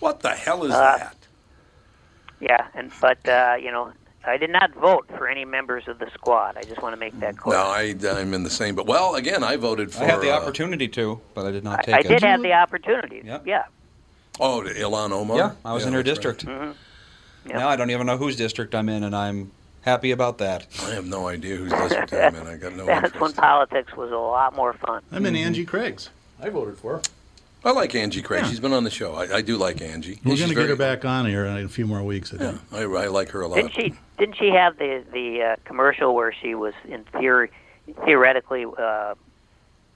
What 0.00 0.20
the 0.20 0.30
hell 0.30 0.64
is 0.64 0.70
that? 0.72 1.16
Yeah, 2.40 2.66
and 2.74 2.90
but 3.00 3.26
uh, 3.28 3.56
you 3.60 3.70
know, 3.70 3.92
I 4.26 4.36
did 4.36 4.50
not 4.50 4.72
vote 4.74 5.06
for 5.08 5.28
any 5.28 5.44
members 5.44 5.86
of 5.86 5.98
the 5.98 6.10
squad. 6.14 6.56
I 6.56 6.62
just 6.62 6.80
want 6.82 6.94
to 6.94 6.98
make 6.98 7.18
that 7.20 7.36
clear. 7.36 7.56
No, 7.56 7.64
I, 7.64 7.94
I'm 8.18 8.32
in 8.32 8.42
the 8.42 8.50
same. 8.50 8.74
But 8.74 8.86
well, 8.86 9.14
again, 9.16 9.44
I 9.44 9.56
voted 9.56 9.92
for. 9.92 10.02
I 10.02 10.06
had 10.06 10.20
the 10.20 10.32
uh, 10.32 10.38
opportunity 10.38 10.88
to, 10.88 11.20
but 11.34 11.46
I 11.46 11.50
did 11.50 11.64
not 11.64 11.84
take 11.84 11.94
I 11.94 11.98
it. 11.98 12.06
I 12.06 12.08
did 12.08 12.22
have 12.22 12.42
the 12.42 12.52
opportunity. 12.52 13.22
Yep. 13.24 13.46
Yeah. 13.46 13.64
Oh, 14.40 14.62
Ilhan 14.66 15.12
Omar. 15.12 15.36
Yeah, 15.36 15.52
I 15.64 15.74
was 15.74 15.84
in 15.84 15.92
her 15.92 16.02
that's 16.02 16.24
right. 16.24 16.38
district. 16.38 16.74
Yeah. 17.46 17.58
Now 17.58 17.68
I 17.68 17.76
don't 17.76 17.90
even 17.90 18.06
know 18.06 18.16
whose 18.16 18.36
district 18.36 18.74
I'm 18.74 18.88
in, 18.88 19.04
and 19.04 19.14
I'm 19.14 19.52
happy 19.82 20.10
about 20.10 20.38
that. 20.38 20.66
I 20.82 20.90
have 20.90 21.06
no 21.06 21.28
idea 21.28 21.56
whose 21.56 21.72
district 21.72 22.12
I'm 22.12 22.34
in. 22.34 22.46
I 22.46 22.56
got 22.56 22.74
no 22.74 22.86
That's 22.86 23.14
when 23.20 23.32
politics 23.32 23.94
was 23.94 24.10
a 24.10 24.16
lot 24.16 24.56
more 24.56 24.72
fun. 24.72 25.02
I'm 25.12 25.26
in 25.26 25.36
Angie 25.36 25.64
Craig's. 25.64 26.10
I 26.40 26.48
voted 26.48 26.78
for 26.78 26.96
her. 26.96 27.02
I 27.64 27.70
like 27.70 27.94
Angie 27.94 28.20
Craig. 28.20 28.44
She's 28.46 28.60
been 28.60 28.74
on 28.74 28.84
the 28.84 28.90
show. 28.90 29.14
I, 29.14 29.36
I 29.36 29.40
do 29.40 29.56
like 29.56 29.80
Angie. 29.80 30.20
We're 30.22 30.32
She's 30.32 30.40
going 30.40 30.54
to 30.54 30.60
get 30.60 30.68
her 30.68 30.76
back 30.76 31.04
on 31.04 31.26
here 31.26 31.46
in 31.46 31.64
a 31.64 31.68
few 31.68 31.86
more 31.86 32.02
weeks. 32.02 32.34
I 32.34 32.42
Yeah. 32.42 32.58
I, 32.72 32.82
I 32.82 33.06
like 33.06 33.30
her 33.30 33.40
a 33.40 33.48
lot. 33.48 33.56
Didn't 33.56 33.74
she? 33.74 33.94
Didn't 34.18 34.36
she 34.36 34.50
have 34.50 34.76
the 34.78 35.02
the 35.12 35.42
uh, 35.42 35.56
commercial 35.64 36.14
where 36.14 36.32
she 36.32 36.54
was 36.54 36.74
in 36.86 37.04
theory, 37.04 37.50
theoretically 38.04 38.66
uh, 38.78 39.14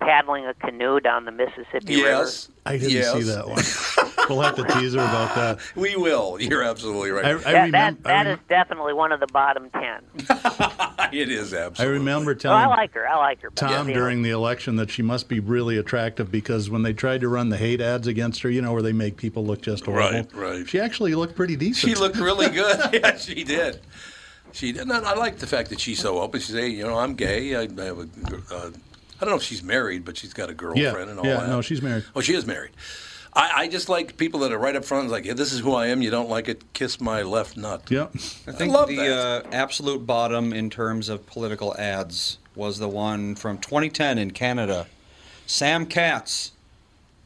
paddling 0.01 0.47
a 0.47 0.55
canoe 0.55 0.99
down 1.01 1.25
the 1.25 1.31
Mississippi 1.31 1.97
River? 1.97 2.09
Yes, 2.09 2.49
I 2.65 2.79
didn't 2.79 2.91
yes. 2.91 3.13
see 3.13 3.23
that 3.23 3.49
one. 3.49 3.59
we'll 4.29 4.41
have 4.41 4.57
to 4.57 4.65
tease 4.81 4.95
her 4.95 5.01
about 5.01 5.35
that. 5.35 5.59
We 5.77 5.97
will. 5.97 6.41
You're 6.41 6.63
absolutely 6.63 7.11
right. 7.11 7.25
I, 7.25 7.29
I 7.29 7.33
River? 7.33 7.43
That, 7.45 7.63
remember. 7.65 8.03
that, 8.03 8.25
that 8.25 8.27
is 8.27 8.39
definitely 8.49 8.93
one 8.93 9.13
of 9.13 9.21
the 9.21 9.27
bottom 9.29 9.71
ten. 9.71 10.03
it 11.13 11.31
is 11.31 11.55
absolutely. 11.55 11.85
I 11.85 11.99
remember 11.99 12.31
Oh, 12.33 12.35
telling 12.35 12.59
I 12.59 12.67
like 12.67 12.95
her. 12.95 13.09
I 13.09 13.17
like 13.17 13.41
her. 13.43 13.51
Tom 13.51 13.89
you 13.89 13.95
know, 13.95 14.01
during 14.01 14.23
the 14.23 14.31
election 14.31 14.77
that 14.77 14.91
she 14.91 15.03
must 15.03 15.29
be 15.29 15.41
really 15.41 15.79
attractive 15.79 16.31
because 16.31 16.71
when 16.71 16.83
they 16.83 16.93
tried 16.93 17.21
to 17.23 17.29
run 17.29 17.49
the 17.49 17.57
hate 17.57 17.81
ads 17.81 18.07
against 18.07 18.43
her, 18.43 18.51
you 18.51 18.63
know, 18.63 18.73
where 18.73 18.83
they 18.83 18.93
make 18.93 19.17
people 19.17 19.45
look 19.45 19.61
just 19.63 19.87
horrible. 19.87 20.29
Right, 20.33 20.35
right. 20.35 20.69
She 20.69 20.81
actually 20.81 21.15
looked 21.15 21.37
pretty 21.37 21.57
decent. 21.57 21.89
She 21.91 21.95
looked 21.95 22.17
really 22.17 22.49
good. 22.51 22.91
yeah, 22.93 23.17
she 23.17 23.45
did. 23.45 23.81
She 24.53 24.73
did. 24.73 24.83
And 24.83 24.93
I 24.93 25.15
like 25.15 25.39
the 25.39 25.47
fact 25.47 25.71
that 25.71 25.81
she's 25.81 25.99
so 26.01 26.21
open. 26.21 26.41
She's, 26.41 26.55
say, 26.55 26.69
you 26.69 26.85
know, 26.85 26.99
I'm 26.99 27.15
gay. 27.15 27.55
I, 27.55 27.63
I 27.63 27.85
have 27.85 27.99
a. 27.99 28.09
Uh, 28.51 28.71
I 29.21 29.25
don't 29.25 29.31
know 29.31 29.37
if 29.37 29.43
she's 29.43 29.63
married, 29.63 30.05
but 30.05 30.17
she's 30.17 30.33
got 30.33 30.49
a 30.49 30.55
girlfriend 30.55 30.97
yeah, 30.97 31.11
and 31.11 31.19
all 31.19 31.27
yeah. 31.27 31.41
that. 31.41 31.49
No, 31.49 31.61
she's 31.61 31.83
married. 31.83 32.05
Oh, 32.15 32.21
she 32.21 32.35
is 32.35 32.47
married. 32.47 32.71
I, 33.39 33.51
I 33.63 33.69
just 33.69 33.89
like 33.89 34.17
people 34.17 34.41
that 34.41 34.53
are 34.53 34.59
right 34.59 34.75
up 34.75 34.85
front, 34.85 35.09
like, 35.11 35.25
yeah, 35.25 35.33
this 35.35 35.53
is 35.53 35.61
who 35.61 35.73
I 35.75 35.87
am. 35.87 36.03
You 36.03 36.11
don't 36.11 36.29
like 36.29 36.49
it? 36.49 36.73
Kiss 36.75 37.01
my 37.01 37.23
left 37.23 37.57
nut. 37.57 37.83
Yep. 37.89 38.11
I 38.49 38.53
think 38.53 38.73
love 38.73 38.89
the 38.89 38.97
that. 38.97 39.47
uh, 39.47 39.49
absolute 39.53 40.05
bottom 40.05 40.53
in 40.53 40.69
terms 40.71 41.09
of 41.09 41.25
political 41.27 41.77
ads 41.79 42.39
was 42.57 42.79
the 42.79 42.89
one 42.89 43.35
from 43.37 43.59
2010 43.59 44.19
in 44.19 44.33
Canada. 44.33 44.87
Sam 45.47 45.87
Katz 45.87 46.51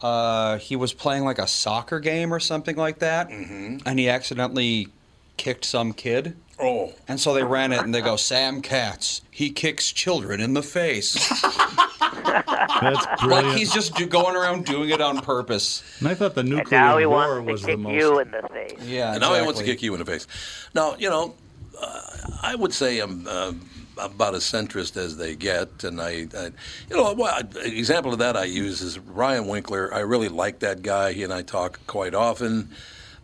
Uh, 0.02 0.58
he 0.58 0.74
was 0.76 0.92
playing 0.92 1.24
like 1.24 1.38
a 1.38 1.46
soccer 1.46 2.00
game 2.00 2.34
or 2.34 2.40
something 2.40 2.76
like 2.76 2.98
that, 2.98 3.28
Mm-hmm. 3.28 3.78
and 3.86 3.98
he 3.98 4.08
accidentally 4.08 4.88
kicked 5.36 5.64
some 5.64 5.92
kid. 5.92 6.36
Oh. 6.60 6.92
And 7.08 7.18
so 7.20 7.32
they 7.34 7.42
ran 7.44 7.72
it 7.72 7.80
and 7.80 7.94
they 7.94 8.00
go, 8.02 8.16
Sam 8.16 8.60
Katz, 8.62 9.22
he 9.30 9.50
kicks 9.50 9.90
children 9.92 10.40
in 10.40 10.54
the 10.54 10.62
face. 10.62 11.16
That's 12.24 13.06
like 13.06 13.18
brilliant. 13.20 13.58
he's 13.58 13.72
just 13.72 13.94
do- 13.94 14.06
going 14.06 14.36
around 14.36 14.64
doing 14.64 14.90
it 14.90 15.00
on 15.00 15.20
purpose. 15.20 15.82
and 15.98 16.08
I 16.08 16.14
thought 16.14 16.34
the 16.34 16.42
nuclear 16.42 16.58
And 16.60 16.64
nuclear 16.70 16.80
now 16.80 16.98
he 16.98 17.06
war 17.06 17.42
wants 17.42 17.52
was 17.52 17.60
to 17.62 17.66
the 17.66 17.72
kick 17.72 17.80
most. 17.80 17.92
you 17.94 18.18
in 18.20 18.30
the 18.30 18.48
face. 18.52 18.78
Yeah, 18.84 19.12
And 19.12 19.20
now 19.20 19.34
he 19.34 19.42
wants 19.42 19.60
to 19.60 19.64
kick 19.66 19.82
you 19.82 19.92
in 19.94 20.00
the 20.00 20.06
face. 20.06 20.26
Now, 20.74 20.96
you 20.96 21.08
know, 21.10 21.34
uh, 21.80 22.00
I 22.42 22.54
would 22.54 22.72
say 22.72 23.00
I'm 23.00 23.26
uh, 23.28 23.52
about 23.98 24.34
as 24.34 24.42
centrist 24.44 24.96
as 24.96 25.16
they 25.16 25.34
get, 25.36 25.84
and 25.84 26.00
I, 26.00 26.26
I 26.36 26.50
you 26.88 26.96
know, 26.96 27.12
well, 27.12 27.36
an 27.38 27.48
example 27.64 28.12
of 28.12 28.18
that 28.20 28.36
I 28.36 28.44
use 28.44 28.80
is 28.80 28.98
Ryan 28.98 29.46
Winkler. 29.48 29.92
I 29.92 30.00
really 30.00 30.28
like 30.28 30.60
that 30.60 30.82
guy. 30.82 31.12
He 31.12 31.22
and 31.24 31.32
I 31.32 31.42
talk 31.42 31.80
quite 31.86 32.14
often, 32.14 32.70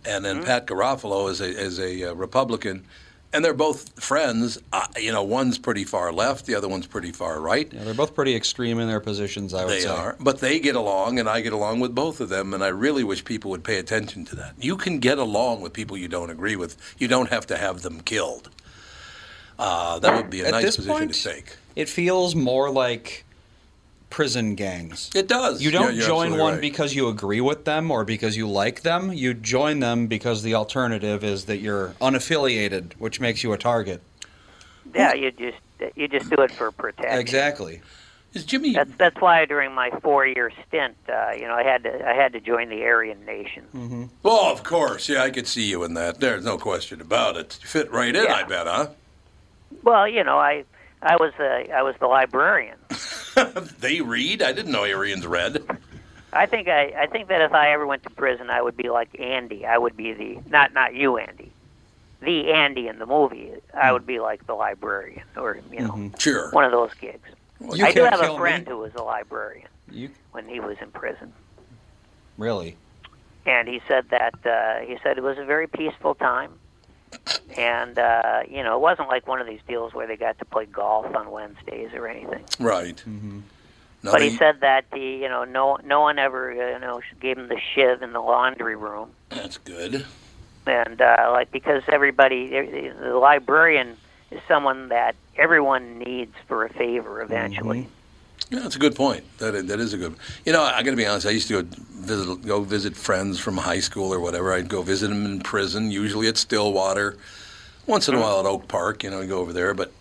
and 0.04 0.24
then 0.24 0.42
Pat 0.44 0.66
Garofalo 0.66 1.30
is 1.30 1.40
a 1.40 1.46
is 1.48 1.78
a 1.78 2.10
uh, 2.10 2.14
Republican. 2.14 2.84
And 3.30 3.44
they're 3.44 3.52
both 3.52 4.02
friends. 4.02 4.58
Uh, 4.72 4.86
you 4.98 5.12
know, 5.12 5.22
one's 5.22 5.58
pretty 5.58 5.84
far 5.84 6.12
left, 6.12 6.46
the 6.46 6.54
other 6.54 6.66
one's 6.68 6.86
pretty 6.86 7.12
far 7.12 7.38
right. 7.40 7.70
Yeah, 7.70 7.84
they're 7.84 7.92
both 7.92 8.14
pretty 8.14 8.34
extreme 8.34 8.78
in 8.78 8.88
their 8.88 9.00
positions, 9.00 9.52
I 9.52 9.64
would 9.66 9.74
They 9.74 9.80
say. 9.80 9.88
are, 9.88 10.16
but 10.18 10.38
they 10.40 10.58
get 10.60 10.76
along, 10.76 11.18
and 11.18 11.28
I 11.28 11.42
get 11.42 11.52
along 11.52 11.80
with 11.80 11.94
both 11.94 12.20
of 12.20 12.30
them. 12.30 12.54
And 12.54 12.64
I 12.64 12.68
really 12.68 13.04
wish 13.04 13.24
people 13.24 13.50
would 13.50 13.64
pay 13.64 13.78
attention 13.78 14.24
to 14.26 14.36
that. 14.36 14.54
You 14.58 14.76
can 14.78 14.98
get 14.98 15.18
along 15.18 15.60
with 15.60 15.74
people 15.74 15.96
you 15.98 16.08
don't 16.08 16.30
agree 16.30 16.56
with. 16.56 16.76
You 16.98 17.06
don't 17.06 17.28
have 17.28 17.46
to 17.48 17.58
have 17.58 17.82
them 17.82 18.00
killed. 18.00 18.48
Uh, 19.58 19.98
that 19.98 20.16
would 20.16 20.30
be 20.30 20.40
a 20.40 20.46
At 20.46 20.52
nice 20.52 20.76
position 20.76 20.92
point, 20.96 21.14
to 21.14 21.22
take. 21.22 21.56
It 21.76 21.88
feels 21.88 22.34
more 22.34 22.70
like 22.70 23.24
prison 24.10 24.54
gangs. 24.54 25.10
It 25.14 25.28
does. 25.28 25.62
You 25.62 25.70
don't 25.70 25.82
You're- 25.94 25.96
you're 25.96 26.06
join 26.06 26.38
one 26.38 26.54
right. 26.54 26.60
because 26.60 26.94
you 26.94 27.08
agree 27.08 27.40
with 27.40 27.64
them 27.64 27.90
or 27.90 28.04
because 28.04 28.36
you 28.36 28.48
like 28.48 28.82
them. 28.82 29.12
You 29.12 29.34
join 29.34 29.80
them 29.80 30.06
because 30.06 30.42
the 30.42 30.54
alternative 30.54 31.22
is 31.22 31.44
that 31.44 31.58
you're 31.58 31.94
unaffiliated, 32.00 32.94
which 32.98 33.20
makes 33.20 33.42
you 33.42 33.52
a 33.52 33.58
target. 33.58 34.02
Yeah, 34.94 35.12
you 35.14 35.30
just 35.30 35.58
you 35.94 36.08
just 36.08 36.30
do 36.30 36.36
it 36.42 36.50
for 36.50 36.72
protection. 36.72 37.18
Exactly. 37.20 37.82
Is 38.34 38.44
Jimmy? 38.44 38.72
That's 38.74 38.90
that's 38.96 39.20
why 39.20 39.44
during 39.44 39.74
my 39.74 39.90
four-year 40.02 40.50
stint, 40.66 40.96
uh, 41.08 41.30
you 41.32 41.46
know, 41.46 41.54
I 41.54 41.62
had 41.62 41.82
to 41.84 42.08
I 42.08 42.14
had 42.14 42.32
to 42.32 42.40
join 42.40 42.68
the 42.70 42.82
Aryan 42.84 43.24
Nation. 43.26 43.64
Mm-hmm. 43.74 44.04
Well, 44.22 44.50
of 44.52 44.62
course. 44.62 45.08
Yeah, 45.08 45.22
I 45.22 45.30
could 45.30 45.46
see 45.46 45.64
you 45.68 45.84
in 45.84 45.94
that. 45.94 46.20
There's 46.20 46.44
no 46.44 46.56
question 46.58 47.00
about 47.00 47.36
it. 47.36 47.58
You 47.62 47.68
fit 47.68 47.90
right 47.90 48.14
in, 48.14 48.24
Yeah. 48.24 48.34
I 48.34 48.42
bet, 48.44 48.66
huh? 48.66 48.88
Well, 49.82 50.08
you 50.08 50.24
know, 50.24 50.38
I 50.38 50.64
I 51.02 51.16
was 51.16 51.32
the 51.38 51.72
I 51.72 51.82
was 51.82 51.94
the 52.00 52.06
librarian. 52.06 52.76
They 53.78 54.00
read? 54.00 54.42
I 54.42 54.52
didn't 54.52 54.72
know 54.72 54.82
Aryans 54.82 55.24
read. 55.24 55.62
I 56.32 56.46
think 56.46 56.66
I 56.66 56.92
I 57.02 57.06
think 57.06 57.28
that 57.28 57.40
if 57.40 57.52
I 57.52 57.70
ever 57.72 57.86
went 57.86 58.02
to 58.02 58.10
prison, 58.10 58.50
I 58.50 58.60
would 58.60 58.76
be 58.76 58.90
like 58.90 59.18
Andy. 59.20 59.64
I 59.64 59.78
would 59.78 59.96
be 59.96 60.12
the 60.12 60.38
not 60.50 60.72
not 60.74 60.94
you, 60.94 61.18
Andy, 61.18 61.52
the 62.20 62.52
Andy 62.52 62.88
in 62.88 62.98
the 62.98 63.06
movie. 63.06 63.52
I 63.72 63.92
would 63.92 64.06
be 64.06 64.18
like 64.18 64.44
the 64.48 64.54
librarian, 64.54 65.22
or 65.36 65.60
you 65.70 65.80
know, 65.80 66.10
Sure. 66.18 66.50
one 66.50 66.64
of 66.64 66.72
those 66.72 66.92
gigs. 66.94 67.28
You 67.72 67.86
I 67.86 67.92
do 67.92 68.02
have 68.04 68.20
a 68.20 68.36
friend 68.36 68.66
me. 68.66 68.72
who 68.72 68.78
was 68.78 68.92
a 68.96 69.02
librarian 69.04 69.68
You 69.90 70.10
when 70.32 70.48
he 70.48 70.58
was 70.58 70.76
in 70.80 70.90
prison, 70.90 71.32
really? 72.36 72.76
and 73.46 73.68
he 73.68 73.80
said 73.86 74.06
that 74.10 74.34
uh, 74.44 74.80
he 74.84 74.98
said 75.02 75.16
it 75.16 75.22
was 75.22 75.38
a 75.38 75.44
very 75.44 75.68
peaceful 75.68 76.14
time, 76.16 76.52
and 77.56 77.98
uh, 77.98 78.42
you 78.48 78.62
know, 78.62 78.76
it 78.76 78.80
wasn't 78.80 79.08
like 79.08 79.26
one 79.26 79.40
of 79.40 79.46
these 79.46 79.60
deals 79.66 79.94
where 79.94 80.06
they 80.06 80.16
got 80.16 80.38
to 80.38 80.44
play 80.44 80.66
golf 80.66 81.14
on 81.14 81.30
Wednesdays 81.30 81.90
or 81.94 82.06
anything. 82.08 82.44
Right. 82.58 82.96
Mm-hmm. 83.06 83.40
No, 84.04 84.12
but 84.12 84.22
he 84.22 84.28
they- 84.30 84.36
said 84.36 84.60
that 84.60 84.84
the 84.92 85.00
you 85.00 85.28
know 85.28 85.44
no 85.44 85.78
no 85.84 86.00
one 86.00 86.18
ever 86.18 86.50
uh, 86.52 86.72
you 86.74 86.78
know 86.78 87.00
gave 87.20 87.36
him 87.38 87.48
the 87.48 87.60
shiv 87.74 88.02
in 88.02 88.12
the 88.12 88.20
laundry 88.20 88.76
room. 88.76 89.10
That's 89.30 89.58
good. 89.58 90.04
and 90.66 91.00
uh, 91.00 91.30
like 91.32 91.50
because 91.50 91.82
everybody 91.88 92.48
the 92.48 93.14
librarian 93.20 93.96
is 94.30 94.40
someone 94.46 94.88
that 94.90 95.16
everyone 95.36 95.98
needs 95.98 96.34
for 96.46 96.64
a 96.64 96.68
favor 96.72 97.22
eventually 97.22 97.88
Yeah, 98.50 98.60
that's 98.60 98.76
a 98.76 98.78
good 98.78 98.96
point. 98.96 99.24
That 99.38 99.54
is, 99.54 99.66
that 99.66 99.78
is 99.78 99.92
a 99.92 99.98
good. 99.98 100.16
You 100.46 100.52
know, 100.52 100.62
I 100.62 100.82
got 100.82 100.90
to 100.90 100.96
be 100.96 101.06
honest. 101.06 101.26
I 101.26 101.30
used 101.30 101.48
to 101.48 101.62
go 101.62 101.68
visit 101.90 102.46
go 102.46 102.62
visit 102.62 102.96
friends 102.96 103.38
from 103.38 103.58
high 103.58 103.80
school 103.80 104.12
or 104.12 104.20
whatever. 104.20 104.52
I'd 104.54 104.68
go 104.68 104.80
visit 104.80 105.08
them 105.08 105.26
in 105.26 105.40
prison, 105.40 105.90
usually 105.90 106.28
at 106.28 106.38
Stillwater. 106.38 107.18
Once 107.86 108.08
in 108.08 108.14
a 108.14 108.18
uh-huh. 108.18 108.26
while 108.26 108.40
at 108.40 108.46
Oak 108.46 108.68
Park, 108.68 109.04
you 109.04 109.10
know, 109.10 109.20
I'd 109.20 109.28
go 109.28 109.40
over 109.40 109.52
there. 109.52 109.74
But 109.74 109.92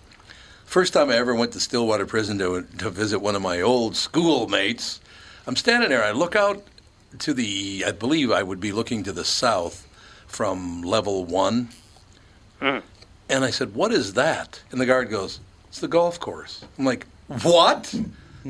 first 0.66 0.94
time 0.94 1.10
I 1.10 1.16
ever 1.16 1.36
went 1.36 1.52
to 1.54 1.60
Stillwater 1.60 2.06
Prison 2.06 2.38
to 2.40 2.62
to 2.78 2.90
visit 2.90 3.20
one 3.20 3.36
of 3.36 3.42
my 3.42 3.62
old 3.62 3.98
schoolmates, 3.98 5.02
I'm 5.46 5.58
standing 5.58 5.90
there. 5.90 6.04
I 6.04 6.12
look 6.12 6.36
out 6.36 6.64
to 7.20 7.34
the. 7.34 7.84
I 7.86 7.92
believe 7.92 8.32
I 8.32 8.44
would 8.44 8.62
be 8.62 8.72
looking 8.72 9.04
to 9.04 9.12
the 9.12 9.26
south 9.26 9.88
from 10.26 10.84
level 10.84 11.26
one. 11.26 11.70
Hmm. 12.62 12.80
And 13.28 13.44
I 13.44 13.50
said, 13.50 13.76
"What 13.76 13.92
is 13.92 14.14
that?" 14.14 14.62
And 14.72 14.80
the 14.80 14.86
guard 14.86 15.10
goes, 15.10 15.42
"It's 15.68 15.80
the 15.80 15.90
golf 15.90 16.18
course." 16.18 16.64
I'm 16.80 16.86
like, 16.86 17.06
"What?" 17.44 17.94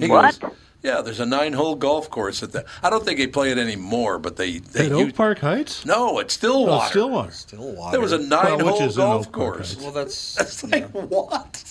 He 0.02 0.08
What? 0.10 0.40
goes, 0.40 0.52
"Yeah, 0.84 1.02
there's 1.02 1.20
a 1.20 1.26
nine-hole 1.26 1.76
golf 1.76 2.10
course 2.10 2.44
at 2.44 2.52
the. 2.52 2.66
I 2.84 2.90
don't 2.90 3.04
think 3.06 3.18
they 3.20 3.28
play 3.28 3.52
it 3.52 3.58
anymore, 3.58 4.20
but 4.20 4.36
they 4.36 4.60
they 4.60 4.86
At 4.86 4.92
use- 4.92 5.10
Oak 5.10 5.16
Park 5.16 5.40
Heights? 5.40 5.86
No, 5.86 6.20
it's 6.20 6.34
Stillwater. 6.36 6.86
Oh, 6.86 6.90
Stillwater. 6.90 7.32
Stillwater. 7.32 7.92
There 7.92 8.02
was 8.02 8.12
a 8.12 8.18
nine-hole 8.20 8.72
which 8.74 8.82
is 8.82 8.98
in 8.98 9.04
golf 9.04 9.32
course. 9.32 9.76
Well, 9.78 9.92
that's 9.92 10.38
It's 10.42 10.64
like 10.64 10.90
what? 10.92 11.64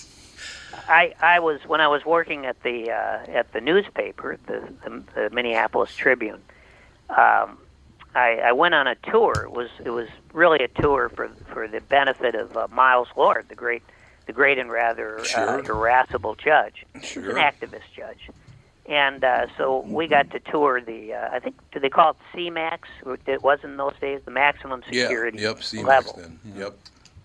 i 0.89 1.13
i 1.21 1.37
was 1.37 1.59
when 1.67 1.81
i 1.81 1.87
was 1.87 2.05
working 2.05 2.45
at 2.45 2.63
the 2.63 2.89
uh, 2.89 3.19
at 3.39 3.51
the 3.51 3.59
newspaper 3.59 4.37
the, 4.47 4.61
the, 4.85 5.03
the 5.15 5.29
minneapolis 5.31 5.93
tribune 5.93 6.41
um, 7.09 7.57
I, 8.15 8.39
I 8.45 8.51
went 8.53 8.73
on 8.73 8.87
a 8.87 8.95
tour. 8.95 9.33
It 9.43 9.51
was 9.51 9.69
it 9.83 9.89
was 9.91 10.07
really 10.33 10.59
a 10.63 10.67
tour 10.81 11.09
for 11.09 11.27
for 11.53 11.67
the 11.67 11.81
benefit 11.81 12.35
of 12.35 12.55
uh, 12.57 12.67
Miles 12.71 13.09
Lord, 13.15 13.45
the 13.49 13.55
great 13.55 13.83
the 14.27 14.33
great 14.33 14.59
and 14.59 14.69
rather 14.69 15.23
Sure. 15.23 15.59
uh, 15.59 15.63
irascible 15.63 16.35
judge, 16.35 16.85
Sure. 17.01 17.35
an 17.35 17.37
activist 17.37 17.89
judge. 17.95 18.29
And 18.85 19.23
uh, 19.23 19.47
so 19.57 19.79
we 19.81 20.07
got 20.07 20.29
to 20.31 20.39
tour 20.39 20.79
the 20.79 21.13
uh, 21.13 21.29
I 21.31 21.39
think 21.39 21.55
do 21.71 21.79
they 21.79 21.89
call 21.89 22.11
it 22.11 22.17
CMAX? 22.33 22.79
It 23.25 23.41
was 23.43 23.59
in 23.63 23.77
those 23.77 23.95
days 23.99 24.21
the 24.23 24.31
maximum 24.31 24.83
Yeah. 24.89 25.03
security 25.07 25.39
Yep. 25.39 25.63
C 25.63 25.83
level 25.83 26.13
then. 26.17 26.39
Yep. 26.55 26.75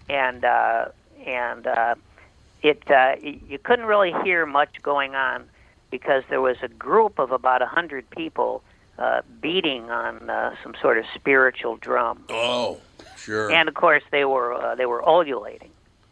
and 0.09 0.45
uh, 0.45 0.87
and 1.27 1.67
uh, 1.67 1.95
it 2.63 2.83
uh, 2.91 3.17
you 3.23 3.59
couldn't 3.63 3.87
really 3.87 4.13
hear 4.25 4.45
much 4.47 4.83
going 4.83 5.15
on 5.15 5.49
because 5.91 6.25
there 6.31 6.41
was 6.41 6.57
a 6.63 6.69
group 6.69 7.19
of 7.19 7.31
about 7.31 7.63
a 7.63 7.67
hundred 7.67 8.09
people 8.11 8.63
uh, 8.99 9.23
beating 9.41 9.89
on 9.91 10.29
uh, 10.31 10.55
some 10.65 10.75
sort 10.81 10.99
of 10.99 11.05
spiritual 11.15 11.77
drum, 11.77 12.25
Oh, 12.29 12.79
sure. 13.17 13.51
and 13.53 13.69
of 13.69 13.75
course 13.75 14.03
they 14.11 14.25
were 14.25 14.53
uh, 14.55 14.75
they 14.75 14.87
were 14.87 15.03
ululating. 15.09 15.71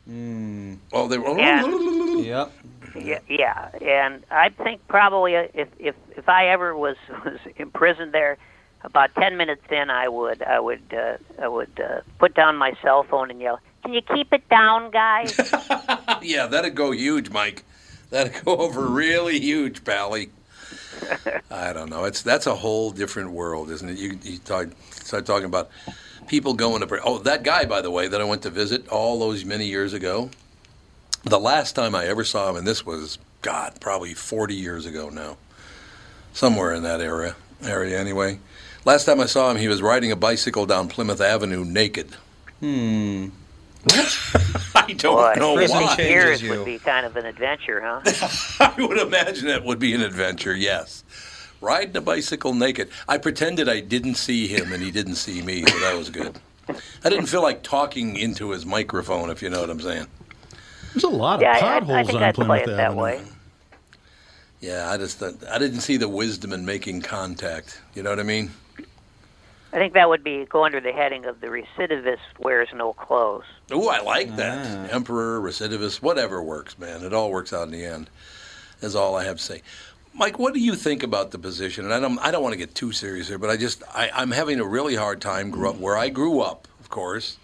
Oh, 0.08 1.08
they 1.08 1.18
were. 1.18 1.38
And- 1.38 2.00
Yep. 2.20 2.52
Yeah, 2.96 3.18
yeah, 3.28 3.68
and 3.80 4.22
I 4.30 4.48
think 4.50 4.86
probably 4.88 5.36
uh, 5.36 5.46
if 5.54 5.68
if 5.78 5.94
if 6.16 6.28
I 6.28 6.48
ever 6.48 6.76
was 6.76 6.96
was 7.24 7.38
imprisoned 7.56 8.12
there, 8.12 8.36
about 8.82 9.14
ten 9.14 9.36
minutes 9.36 9.62
in, 9.70 9.90
I 9.90 10.08
would 10.08 10.42
I 10.42 10.58
would 10.60 10.82
uh, 10.92 11.16
I 11.40 11.48
would 11.48 11.80
uh, 11.80 12.00
put 12.18 12.34
down 12.34 12.56
my 12.56 12.74
cell 12.82 13.04
phone 13.04 13.30
and 13.30 13.40
yell, 13.40 13.60
"Can 13.84 13.94
you 13.94 14.02
keep 14.02 14.32
it 14.32 14.46
down, 14.48 14.90
guys?" 14.90 15.34
yeah, 16.22 16.46
that'd 16.46 16.74
go 16.74 16.90
huge, 16.90 17.30
Mike. 17.30 17.64
That'd 18.10 18.44
go 18.44 18.56
over 18.56 18.80
really 18.86 19.38
huge, 19.38 19.84
Pally. 19.84 20.30
I 21.50 21.72
don't 21.72 21.90
know. 21.90 22.04
It's 22.04 22.22
that's 22.22 22.46
a 22.48 22.56
whole 22.56 22.90
different 22.90 23.30
world, 23.30 23.70
isn't 23.70 23.88
it? 23.88 23.98
You 23.98 24.18
you 24.22 24.38
talk, 24.38 24.68
start 24.90 25.26
talking 25.26 25.46
about 25.46 25.70
people 26.30 26.54
going 26.54 26.80
to. 26.80 26.86
pri- 26.86 27.00
Oh, 27.04 27.18
that 27.18 27.42
guy, 27.42 27.64
by 27.66 27.82
the 27.82 27.90
way, 27.90 28.06
that 28.08 28.20
I 28.20 28.24
went 28.24 28.42
to 28.42 28.50
visit 28.50 28.88
all 28.88 29.18
those 29.18 29.44
many 29.44 29.66
years 29.66 29.92
ago. 29.92 30.30
The 31.24 31.40
last 31.40 31.74
time 31.74 31.94
I 31.94 32.06
ever 32.06 32.24
saw 32.24 32.48
him, 32.48 32.56
and 32.56 32.66
this 32.66 32.86
was 32.86 33.18
God, 33.42 33.74
probably 33.80 34.14
forty 34.14 34.54
years 34.54 34.86
ago 34.86 35.10
now, 35.10 35.36
somewhere 36.32 36.72
in 36.72 36.82
that 36.84 37.00
area. 37.02 37.34
Area 37.62 37.98
anyway. 38.00 38.38
Last 38.86 39.04
time 39.04 39.20
I 39.20 39.26
saw 39.26 39.50
him, 39.50 39.58
he 39.58 39.68
was 39.68 39.82
riding 39.82 40.10
a 40.12 40.16
bicycle 40.16 40.64
down 40.64 40.88
Plymouth 40.88 41.20
Avenue 41.20 41.64
naked. 41.64 42.14
Hmm. 42.60 43.28
I 44.74 44.92
don't 44.96 45.16
Boy, 45.16 45.34
know 45.36 45.54
prison 45.56 45.80
why. 45.82 45.96
changes 45.96 46.10
years 46.10 46.42
you. 46.42 46.50
would 46.50 46.64
be 46.64 46.78
kind 46.78 47.04
of 47.04 47.16
an 47.16 47.26
adventure, 47.26 47.80
huh? 47.84 48.00
I 48.78 48.80
would 48.82 48.98
imagine 48.98 49.46
that 49.48 49.64
would 49.64 49.78
be 49.78 49.94
an 49.94 50.00
adventure, 50.02 50.54
yes. 50.54 51.02
Riding 51.60 51.96
a 51.96 52.00
bicycle 52.00 52.54
naked. 52.54 52.88
I 53.06 53.18
pretended 53.18 53.68
I 53.68 53.80
didn't 53.80 54.14
see 54.14 54.46
him 54.46 54.72
and 54.72 54.82
he 54.82 54.90
didn't 54.90 55.16
see 55.16 55.42
me, 55.42 55.64
so 55.66 55.78
that 55.80 55.96
was 55.96 56.08
good. 56.08 56.38
I 57.04 57.08
didn't 57.08 57.26
feel 57.26 57.42
like 57.42 57.62
talking 57.62 58.16
into 58.16 58.50
his 58.50 58.64
microphone, 58.64 59.30
if 59.30 59.42
you 59.42 59.50
know 59.50 59.60
what 59.60 59.70
I'm 59.70 59.80
saying. 59.80 60.06
There's 60.94 61.04
a 61.04 61.08
lot 61.08 61.40
yeah, 61.40 61.56
of 61.58 61.62
I, 61.62 61.66
I, 61.66 61.76
I 61.76 61.80
potholes 61.80 62.14
on 62.14 62.22
I'd 62.22 62.34
Plymouth 62.34 62.62
it 62.62 62.66
that 62.68 62.80
Avenue. 62.80 63.02
way. 63.02 63.22
Yeah, 64.60 64.90
I 64.90 64.96
just 64.96 65.18
thought- 65.18 65.46
I 65.50 65.58
didn't 65.58 65.80
see 65.80 65.96
the 65.96 66.08
wisdom 66.08 66.52
in 66.52 66.64
making 66.64 67.02
contact. 67.02 67.80
You 67.94 68.02
know 68.02 68.10
what 68.10 68.20
I 68.20 68.24
mean? 68.24 68.50
I 69.72 69.76
think 69.76 69.94
that 69.94 70.08
would 70.08 70.24
be 70.24 70.46
go 70.46 70.64
under 70.64 70.80
the 70.80 70.92
heading 70.92 71.26
of 71.26 71.40
the 71.40 71.46
recidivist 71.46 72.18
wears 72.38 72.68
no 72.74 72.92
clothes. 72.92 73.44
Oh, 73.70 73.88
I 73.88 74.00
like 74.00 74.34
that. 74.36 74.66
Mm. 74.66 74.92
Emperor, 74.92 75.40
recidivist, 75.40 76.02
whatever 76.02 76.42
works, 76.42 76.76
man. 76.78 77.04
It 77.04 77.12
all 77.12 77.30
works 77.30 77.52
out 77.52 77.64
in 77.64 77.70
the 77.70 77.84
end. 77.84 78.10
Is 78.82 78.96
all 78.96 79.14
I 79.14 79.24
have 79.24 79.36
to 79.36 79.42
say. 79.42 79.62
Mike, 80.12 80.38
what 80.38 80.54
do 80.54 80.60
you 80.60 80.74
think 80.74 81.02
about 81.02 81.30
the 81.30 81.38
position? 81.38 81.84
And 81.84 81.94
I 81.94 82.00
don't, 82.00 82.18
I 82.18 82.30
don't 82.30 82.42
want 82.42 82.52
to 82.52 82.58
get 82.58 82.74
too 82.74 82.92
serious 82.92 83.28
here, 83.28 83.38
but 83.38 83.50
I 83.50 83.56
just, 83.56 83.82
I, 83.94 84.10
I'm 84.12 84.30
having 84.30 84.60
a 84.60 84.64
really 84.64 84.94
hard 84.94 85.20
time 85.20 85.50
grew 85.50 85.70
up, 85.70 85.76
where 85.76 85.96
I 85.96 86.08
grew 86.08 86.40
up, 86.40 86.68
of 86.80 86.90
course, 86.90 87.38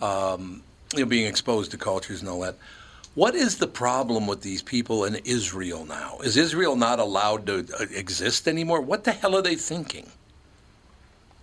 um, 0.00 0.62
you 0.94 1.00
know, 1.00 1.06
being 1.06 1.26
exposed 1.26 1.70
to 1.72 1.78
cultures 1.78 2.20
and 2.20 2.28
all 2.28 2.40
that. 2.40 2.56
What 3.14 3.34
is 3.34 3.58
the 3.58 3.66
problem 3.66 4.26
with 4.28 4.42
these 4.42 4.62
people 4.62 5.04
in 5.04 5.16
Israel 5.24 5.84
now? 5.84 6.18
Is 6.22 6.36
Israel 6.36 6.76
not 6.76 7.00
allowed 7.00 7.46
to 7.46 7.66
uh, 7.80 7.86
exist 7.92 8.46
anymore? 8.46 8.80
What 8.80 9.02
the 9.04 9.12
hell 9.12 9.34
are 9.34 9.42
they 9.42 9.56
thinking? 9.56 10.08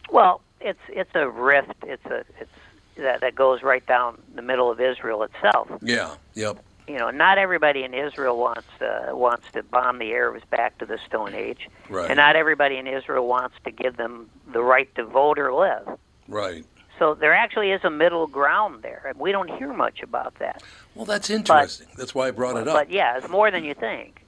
Well, 0.10 0.40
it's 0.62 0.80
it's 0.88 1.14
a 1.16 1.28
rift. 1.28 1.74
It's 1.84 2.06
a 2.06 2.24
it's 2.40 2.52
that 2.96 3.20
that 3.22 3.36
goes 3.36 3.62
right 3.62 3.86
down 3.86 4.22
the 4.36 4.42
middle 4.42 4.72
of 4.72 4.80
Israel 4.80 5.24
itself. 5.24 5.68
Yeah. 5.82 6.16
Yep. 6.36 6.64
You 6.88 6.98
know, 7.00 7.10
not 7.10 7.38
everybody 7.38 7.84
in 7.84 7.94
Israel 7.94 8.38
wants 8.38 8.68
to 8.80 9.10
wants 9.14 9.46
to 9.54 9.64
bomb 9.64 9.98
the 10.00 10.12
Arabs 10.14 10.44
back 10.52 10.78
to 10.78 10.86
the 10.86 11.00
Stone 11.08 11.34
Age, 11.34 11.68
Right. 11.90 12.10
and 12.10 12.18
not 12.18 12.36
everybody 12.36 12.78
in 12.78 12.86
Israel 12.86 13.28
wants 13.28 13.56
to 13.64 13.72
give 13.72 13.98
them 13.98 14.30
the 14.54 14.62
right 14.62 14.94
to 14.96 15.04
vote 15.04 15.40
or 15.40 15.52
live. 15.54 15.98
Right. 16.28 16.64
So 17.00 17.14
there 17.14 17.34
actually 17.34 17.72
is 17.72 17.84
a 17.84 17.90
middle 17.90 18.28
ground 18.28 18.84
there, 18.84 19.04
and 19.08 19.20
we 19.20 19.32
don't 19.32 19.50
hear 19.58 19.74
much 19.74 20.02
about 20.02 20.36
that. 20.40 20.64
Well, 20.94 21.06
that's 21.06 21.30
interesting. 21.30 21.88
that's 21.98 22.14
why 22.16 22.28
I 22.28 22.32
brought 22.32 22.56
it 22.56 22.68
up. 22.68 22.76
But 22.76 22.90
yeah, 22.92 23.18
it's 23.18 23.28
more 23.28 23.52
than 23.52 23.64
you 23.66 23.74
think. 23.74 24.22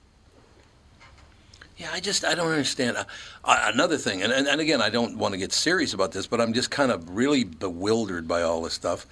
Yeah, 1.77 1.89
I 1.93 1.99
just 1.99 2.25
I 2.25 2.33
don't 2.33 2.49
understand. 2.49 2.97
Uh, 2.97 3.03
uh, 3.45 3.71
another 3.73 3.97
thing, 3.97 4.23
and, 4.23 4.33
and 4.33 4.47
and 4.47 4.59
again, 4.59 4.81
I 4.81 4.89
don't 4.89 5.17
want 5.17 5.33
to 5.33 5.37
get 5.37 5.53
serious 5.53 5.93
about 5.93 6.11
this, 6.11 6.25
but 6.25 6.41
I'm 6.41 6.53
just 6.53 6.71
kind 6.71 6.91
of 6.91 7.15
really 7.15 7.43
bewildered 7.43 8.27
by 8.27 8.41
all 8.41 8.63
this 8.63 8.73
stuff. 8.73 9.05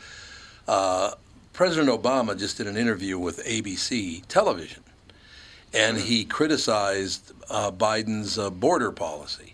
Uh, 0.67 1.11
President 1.55 1.89
Obama 1.89 2.37
just 2.37 2.57
did 2.57 2.67
an 2.67 2.75
interview 2.75 3.17
with 3.17 3.43
ABC 3.45 4.23
television, 4.27 4.83
and 5.73 5.97
he 5.97 6.25
criticized 6.25 7.31
uh, 7.49 7.71
Biden's 7.71 8.37
uh, 8.37 8.49
border 8.49 8.91
policy, 8.91 9.53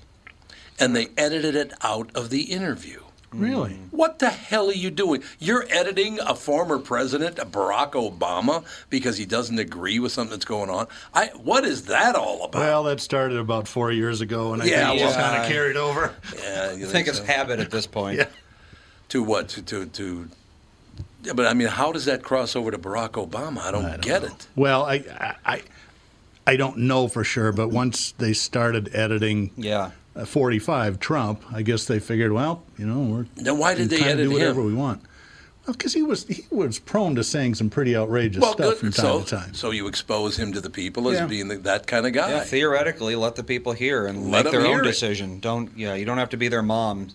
and 0.80 0.95
they 0.95 1.10
edited 1.16 1.56
it 1.56 1.72
out 1.84 2.10
of 2.16 2.32
the 2.32 2.41
interview. 2.52 3.02
Really? 3.32 3.78
What 3.91 4.18
the 4.20 4.30
hell 4.32 4.68
are 4.70 4.74
you 4.74 4.89
doing? 4.89 5.24
You're 5.39 5.66
editing 5.70 6.20
a 6.20 6.36
former 6.36 6.80
president, 6.80 7.38
Barack 7.38 7.91
Obama, 7.91 8.66
because 8.89 9.18
he 9.18 9.26
doesn't 9.26 9.58
agree 9.60 9.99
with 9.99 10.12
something 10.12 10.32
that's 10.32 10.43
going 10.43 10.70
on. 10.72 10.88
I 11.14 11.28
what 11.36 11.64
is 11.64 11.84
that 11.86 12.16
all 12.16 12.43
about? 12.43 12.60
Well, 12.60 12.84
that 12.86 12.99
started 12.99 13.38
about 13.38 13.68
four 13.70 13.91
years 13.91 14.20
ago, 14.22 14.54
and 14.54 14.62
I 14.64 14.66
Yeah, 14.66 14.88
think 14.89 15.02
it 15.02 15.04
just 15.06 15.18
kind 15.20 15.41
of 15.43 15.47
carried 15.49 15.78
over. 15.78 16.14
Yeah, 16.36 16.72
you 16.74 16.88
I 16.88 16.89
think 16.89 17.08
it's 17.08 17.20
so? 17.20 17.24
habit 17.26 17.60
at 17.60 17.70
this 17.72 17.86
point. 17.88 18.18
Yeah. 18.18 18.28
To 19.10 19.22
what? 19.24 19.47
To 19.49 19.62
to 19.62 19.86
to. 19.86 20.30
Yeah, 21.24 21.34
but 21.34 21.45
I 21.45 21.53
mean, 21.53 21.67
how 21.67 21.91
does 21.91 22.05
that 22.05 22.24
cross 22.24 22.55
over 22.55 22.72
to 22.72 22.78
Barack 22.80 23.11
Obama? 23.11 23.59
I 23.59 23.72
don't, 23.72 24.01
get 24.01 24.24
it. 24.24 24.47
Well, 24.55 24.84
I, 24.84 24.95
I, 25.19 25.36
I- 25.45 25.61
I 26.47 26.55
don't 26.55 26.78
know 26.80 27.07
for 27.07 27.24
sure, 27.24 27.51
but 27.51 27.69
once 27.69 28.13
they 28.17 28.34
started 28.34 28.89
editing 28.95 29.51
Yeah. 29.55 29.91
uh, 30.15 30.26
45 30.26 30.99
Trump, 30.99 31.43
I 31.53 31.61
guess 31.61 31.86
they 31.86 31.99
figured, 31.99 32.32
well, 32.32 32.63
you 32.80 32.88
know, 32.88 32.99
we're 33.01 33.26
Then 33.36 33.59
why 33.59 33.76
did 33.76 33.84
we 33.84 33.88
they 33.89 33.97
kinda 33.97 34.13
edit 34.13 34.28
do 34.30 34.34
whatever 34.34 34.61
him? 34.61 34.65
we 34.67 34.74
want. 34.74 35.03
Well, 35.67 35.74
because 35.74 35.93
he 35.93 36.01
was 36.01 36.26
he 36.28 36.43
was 36.49 36.80
prone 36.80 37.13
to 37.13 37.24
saying 37.24 37.53
some 37.55 37.69
pretty 37.69 37.95
outrageous 37.95 38.41
Well, 38.41 38.53
stuff 38.53 38.78
from 38.80 38.89
good. 38.89 38.95
time 38.95 39.05
So, 39.05 39.22
to 39.22 39.30
time. 39.30 39.53
so 39.53 39.69
you 39.69 39.86
expose 39.86 40.36
him 40.38 40.51
to 40.53 40.59
the 40.61 40.72
people 40.72 41.07
as 41.09 41.19
Yeah. 41.19 41.28
being 41.28 41.47
the, 41.47 41.57
that 41.57 41.86
kind 41.86 42.07
of 42.07 42.13
guy. 42.13 42.32
Yeah, 42.32 42.39
theoretically, 42.43 43.15
let 43.15 43.36
the 43.36 43.43
people 43.43 43.74
hear 43.74 44.07
and 44.07 44.32
Let 44.32 44.45
make 44.45 44.45
'em 44.47 44.59
their 44.59 44.67
hear 44.67 44.80
own 44.80 44.82
it. 44.82 44.89
decision. 44.89 45.39
Don't, 45.39 45.69
yeah, 45.78 45.93
you 45.93 46.05
don't 46.05 46.17
have 46.17 46.30
to 46.30 46.38
be 46.38 46.47
their 46.47 46.63
mom. 46.63 47.09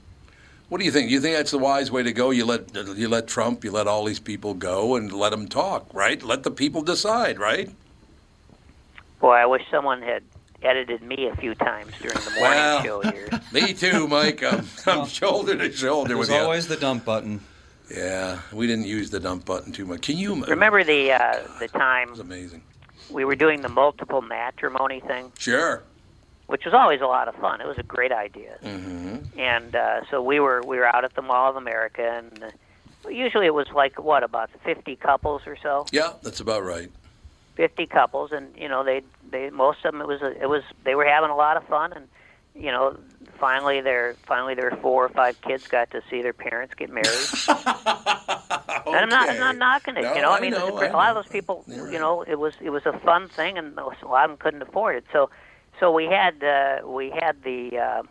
What 0.68 0.78
do 0.78 0.84
you 0.84 0.90
think? 0.90 1.10
You 1.10 1.20
think 1.20 1.36
that's 1.36 1.52
the 1.52 1.58
wise 1.58 1.90
way 1.92 2.02
to 2.02 2.12
go? 2.12 2.30
You 2.30 2.44
let 2.44 2.74
you 2.74 3.08
let 3.08 3.28
Trump, 3.28 3.62
you 3.64 3.70
let 3.70 3.86
all 3.86 4.04
these 4.04 4.18
people 4.18 4.54
go, 4.54 4.96
and 4.96 5.12
let 5.12 5.30
them 5.30 5.46
talk, 5.48 5.86
right? 5.94 6.20
Let 6.22 6.42
the 6.42 6.50
people 6.50 6.82
decide, 6.82 7.38
right? 7.38 7.70
Boy, 9.20 9.32
I 9.34 9.46
wish 9.46 9.62
someone 9.70 10.02
had 10.02 10.22
edited 10.62 11.02
me 11.02 11.28
a 11.28 11.36
few 11.36 11.54
times 11.54 11.92
during 12.00 12.18
the 12.18 12.30
morning 12.30 12.40
Well, 12.40 12.82
show 12.82 13.00
here. 13.02 13.28
Me 13.52 13.72
too, 13.72 14.08
Mike. 14.08 14.42
I'm, 14.42 14.66
I'm 14.86 15.06
shoulder 15.06 15.56
to 15.56 15.70
shoulder 15.72 16.08
There's 16.14 16.18
with 16.28 16.30
you. 16.30 16.36
always 16.42 16.66
the 16.66 16.76
dump 16.76 17.04
button. 17.04 17.40
Yeah, 17.94 18.40
we 18.52 18.66
didn't 18.66 18.86
use 18.86 19.10
the 19.10 19.20
dump 19.20 19.44
button 19.44 19.70
too 19.72 19.86
much. 19.86 20.02
Can 20.02 20.18
you 20.18 20.44
Remember 20.46 20.82
the 20.82 21.12
uh, 21.12 21.42
the 21.60 21.68
time 21.68 22.08
It's 22.10 22.18
amazing. 22.18 22.62
we 23.10 23.24
were 23.24 23.36
doing 23.36 23.62
the 23.62 23.68
multiple 23.68 24.20
matrimony 24.22 24.98
thing, 25.00 25.30
Sure. 25.38 25.84
Which 26.46 26.64
was 26.64 26.74
always 26.74 27.00
a 27.00 27.06
lot 27.06 27.28
of 27.28 27.34
fun. 27.36 27.60
It 27.60 27.66
was 27.66 27.78
a 27.78 27.82
great 27.82 28.12
idea. 28.12 28.58
Mm-hmm. 28.62 29.38
And 29.38 29.74
uh, 29.74 30.00
so 30.10 30.22
we 30.22 30.40
were 30.40 30.62
we 30.66 30.78
were 30.78 30.86
out 30.86 31.04
at 31.04 31.14
the 31.14 31.22
Mall 31.22 31.50
of 31.50 31.56
America, 31.56 32.02
and 32.02 32.44
uh, 32.44 33.08
usually 33.08 33.46
it 33.46 33.54
was 33.54 33.68
like 33.74 34.02
what 34.02 34.22
about 34.22 34.50
50 34.64 34.96
couples 34.96 35.42
or 35.46 35.56
so. 35.62 35.86
Yeah, 35.92 36.12
that's 36.22 36.40
about 36.40 36.62
right. 36.64 36.90
50 37.56 37.86
couples, 37.86 38.32
and 38.32 38.54
you 38.56 38.68
know 38.68 38.84
they 38.84 39.02
they 39.30 39.50
most 39.50 39.84
of 39.84 39.92
them 39.92 40.00
it 40.00 40.06
was 40.06 40.22
a, 40.22 40.40
it 40.42 40.48
was 40.48 40.62
they 40.84 40.94
were 40.94 41.06
having 41.06 41.30
a 41.30 41.36
lot 41.36 41.56
of 41.56 41.64
fun, 41.66 41.92
and 41.92 42.08
you 42.54 42.70
know 42.70 42.96
finally 43.38 43.80
their 43.80 44.14
finally 44.24 44.54
their 44.54 44.70
four 44.82 45.04
or 45.04 45.08
five 45.10 45.40
kids 45.42 45.66
got 45.66 45.90
to 45.90 46.02
see 46.10 46.22
their 46.22 46.32
parents 46.32 46.74
get 46.74 46.90
married. 46.90 47.08
And 48.86 48.94
I'm 48.96 49.08
not 49.08 49.28
I'm 49.28 49.38
not 49.40 49.56
knocking 49.56 49.96
it, 49.96 50.02
No, 50.02 50.14
you 50.14 50.22
know. 50.22 50.30
I 50.30 50.36
I 50.38 50.40
mean, 50.40 50.52
know, 50.52 50.78
a 50.78 50.86
I 50.86 50.92
lot 50.92 51.10
of 51.10 51.16
those 51.16 51.30
people, 51.30 51.64
You're 51.66 51.90
you 51.92 51.98
know, 51.98 52.22
it 52.22 52.38
was 52.38 52.54
it 52.60 52.70
was 52.70 52.86
a 52.86 52.92
fun 53.00 53.28
thing, 53.28 53.58
and 53.58 53.76
a 53.78 53.84
lot 53.84 54.24
of 54.24 54.30
them 54.30 54.36
couldn't 54.38 54.62
afford 54.62 54.96
it. 54.96 55.04
So, 55.12 55.28
so 55.80 55.90
we 55.92 56.06
had 56.06 56.42
uh, 56.42 56.80
we 56.86 57.10
had 57.10 57.42
the, 57.42 57.78
uh, 57.78 58.02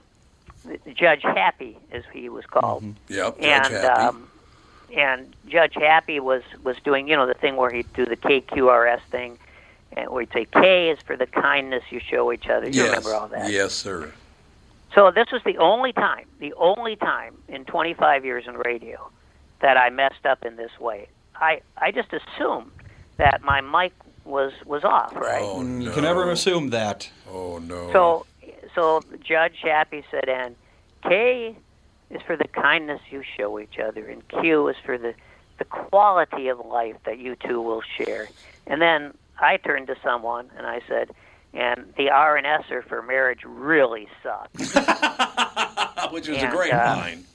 the 0.64 0.94
Judge 0.94 1.22
Happy, 1.24 1.78
as 1.92 2.04
he 2.14 2.30
was 2.30 2.46
called, 2.46 2.84
Yep, 3.10 3.40
Judge 3.40 3.44
and 3.44 3.74
Happy. 3.74 4.02
um, 4.02 4.30
and 4.96 5.36
Judge 5.48 5.74
Happy 5.76 6.20
was 6.20 6.44
was 6.64 6.78
doing 6.84 7.08
you 7.08 7.16
know 7.16 7.26
the 7.26 7.34
thing 7.34 7.56
where 7.56 7.72
he'd 7.72 7.92
do 7.94 8.06
the 8.06 8.18
KQRS 8.18 9.02
thing, 9.10 9.38
and 9.94 10.10
where 10.10 10.22
he'd 10.22 10.34
say 10.34 10.46
K 10.46 10.90
is 10.90 11.00
for 11.00 11.16
the 11.16 11.28
kindness 11.28 11.84
you 11.90 12.00
show 12.00 12.32
each 12.32 12.48
other. 12.48 12.68
You 12.68 12.84
yes. 12.84 12.90
remember 12.90 13.14
all 13.14 13.28
that? 13.30 13.52
Yes, 13.52 13.74
sir. 13.74 14.12
So 14.94 15.12
this 15.12 15.32
was 15.32 15.42
the 15.44 15.58
only 15.58 15.92
time, 15.92 16.26
the 16.40 16.54
only 16.54 16.96
time 16.96 17.36
in 17.50 17.66
25 17.66 18.24
years 18.24 18.46
in 18.48 18.56
radio 18.56 19.10
that 19.60 19.76
I 19.76 19.90
messed 19.90 20.26
up 20.26 20.46
in 20.46 20.56
this 20.56 20.80
way. 20.80 21.08
I 21.36 21.62
I 21.78 21.92
just 21.92 22.14
assumed 22.14 22.72
that 23.18 23.42
my 23.42 23.62
mic 23.62 23.94
was 24.26 24.52
was 24.66 24.84
off, 24.84 25.16
right? 25.16 25.42
Oh, 25.42 25.60
Mm, 25.62 25.84
You 25.84 25.92
can 25.92 26.04
never 26.04 26.30
assume 26.32 26.70
that. 26.72 27.10
Oh, 27.32 27.60
no. 27.60 27.92
So 27.94 28.26
so 28.74 29.02
Judge 29.24 29.60
Happy 29.62 30.04
said, 30.12 30.28
and 30.28 30.56
K 31.04 31.56
is 32.10 32.22
for 32.24 32.36
the 32.36 32.48
kindness 32.48 33.02
you 33.10 33.24
show 33.38 33.60
each 33.60 33.80
other, 33.80 34.06
and 34.08 34.28
Q 34.28 34.68
is 34.68 34.76
for 34.86 34.98
the 34.98 35.14
the 35.58 35.66
quality 35.66 36.50
of 36.50 36.60
life 36.66 36.98
that 37.06 37.18
you 37.20 37.36
two 37.38 37.62
will 37.62 37.82
share. 37.98 38.28
And 38.68 38.82
then 38.82 39.14
I 39.40 39.58
turned 39.58 39.88
to 39.88 39.96
someone 40.04 40.50
and 40.58 40.66
I 40.68 40.82
said, 40.88 41.12
and 41.54 41.94
the 41.98 42.10
R 42.10 42.36
and 42.36 42.46
S 42.46 42.70
are 42.72 42.82
for 42.82 43.02
marriage 43.02 43.42
really 43.46 44.08
sucks. 44.22 44.76
Which 46.12 46.28
is 46.28 46.42
a 46.44 46.48
great 46.48 46.74
uh, 46.74 46.96
line. 46.98 47.26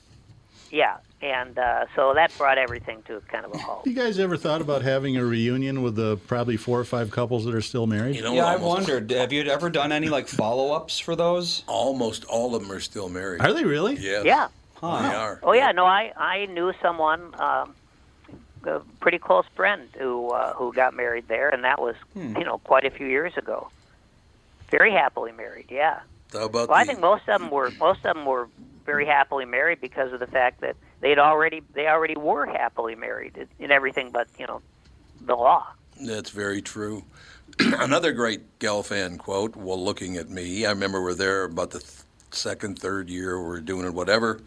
Yeah, 0.71 0.99
and 1.21 1.59
uh, 1.59 1.87
so 1.97 2.15
that 2.15 2.33
brought 2.39 2.57
everything 2.59 3.03
to 3.09 3.21
kind 3.29 3.45
of 3.45 3.53
a 3.53 3.59
halt. 3.59 3.87
You 3.87 3.93
guys 3.93 4.19
ever 4.21 4.37
thought 4.37 4.61
about 4.61 4.83
having 4.83 5.17
a 5.17 5.25
reunion 5.25 5.83
with 5.83 5.97
the 5.97 6.17
probably 6.29 6.57
four 6.57 6.79
or 6.79 6.85
five 6.85 7.11
couples 7.11 7.45
that 7.45 7.55
are 7.55 7.61
still 7.61 7.87
married? 7.89 8.15
You 8.17 8.23
know, 8.23 8.33
Yeah, 8.35 8.47
I've 8.47 8.63
wondered. 8.63 9.11
Have 9.11 9.33
you 9.33 9.43
ever 9.51 9.69
done 9.69 9.91
any 9.91 10.09
like 10.09 10.29
follow-ups 10.29 10.99
for 11.01 11.17
those? 11.17 11.65
almost 11.67 12.25
all 12.27 12.55
of 12.55 12.63
them 12.63 12.71
are 12.71 12.81
still 12.81 13.09
married. 13.09 13.41
Are 13.41 13.53
they 13.53 13.65
really? 13.65 13.97
Yes. 13.97 14.25
Yeah. 14.25 14.49
They 14.81 14.87
are. 14.87 15.41
Oh 15.43 15.53
yeah. 15.53 15.73
No, 15.73 15.85
I 15.85 16.13
I 16.17 16.47
knew 16.47 16.73
someone, 16.81 17.35
um, 17.39 17.75
a 18.65 18.81
pretty 19.01 19.19
close 19.19 19.45
friend 19.55 19.89
who 19.99 20.29
uh, 20.31 20.55
who 20.55 20.73
got 20.73 20.95
married 20.95 21.29
there, 21.29 21.51
and 21.51 21.65
that 21.65 21.81
was 21.81 21.97
you 22.15 22.45
know 22.45 22.59
quite 22.59 22.85
a 22.87 22.91
few 22.91 23.07
years 23.07 23.37
ago. 23.37 23.69
Very 24.71 24.93
happily 24.93 25.33
married. 25.33 25.67
Yeah. 25.69 26.01
How 26.33 26.45
about 26.45 26.69
Well, 26.69 26.79
I 26.79 26.85
think 26.85 27.01
most 27.01 27.29
of 27.29 27.41
them 27.41 27.51
were 27.51 27.71
most 27.79 27.99
of 28.07 28.15
them 28.15 28.25
were 28.25 28.49
very 28.85 29.07
happily 29.07 29.45
married 29.45 29.81
because 29.81 30.13
of 30.13 30.21
the 30.21 30.27
fact 30.27 30.61
that 30.61 30.77
they'd 31.01 31.19
already 31.19 31.63
they 31.75 31.87
already 31.87 32.17
were 32.17 32.47
happily 32.47 32.95
married 32.95 33.37
in, 33.37 33.49
in 33.59 33.71
everything 33.71 34.11
but 34.11 34.29
you 34.39 34.47
know 34.47 34.61
the 35.21 35.35
law. 35.35 35.67
That's 36.01 36.31
very 36.31 36.63
true. 36.63 37.05
Another 37.59 38.13
great 38.13 38.59
Gelfand 38.59 39.19
quote, 39.19 39.57
while 39.57 39.83
looking 39.83 40.17
at 40.17 40.31
me, 40.31 40.65
I 40.65 40.71
remember 40.71 41.03
we're 41.03 41.15
there 41.15 41.45
about 41.45 41.71
the 41.71 41.81
th- 41.81 41.93
second, 42.31 42.79
third 42.79 43.11
year, 43.11 43.43
we're 43.43 43.61
doing 43.61 43.87
it, 43.87 43.93
whatever. 43.93 44.41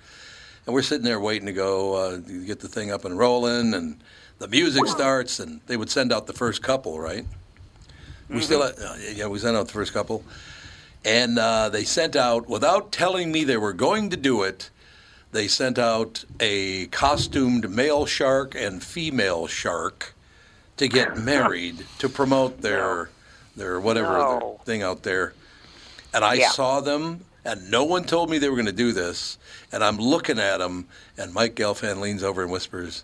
And 0.66 0.74
we're 0.74 0.82
sitting 0.82 1.04
there 1.04 1.20
waiting 1.20 1.46
to 1.46 1.54
go 1.54 1.96
uh, 1.96 2.18
get 2.18 2.60
the 2.62 2.68
thing 2.68 2.92
up 2.92 3.06
and 3.06 3.18
rolling, 3.18 3.74
and 3.74 4.02
the 4.40 4.48
music 4.48 4.88
starts, 4.88 5.40
and 5.40 5.60
they 5.68 5.78
would 5.78 5.90
send 5.90 6.14
out 6.14 6.26
the 6.26 6.34
first 6.34 6.64
couple, 6.64 7.00
right? 7.00 7.26
We 8.30 8.42
still, 8.42 8.64
had, 8.64 8.76
uh, 8.80 8.96
yeah, 9.14 9.28
we 9.28 9.38
sent 9.38 9.58
out 9.58 9.68
the 9.68 9.74
first 9.74 9.94
couple. 9.94 10.24
And 11.06 11.38
uh, 11.38 11.70
they 11.70 11.84
sent 11.84 12.16
out, 12.16 12.48
without 12.48 12.92
telling 12.92 13.32
me 13.32 13.44
they 13.44 13.58
were 13.58 13.74
going 13.74 14.10
to 14.10 14.18
do 14.18 14.44
it, 14.44 14.70
they 15.32 15.48
sent 15.48 15.78
out 15.78 16.24
a 16.40 16.86
costumed 16.88 17.70
male 17.70 18.06
shark 18.06 18.56
and 18.56 18.84
female 18.84 19.48
shark 19.48 20.14
to 20.78 20.88
get 20.88 21.16
married 21.18 21.86
to 22.00 22.08
promote 22.10 22.62
their 22.62 23.10
their 23.56 23.80
whatever 23.80 24.18
No. 24.18 24.60
thing 24.66 24.82
out 24.82 25.04
there. 25.04 25.34
And 26.14 26.24
I 26.24 26.36
Yeah. 26.36 26.50
saw 26.50 26.80
them, 26.80 27.26
and 27.46 27.70
no 27.70 27.84
one 27.84 28.04
told 28.04 28.30
me 28.30 28.38
they 28.38 28.50
were 28.50 28.56
going 28.56 28.66
to 28.66 28.72
do 28.72 28.92
this. 28.92 29.38
And 29.72 29.84
I'm 29.84 29.98
looking 29.98 30.40
at 30.40 30.58
them, 30.58 30.88
and 31.18 31.34
Mike 31.34 31.56
Gelfand 31.56 32.00
leans 32.00 32.24
over 32.24 32.42
and 32.42 32.52
whispers, 32.52 33.04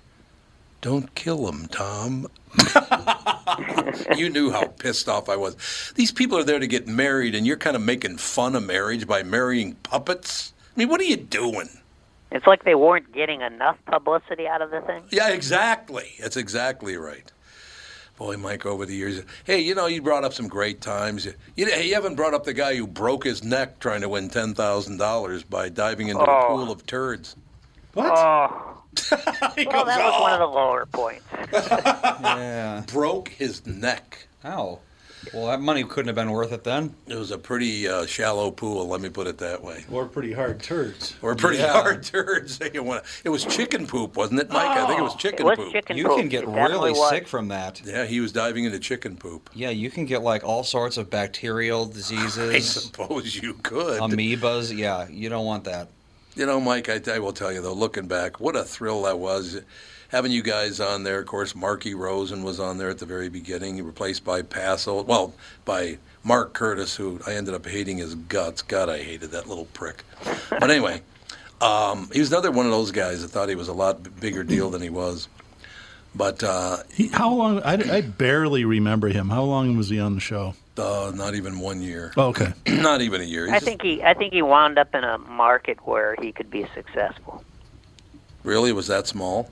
"Don't 0.81 1.13
kill 1.15 1.45
them, 1.45 1.67
Tom." 1.67 2.27
you 4.17 4.29
knew 4.29 4.51
how 4.51 4.67
pissed 4.67 5.07
off 5.09 5.29
I 5.29 5.35
was. 5.35 5.91
These 5.95 6.11
people 6.11 6.37
are 6.37 6.43
there 6.43 6.59
to 6.59 6.67
get 6.67 6.87
married, 6.87 7.35
and 7.35 7.45
you're 7.47 7.57
kind 7.57 7.75
of 7.75 7.81
making 7.81 8.17
fun 8.17 8.55
of 8.55 8.63
marriage 8.63 9.07
by 9.07 9.23
marrying 9.23 9.75
puppets. 9.75 10.53
I 10.75 10.79
mean, 10.79 10.89
what 10.89 11.01
are 11.01 11.05
you 11.05 11.17
doing? 11.17 11.69
It's 12.31 12.45
like 12.45 12.63
they 12.63 12.75
weren't 12.75 13.11
getting 13.11 13.41
enough 13.41 13.77
publicity 13.87 14.47
out 14.47 14.61
of 14.61 14.69
the 14.71 14.81
thing. 14.81 15.03
Yeah, 15.11 15.29
exactly. 15.29 16.11
That's 16.19 16.37
exactly 16.37 16.95
right. 16.95 17.31
Boy, 18.17 18.35
Mike, 18.37 18.65
over 18.65 18.85
the 18.85 18.93
years, 18.95 19.21
hey, 19.45 19.59
you 19.59 19.73
know, 19.73 19.85
you 19.87 20.01
brought 20.01 20.23
up 20.25 20.33
some 20.33 20.47
great 20.49 20.81
times. 20.81 21.25
You, 21.25 21.33
you, 21.55 21.67
you 21.67 21.93
haven't 21.95 22.15
brought 22.15 22.33
up 22.33 22.43
the 22.43 22.53
guy 22.53 22.75
who 22.75 22.85
broke 22.85 23.23
his 23.23 23.43
neck 23.43 23.79
trying 23.79 24.01
to 24.01 24.09
win 24.09 24.29
ten 24.29 24.53
thousand 24.53 24.97
dollars 24.97 25.41
by 25.43 25.69
diving 25.69 26.09
into 26.09 26.21
a 26.21 26.27
Oh. 26.27 26.47
pool 26.49 26.71
of 26.71 26.85
turds. 26.85 27.35
What? 27.93 28.11
Oh, 28.15 28.78
He 29.55 29.65
well, 29.65 29.83
goes, 29.83 29.85
that 29.87 30.03
was 30.03 30.21
one 30.21 30.31
"Oh." 30.31 30.33
of 30.33 30.39
the 30.39 30.45
lower 30.47 30.85
points. 30.85 31.23
Yeah. 32.21 32.83
broke 32.87 33.29
his 33.29 33.65
neck. 33.65 34.27
How? 34.43 34.79
Well, 35.33 35.47
that 35.47 35.59
money 35.59 35.83
couldn't 35.83 36.07
have 36.07 36.15
been 36.15 36.31
worth 36.31 36.53
it 36.53 36.63
then. 36.63 36.95
It 37.07 37.15
was 37.15 37.31
a 37.31 37.37
pretty 37.37 37.87
uh, 37.89 38.05
shallow 38.05 38.51
pool, 38.51 38.87
let 38.87 39.01
me 39.01 39.09
put 39.09 39.27
it 39.27 39.37
that 39.39 39.61
way. 39.61 39.83
Or 39.91 40.05
pretty 40.05 40.31
hard 40.31 40.63
turds. 40.63 41.13
Or 41.21 41.35
pretty 41.35 41.57
Yeah. 41.57 41.73
hard 41.73 42.03
turds. 42.15 42.57
You 42.73 42.83
wanna- 42.83 43.03
It 43.25 43.29
was 43.29 43.43
chicken 43.43 43.85
poop, 43.85 44.15
wasn't 44.15 44.39
it, 44.39 44.49
Mike? 44.49 44.65
I 44.77 44.87
think 44.87 44.99
it 44.99 45.03
was 45.03 45.15
chicken 45.15 45.45
Oh, 45.45 45.49
it 45.49 45.57
was 45.57 45.65
poop. 45.65 45.73
chicken 45.73 45.97
You 45.97 46.07
poop. 46.07 46.17
can 46.19 46.29
get 46.29 46.43
It 46.43 46.49
really 46.49 46.91
was. 46.91 47.09
sick 47.09 47.27
from 47.27 47.49
that. 47.49 47.81
Yeah, 47.85 48.05
he 48.05 48.21
was 48.21 48.31
diving 48.31 48.63
into 48.63 48.79
chicken 48.79 49.17
poop. 49.17 49.49
Yeah, 49.53 49.71
you 49.71 49.91
can 49.91 50.05
get 50.05 50.21
like 50.23 50.43
all 50.45 50.63
sorts 50.63 50.95
of 50.95 51.09
bacterial 51.09 51.85
diseases. 51.85 52.49
I 52.55 52.59
suppose 52.59 53.35
you 53.35 53.55
could. 53.55 53.99
amoebas. 53.99 54.75
Yeah, 54.75 55.07
you 55.09 55.27
don't 55.27 55.45
want 55.45 55.65
that. 55.65 55.89
You 56.39 56.45
know, 56.45 56.61
Mike, 56.61 56.87
I, 56.87 57.01
I 57.13 57.19
will 57.19 57.33
tell 57.33 57.51
you 57.51 57.61
though, 57.61 57.73
looking 57.73 58.07
back, 58.07 58.39
what 58.39 58.55
a 58.55 58.63
thrill 58.63 59.01
that 59.01 59.19
was. 59.19 59.59
Having 60.07 60.31
you 60.31 60.41
guys 60.41 60.79
on 60.79 61.03
there, 61.03 61.19
of 61.19 61.25
course, 61.25 61.53
Marky 61.53 61.93
Rosen 61.93 62.43
was 62.43 62.61
on 62.61 62.77
there 62.77 62.89
at 62.89 62.99
the 62.99 63.05
very 63.05 63.27
beginning, 63.27 63.83
replaced 63.83 64.23
by 64.23 64.41
Paso, 64.41 65.01
well, 65.01 65.33
by 65.65 65.97
Mark 66.23 66.53
Curtis, 66.53 66.95
who 66.95 67.19
I 67.27 67.33
ended 67.33 67.55
up 67.55 67.65
hating 67.65 67.97
his 67.97 68.15
guts. 68.15 68.61
God, 68.61 68.87
I 68.87 68.99
hated 68.99 69.31
that 69.31 69.49
little 69.49 69.65
prick. 69.65 70.05
But 70.49 70.71
anyway, 70.71 71.01
um, 71.59 72.09
he 72.13 72.21
was 72.21 72.31
another 72.31 72.51
one 72.51 72.65
of 72.65 72.71
those 72.71 72.91
guys 72.91 73.21
that 73.21 73.27
thought 73.27 73.49
he 73.49 73.55
was 73.55 73.67
a 73.67 73.73
lot 73.73 74.21
bigger 74.21 74.45
deal 74.45 74.69
than 74.69 74.81
he 74.81 74.89
was. 74.89 75.27
But 76.15 76.43
uh, 76.43 76.77
He, 76.93 77.07
how 77.07 77.33
long? 77.33 77.61
I, 77.63 77.73
I 77.97 78.01
barely 78.01 78.65
remember 78.65 79.07
him. 79.09 79.29
How 79.29 79.43
long 79.43 79.77
was 79.77 79.89
he 79.89 79.99
on 79.99 80.15
the 80.15 80.21
show? 80.21 80.55
uh, 80.77 81.11
not 81.13 81.35
even 81.35 81.59
one 81.59 81.81
year, 81.81 82.13
Oh, 82.15 82.27
okay. 82.29 82.53
not 82.67 83.01
even 83.01 83.19
a 83.19 83.25
year. 83.25 83.45
He's 83.45 83.51
I 83.53 83.55
just- 83.57 83.65
think 83.65 83.81
he, 83.81 84.01
I 84.01 84.13
think 84.13 84.31
he 84.33 84.41
wound 84.41 84.79
up 84.79 84.95
in 84.95 85.03
a 85.03 85.17
market 85.17 85.77
where 85.85 86.15
he 86.21 86.31
could 86.31 86.49
be 86.49 86.65
successful. 86.73 87.43
really 88.43 88.71
was 88.71 88.87
that 88.87 89.05
small. 89.05 89.49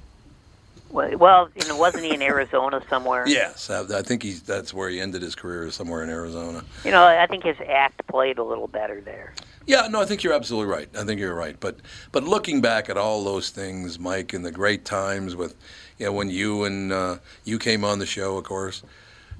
Well, 0.89 1.17
well, 1.17 1.49
you 1.61 1.67
know, 1.67 1.75
wasn't 1.75 2.05
he 2.05 2.13
in 2.13 2.21
Arizona 2.21 2.81
somewhere? 2.89 3.25
Yes, 3.27 3.69
I, 3.69 3.81
I 3.99 4.01
think 4.03 4.23
he's 4.23 4.41
that's 4.41 4.73
where 4.73 4.87
he 4.89 5.01
ended 5.01 5.21
his 5.21 5.35
career, 5.35 5.69
somewhere 5.69 6.01
in 6.01 6.09
Arizona. 6.09 6.63
You 6.85 6.91
know, 6.91 7.03
I 7.05 7.27
think 7.27 7.43
his 7.43 7.57
act 7.67 8.07
played 8.07 8.37
a 8.37 8.43
little 8.43 8.67
better 8.69 9.01
there. 9.01 9.33
Yeah, 9.65 9.89
no, 9.91 10.01
I 10.01 10.05
think 10.05 10.23
you're 10.23 10.31
absolutely 10.33 10.73
right. 10.73 10.87
I 10.97 11.03
think 11.03 11.19
you're 11.19 11.35
right. 11.35 11.59
But 11.59 11.79
but 12.13 12.23
looking 12.23 12.61
back 12.61 12.89
at 12.89 12.95
all 12.97 13.25
those 13.25 13.49
things, 13.49 13.99
Mike, 13.99 14.31
and 14.31 14.45
the 14.45 14.51
great 14.51 14.85
times 14.85 15.35
with, 15.35 15.55
you 15.97 16.05
know, 16.05 16.13
when 16.13 16.29
you 16.29 16.63
and 16.63 16.91
uh, 16.91 17.17
you 17.43 17.59
came 17.59 17.83
on 17.83 17.99
the 17.99 18.05
show, 18.05 18.37
of 18.37 18.43
course, 18.43 18.83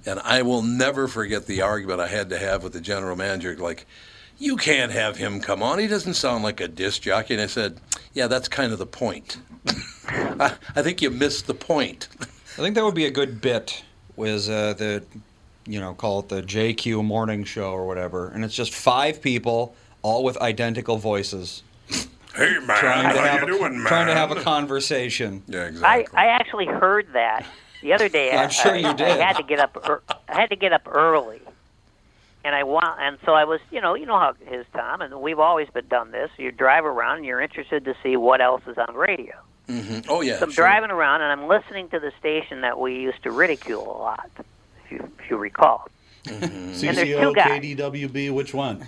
and 0.05 0.19
I 0.19 0.41
will 0.41 0.61
never 0.61 1.07
forget 1.07 1.45
the 1.45 1.61
argument 1.61 1.99
I 1.99 2.07
had 2.07 2.29
to 2.29 2.37
have 2.37 2.63
with 2.63 2.73
the 2.73 2.81
general 2.81 3.15
manager. 3.15 3.55
Like, 3.55 3.85
you 4.39 4.55
can't 4.55 4.91
have 4.91 5.17
him 5.17 5.39
come 5.39 5.63
on. 5.63 5.79
He 5.79 5.87
doesn't 5.87 6.13
sound 6.13 6.43
like 6.43 6.59
a 6.61 6.67
disc 6.67 7.01
jockey. 7.01 7.33
And 7.33 7.43
I 7.43 7.47
said, 7.47 7.79
yeah, 8.13 8.27
that's 8.27 8.47
kind 8.47 8.71
of 8.71 8.79
the 8.79 8.85
point. 8.85 9.37
I, 10.07 10.55
I 10.75 10.81
think 10.81 11.01
you 11.01 11.09
missed 11.09 11.47
the 11.47 11.53
point. 11.53 12.07
I 12.21 12.61
think 12.61 12.75
that 12.75 12.83
would 12.83 12.95
be 12.95 13.05
a 13.05 13.11
good 13.11 13.41
bit. 13.41 13.83
Was 14.15 14.49
uh, 14.49 14.73
the, 14.73 15.03
you 15.67 15.79
know, 15.79 15.93
call 15.93 16.21
it 16.21 16.29
the 16.29 16.41
JQ 16.41 17.05
morning 17.05 17.43
show 17.43 17.71
or 17.71 17.85
whatever, 17.85 18.29
and 18.29 18.43
it's 18.43 18.55
just 18.55 18.73
five 18.73 19.21
people, 19.21 19.75
all 20.01 20.23
with 20.23 20.37
identical 20.37 20.97
voices, 20.97 21.61
Hey 22.37 22.57
man, 22.59 22.77
trying 22.77 23.13
to 23.15 23.19
how 23.19 23.25
have 23.39 23.47
you 23.49 23.55
a, 23.55 23.57
doing, 23.59 23.77
man? 23.79 23.87
trying 23.87 24.07
to 24.07 24.13
have 24.13 24.31
a 24.31 24.41
conversation. 24.41 25.43
yeah, 25.47 25.61
I, 25.61 25.65
exactly. 25.65 26.17
I 26.17 26.23
I 26.23 26.27
actually 26.27 26.65
heard 26.67 27.07
that 27.13 27.45
the 27.81 27.93
other 27.93 28.09
day. 28.09 28.31
I'm 28.37 28.45
I, 28.45 28.49
sure 28.49 28.73
I, 28.73 28.77
you 28.77 28.87
I 28.87 28.93
did. 28.93 29.19
had 29.19 29.37
to 29.37 29.43
get 29.43 29.59
up. 29.59 29.77
ear- 29.87 30.01
I 30.29 30.41
had 30.41 30.49
to 30.51 30.55
get 30.55 30.71
up 30.73 30.87
early, 30.87 31.41
and 32.43 32.53
I 32.55 32.63
want, 32.63 32.99
and 32.99 33.17
so 33.25 33.33
I 33.33 33.43
was, 33.45 33.59
you 33.71 33.81
know, 33.81 33.95
you 33.95 34.05
know 34.05 34.19
how 34.19 34.35
it 34.39 34.53
is, 34.53 34.65
Tom, 34.73 35.01
and 35.01 35.19
we've 35.21 35.39
always 35.39 35.67
been 35.69 35.87
done 35.87 36.11
this. 36.11 36.29
You 36.37 36.51
drive 36.51 36.85
around, 36.85 37.17
and 37.17 37.25
you're 37.25 37.41
interested 37.41 37.85
to 37.85 37.95
see 38.03 38.15
what 38.17 38.39
else 38.39 38.61
is 38.67 38.77
on 38.77 38.93
radio. 38.95 39.33
Mhm. 39.67 40.05
Oh 40.07 40.21
yeah, 40.21 40.37
So 40.37 40.45
I'm 40.45 40.51
sure. 40.51 40.63
driving 40.65 40.91
around, 40.91 41.21
and 41.21 41.31
I'm 41.31 41.47
listening 41.47 41.89
to 41.89 41.99
the 41.99 42.11
station 42.19 42.61
that 42.61 42.79
we 42.79 42.99
used 42.99 43.23
to 43.23 43.31
ridicule 43.31 43.83
a 43.83 43.97
lot, 43.97 44.29
if 44.85 44.91
you, 44.91 45.11
if 45.19 45.29
you 45.29 45.37
recall. 45.37 45.89
there's 46.23 46.79
two 46.81 46.87
CCO. 46.87 47.35
KDWB, 47.35 48.31
which 48.31 48.53
one? 48.53 48.87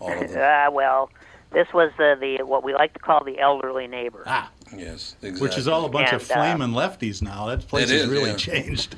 All 0.00 0.10
of 0.12 0.30
them. 0.30 0.38
Uh, 0.66 0.70
well, 0.72 1.10
this 1.52 1.66
was 1.72 1.90
uh, 1.98 2.14
the 2.16 2.38
what 2.44 2.62
we 2.64 2.74
like 2.74 2.92
to 2.94 2.98
call 2.98 3.24
the 3.24 3.38
elderly 3.38 3.86
neighbor. 3.86 4.22
Ah, 4.26 4.50
Yes, 4.76 5.16
exactly. 5.20 5.40
which 5.42 5.58
is 5.58 5.66
all 5.66 5.84
a 5.84 5.88
bunch 5.88 6.12
of 6.12 6.22
And, 6.22 6.30
uh, 6.30 6.34
flaming 6.34 6.74
lefties 6.76 7.22
now. 7.22 7.46
That 7.46 7.66
place 7.66 7.90
It 7.90 7.94
has 7.94 8.02
is, 8.02 8.08
really 8.08 8.30
yeah. 8.30 8.36
changed. 8.36 8.96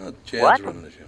Uh, 0.00 0.12
Chad's 0.24 0.42
What? 0.42 0.60
running 0.62 0.82
the 0.82 0.90
show. 0.90 0.98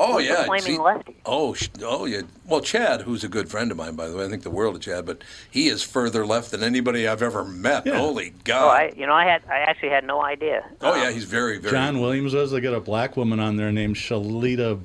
Oh 0.00 0.18
Who's 0.18 0.28
yeah, 0.28 0.44
flaming 0.44 0.62
see- 0.62 0.78
lefty? 0.78 1.16
Oh, 1.26 1.56
oh 1.82 2.04
yeah. 2.06 2.20
Well, 2.46 2.60
Chad, 2.60 3.02
who's 3.02 3.24
a 3.24 3.28
good 3.28 3.48
friend 3.48 3.70
of 3.72 3.76
mine, 3.76 3.96
by 3.96 4.08
the 4.08 4.16
way, 4.16 4.24
I 4.24 4.28
think 4.28 4.44
the 4.44 4.50
world 4.50 4.76
of 4.76 4.80
Chad, 4.82 5.04
but 5.06 5.22
he 5.50 5.66
is 5.66 5.82
further 5.82 6.24
left 6.24 6.52
than 6.52 6.62
anybody 6.62 7.08
I've 7.08 7.20
ever 7.22 7.44
met. 7.44 7.84
Yeah. 7.84 7.98
Holy 7.98 8.30
Oh, 8.36 8.40
God! 8.44 8.70
I, 8.80 8.92
you 8.96 9.06
know, 9.08 9.12
I 9.14 9.24
had, 9.24 9.42
I 9.50 9.58
actually 9.58 9.88
had 9.90 10.04
no 10.04 10.22
idea. 10.22 10.64
Oh, 10.80 10.92
Um, 10.94 11.00
yeah, 11.02 11.10
he's 11.10 11.24
very, 11.24 11.58
very. 11.58 11.72
John 11.72 12.00
Williams 12.00 12.32
was. 12.32 12.52
They 12.52 12.60
got 12.60 12.74
a 12.74 12.80
black 12.80 13.16
woman 13.16 13.40
on 13.40 13.56
there 13.56 13.72
named 13.72 13.96
Shalita 13.96 14.80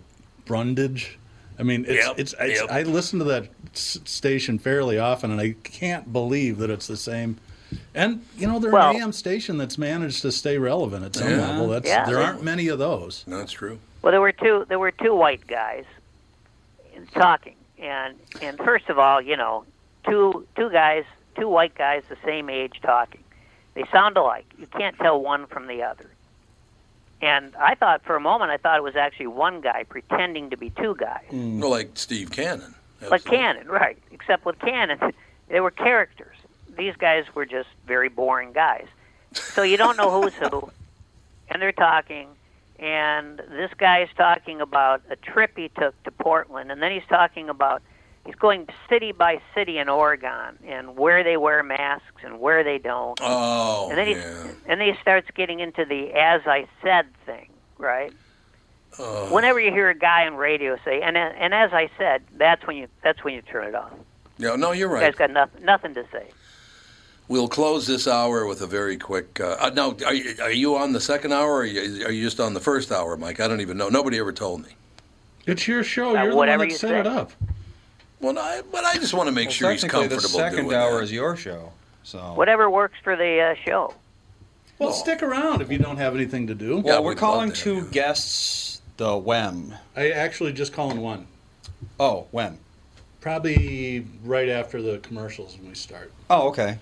Brundage. 0.46 1.20
I 1.60 1.64
mean, 1.64 1.86
it's, 1.88 2.06
Yep, 2.08 2.20
it's, 2.20 2.36
it's 2.40 2.62
yep. 2.62 2.72
I 2.72 2.84
listen 2.84 3.20
to 3.20 3.26
that 3.26 3.48
s- 3.74 4.00
station 4.06 4.58
fairly 4.60 4.98
often, 4.98 5.32
and 5.32 5.40
I 5.40 5.56
can't 5.64 6.12
believe 6.12 6.58
that 6.60 6.70
it's 6.70 6.88
the 6.88 6.98
same. 6.98 7.38
And 7.96 8.24
you 8.38 8.48
know, 8.48 8.60
they're 8.60 8.72
Well- 8.72 8.92
an 8.92 8.98
AM 8.98 9.12
station 9.12 9.58
that's 9.58 9.78
managed 9.78 10.22
to 10.24 10.32
stay 10.32 10.58
relevant 10.58 11.06
at 11.06 11.16
some 11.16 11.30
Yeah. 11.30 11.48
level. 11.50 11.68
That's 11.70 11.88
Yeah. 11.88 12.06
there 12.06 12.20
aren't 12.20 12.44
many 12.44 12.68
of 12.68 12.80
those. 12.80 13.24
No, 13.28 13.38
that's 13.38 13.52
true. 13.52 13.80
Well, 14.02 14.12
there 14.12 14.22
were 14.22 14.32
two. 14.32 14.66
There 14.68 14.80
were 14.80 14.92
two 14.92 15.16
white 15.16 15.46
guys 15.48 15.86
talking, 17.14 17.56
and 17.80 18.16
and 18.42 18.58
first 18.60 18.90
of 18.90 19.00
all, 19.00 19.22
you 19.22 19.38
know, 19.38 19.66
two 20.08 20.46
two 20.56 20.70
guys, 20.70 21.04
two 21.38 21.48
white 21.48 21.76
guys 21.76 22.04
the 22.10 22.18
same 22.26 22.50
age 22.50 22.80
talking. 22.82 23.24
They 23.76 23.86
sound 23.92 24.18
alike. 24.18 24.46
You 24.58 24.68
can't 24.68 24.96
tell 24.98 25.22
one 25.22 25.48
from 25.48 25.68
the 25.68 25.82
other. 25.84 26.10
And 27.24 27.56
I 27.56 27.74
thought 27.76 28.04
for 28.04 28.18
a 28.18 28.20
moment, 28.20 28.52
I 28.52 28.58
thought 28.58 28.78
it 28.78 28.84
was 28.84 28.98
actually 28.98 29.28
one 29.28 29.62
guy 29.62 29.86
pretending 29.88 30.50
to 30.50 30.58
be 30.58 30.72
two 30.72 30.94
guys, 31.00 31.24
mm. 31.32 31.62
Well, 31.62 31.70
like 31.70 31.92
Steve 31.94 32.32
Cannon. 32.32 32.76
like 33.10 33.24
Cannon, 33.24 33.66
right? 33.70 33.98
Except 34.12 34.44
with 34.44 34.60
Cannon, 34.60 35.00
they 35.48 35.62
were 35.62 35.72
characters. 35.72 36.36
These 36.78 36.98
guys 36.98 37.24
were 37.34 37.46
just 37.46 37.70
very 37.88 38.10
boring 38.10 38.52
guys. 38.52 38.88
So 39.32 39.64
you 39.64 39.78
don't 39.78 39.96
know 39.96 40.22
who's 40.22 40.34
who, 40.34 40.70
and 41.50 41.62
they're 41.62 41.72
talking, 41.72 42.28
and 42.78 43.38
this 43.38 43.72
guy's 43.78 44.10
talking 44.18 44.60
about 44.60 45.02
a 45.10 45.16
trip 45.16 45.52
he 45.56 45.70
took 45.70 45.96
to 46.04 46.12
Portland, 46.12 46.74
and 46.74 46.84
then 46.84 46.92
he's 46.92 47.08
talking 47.08 47.48
about 47.48 47.82
he's 48.26 48.36
going 48.36 48.68
city 48.90 49.12
by 49.12 49.42
city 49.54 49.78
in 49.78 49.90
Oregon 49.90 50.58
and 50.66 50.96
where 50.98 51.24
they 51.24 51.38
wear 51.38 51.64
masks 51.64 52.24
and 52.24 52.40
where 52.40 52.64
they 52.64 52.78
don't. 52.78 53.20
Oh, 53.22 53.90
and 53.90 53.98
then 53.98 54.08
he 54.08 54.14
yeah. 54.14 54.48
and 54.68 54.80
then 54.82 54.94
he 54.94 55.00
starts 55.02 55.30
getting 55.36 55.60
into 55.60 55.86
the 55.86 56.12
as 56.14 56.42
I 56.46 56.68
said 56.82 57.08
thing, 57.26 57.50
right? 57.78 58.14
Oh. 59.00 59.34
Whenever 59.34 59.60
you 59.60 59.72
hear 59.72 59.90
a 59.90 59.96
guy 59.96 60.26
on 60.28 60.36
radio 60.36 60.78
say, 60.86 61.02
and 61.02 61.18
and 61.18 61.54
as 61.54 61.74
I 61.74 61.90
said, 61.98 62.24
that's 62.38 62.66
when 62.68 62.78
you 62.78 62.88
that's 63.02 63.24
when 63.24 63.34
you 63.34 63.42
turn 63.42 63.68
it 63.68 63.76
off. 63.76 63.92
Yeah, 64.38 64.56
no, 64.56 64.72
you're 64.72 64.90
The 64.90 64.96
right. 64.96 65.04
guy's 65.04 65.16
got 65.16 65.32
nothing 65.32 65.66
nothing 65.66 65.94
to 65.96 66.06
say. 66.12 66.28
We'll 67.30 67.48
close 67.48 67.88
this 67.88 68.08
hour 68.08 68.46
with 68.46 68.62
a 68.62 68.68
very 68.68 68.98
quick. 68.98 69.40
Uh, 69.40 69.56
uh, 69.60 69.70
now, 69.74 69.96
are 70.06 70.14
you, 70.14 70.36
are 70.42 70.52
you 70.52 70.76
on 70.76 70.92
the 70.92 71.00
second 71.00 71.32
hour, 71.32 71.54
or 71.54 71.62
are 71.62 71.66
you, 71.66 72.06
are 72.06 72.12
you 72.12 72.22
just 72.22 72.40
on 72.42 72.54
the 72.54 72.60
first 72.60 72.92
hour, 72.92 73.16
Mike? 73.16 73.40
I 73.40 73.48
don't 73.48 73.62
even 73.62 73.78
know. 73.78 73.88
Nobody 73.88 74.20
ever 74.20 74.34
told 74.34 74.62
me. 74.62 74.70
It's 75.46 75.66
your 75.68 75.84
show. 75.84 76.10
Uh, 76.10 76.24
You're 76.24 76.32
the 76.32 76.36
one 76.36 76.48
that 76.50 76.60
you 76.66 76.72
set 76.72 76.90
say. 76.90 77.00
it 77.00 77.08
up. 77.08 77.32
Well, 78.24 78.40
I, 78.40 78.62
but 78.72 78.86
I 78.86 78.96
just 78.96 79.14
want 79.14 79.28
to 79.28 79.32
make 79.34 79.48
Well, 79.50 79.54
sure 79.54 79.72
he's 79.72 79.82
technically, 79.82 80.08
comfortable 80.10 80.38
the 80.40 80.44
second 80.46 80.66
doing 80.66 80.76
hour 80.78 80.98
that. 80.98 81.04
is 81.04 81.12
your 81.12 81.36
show. 81.36 81.74
So 82.04 82.20
Whatever 82.36 82.70
works 82.70 82.96
for 83.04 83.16
the 83.16 83.40
uh, 83.42 83.56
show. 83.66 83.94
Well, 84.80 84.92
stick 84.94 85.22
around 85.22 85.62
if 85.62 85.70
you 85.72 85.78
don't 85.78 85.98
have 85.98 86.16
anything 86.16 86.48
to 86.48 86.56
do. 86.56 86.80
Well, 86.80 86.96
Yeah, 86.96 87.00
we're 87.02 87.16
calling 87.16 87.50
love 87.50 87.58
to 87.60 87.74
have 87.76 87.82
two 87.84 87.86
you. 87.88 87.92
guests 87.92 88.82
the 88.98 89.16
when. 89.18 89.78
I 89.96 90.12
actually 90.12 90.54
just 90.54 90.74
calling 90.74 91.02
one. 91.02 91.28
Oh, 92.00 92.28
when? 92.32 92.58
Probably 93.22 94.06
right 94.24 94.50
after 94.50 94.82
the 94.82 94.98
commercials 95.00 95.58
when 95.58 95.70
we 95.70 95.76
start. 95.76 96.12
Oh, 96.30 96.48
okay. 96.50 96.78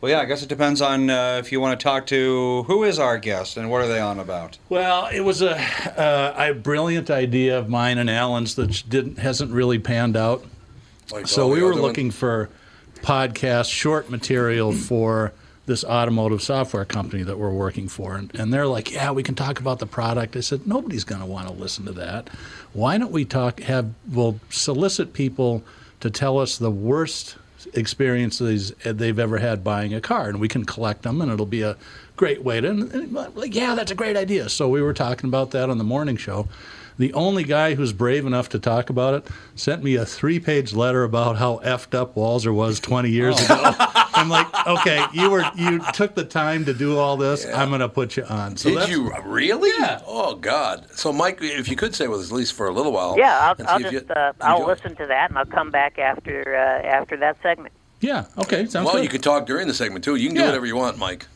Well, 0.00 0.10
yeah, 0.10 0.20
I 0.20 0.24
guess 0.24 0.42
it 0.42 0.48
depends 0.48 0.80
on 0.80 1.10
uh, 1.10 1.36
if 1.44 1.52
you 1.52 1.60
want 1.60 1.78
to 1.78 1.82
talk 1.84 2.06
to 2.06 2.62
who 2.64 2.84
is 2.84 2.98
our 2.98 3.18
guest 3.18 3.56
and 3.58 3.70
what 3.70 3.82
are 3.82 3.86
they 3.88 4.00
on 4.00 4.18
about. 4.18 4.56
Well, 4.68 5.08
it 5.12 5.20
was 5.20 5.42
a, 5.42 5.56
uh, 6.00 6.34
a 6.38 6.54
brilliant 6.54 7.10
idea 7.10 7.58
of 7.58 7.68
mine 7.68 7.98
and 7.98 8.08
Alan's 8.08 8.54
that 8.54 8.82
didn't 8.88 9.18
hasn't 9.18 9.52
really 9.52 9.78
panned 9.78 10.16
out. 10.16 10.44
Like 11.12 11.26
So 11.26 11.48
we 11.48 11.62
were 11.62 11.74
looking 11.74 12.06
ones. 12.06 12.16
for 12.16 12.50
podcast 12.96 13.70
short 13.70 14.10
material 14.10 14.72
for 14.72 15.32
this 15.66 15.84
automotive 15.84 16.42
software 16.42 16.84
company 16.84 17.22
that 17.22 17.38
we're 17.38 17.52
working 17.52 17.88
for. 17.88 18.16
And, 18.16 18.34
and 18.34 18.52
they're 18.52 18.66
like, 18.66 18.90
yeah, 18.90 19.12
we 19.12 19.22
can 19.22 19.34
talk 19.34 19.60
about 19.60 19.78
the 19.78 19.86
product. 19.86 20.36
I 20.36 20.40
said, 20.40 20.66
nobody's 20.66 21.04
going 21.04 21.20
to 21.20 21.26
want 21.26 21.46
to 21.46 21.54
listen 21.54 21.84
to 21.86 21.92
that. 21.92 22.28
Why 22.72 22.98
don't 22.98 23.12
we 23.12 23.24
talk, 23.24 23.60
have, 23.60 23.90
we'll 24.10 24.40
solicit 24.48 25.12
people 25.12 25.62
to 26.00 26.10
tell 26.10 26.38
us 26.38 26.58
the 26.58 26.70
worst 26.70 27.36
experiences 27.74 28.72
they've 28.84 29.18
ever 29.18 29.38
had 29.38 29.62
buying 29.62 29.94
a 29.94 30.00
car, 30.00 30.28
and 30.28 30.40
we 30.40 30.48
can 30.48 30.64
collect 30.64 31.02
them, 31.02 31.20
and 31.20 31.30
it'll 31.30 31.46
be 31.46 31.62
a 31.62 31.76
great 32.16 32.42
way 32.42 32.60
to. 32.60 32.68
And, 32.68 32.92
and 32.92 33.12
like, 33.12 33.54
yeah, 33.54 33.74
that's 33.74 33.90
a 33.90 33.94
great 33.94 34.16
idea. 34.16 34.48
So 34.48 34.68
we 34.68 34.82
were 34.82 34.94
talking 34.94 35.28
about 35.28 35.50
that 35.52 35.70
on 35.70 35.78
the 35.78 35.84
morning 35.84 36.16
show. 36.16 36.48
The 37.00 37.14
only 37.14 37.44
guy 37.44 37.76
who's 37.76 37.94
brave 37.94 38.26
enough 38.26 38.50
to 38.50 38.58
talk 38.58 38.90
about 38.90 39.14
it 39.14 39.26
sent 39.54 39.82
me 39.82 39.94
a 39.94 40.04
three-page 40.04 40.74
letter 40.74 41.02
about 41.02 41.38
how 41.38 41.56
effed 41.64 41.94
up 41.94 42.14
Walser 42.14 42.52
was 42.52 42.78
20 42.78 43.08
years 43.08 43.42
ago. 43.42 43.58
I'm 43.78 44.28
like, 44.28 44.46
okay, 44.66 45.06
you 45.14 45.30
were 45.30 45.50
you 45.56 45.80
took 45.94 46.14
the 46.14 46.26
time 46.26 46.66
to 46.66 46.74
do 46.74 46.98
all 46.98 47.16
this. 47.16 47.46
I'm 47.46 47.70
going 47.70 47.80
to 47.80 47.88
put 47.88 48.18
you 48.18 48.24
on. 48.24 48.58
So 48.58 48.68
Did 48.68 48.76
that's- 48.76 48.90
you 48.90 49.10
really? 49.24 49.70
Yeah. 49.78 50.02
Oh 50.06 50.34
God. 50.34 50.90
So 50.94 51.10
Mike, 51.10 51.38
if 51.40 51.70
you 51.70 51.74
could 51.76 51.94
stay 51.94 52.06
with 52.06 52.20
us 52.20 52.30
at 52.30 52.36
least 52.36 52.52
for 52.52 52.68
a 52.68 52.72
little 52.74 52.92
while. 52.92 53.16
Yeah, 53.16 53.54
I'll, 53.58 53.66
I'll 53.66 53.80
just 53.80 53.92
you 53.92 54.14
uh, 54.14 54.34
I'll 54.42 54.66
listen 54.66 54.94
to 54.96 55.06
that 55.06 55.30
and 55.30 55.38
I'll 55.38 55.46
come 55.46 55.70
back 55.70 55.98
after 55.98 56.54
uh, 56.54 56.86
after 56.86 57.16
that 57.16 57.38
segment. 57.42 57.72
Yeah. 58.00 58.26
Okay. 58.36 58.66
Sounds 58.66 58.84
Well, 58.84 58.96
good. 58.96 59.04
you 59.04 59.08
could 59.08 59.22
talk 59.22 59.46
during 59.46 59.68
the 59.68 59.74
segment 59.74 60.04
too. 60.04 60.16
You 60.16 60.28
can 60.28 60.36
do 60.36 60.44
whatever 60.44 60.66
you 60.66 60.76
want, 60.76 60.98
Mike. 60.98 61.26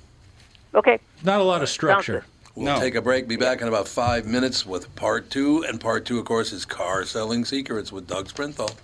Okay. 0.74 0.98
Not 1.22 1.40
a 1.40 1.44
lot 1.44 1.62
of 1.62 1.70
structure. 1.70 2.26
We'll 2.57 2.78
take 2.78 2.94
a 2.94 3.02
break. 3.02 3.26
Be 3.26 3.36
back 3.36 3.61
in 3.62 3.68
about 3.68 3.88
five 3.88 4.26
minutes 4.26 4.64
with 4.64 4.94
part 4.94 5.28
two. 5.28 5.64
And 5.64 5.80
part 5.80 6.05
two, 6.05 6.18
of 6.18 6.24
course, 6.24 6.52
is 6.52 6.64
car 6.64 7.05
selling 7.05 7.44
secrets 7.44 7.90
with 7.90 8.07
Doug 8.07 8.28
Sprinthall. 8.28 8.76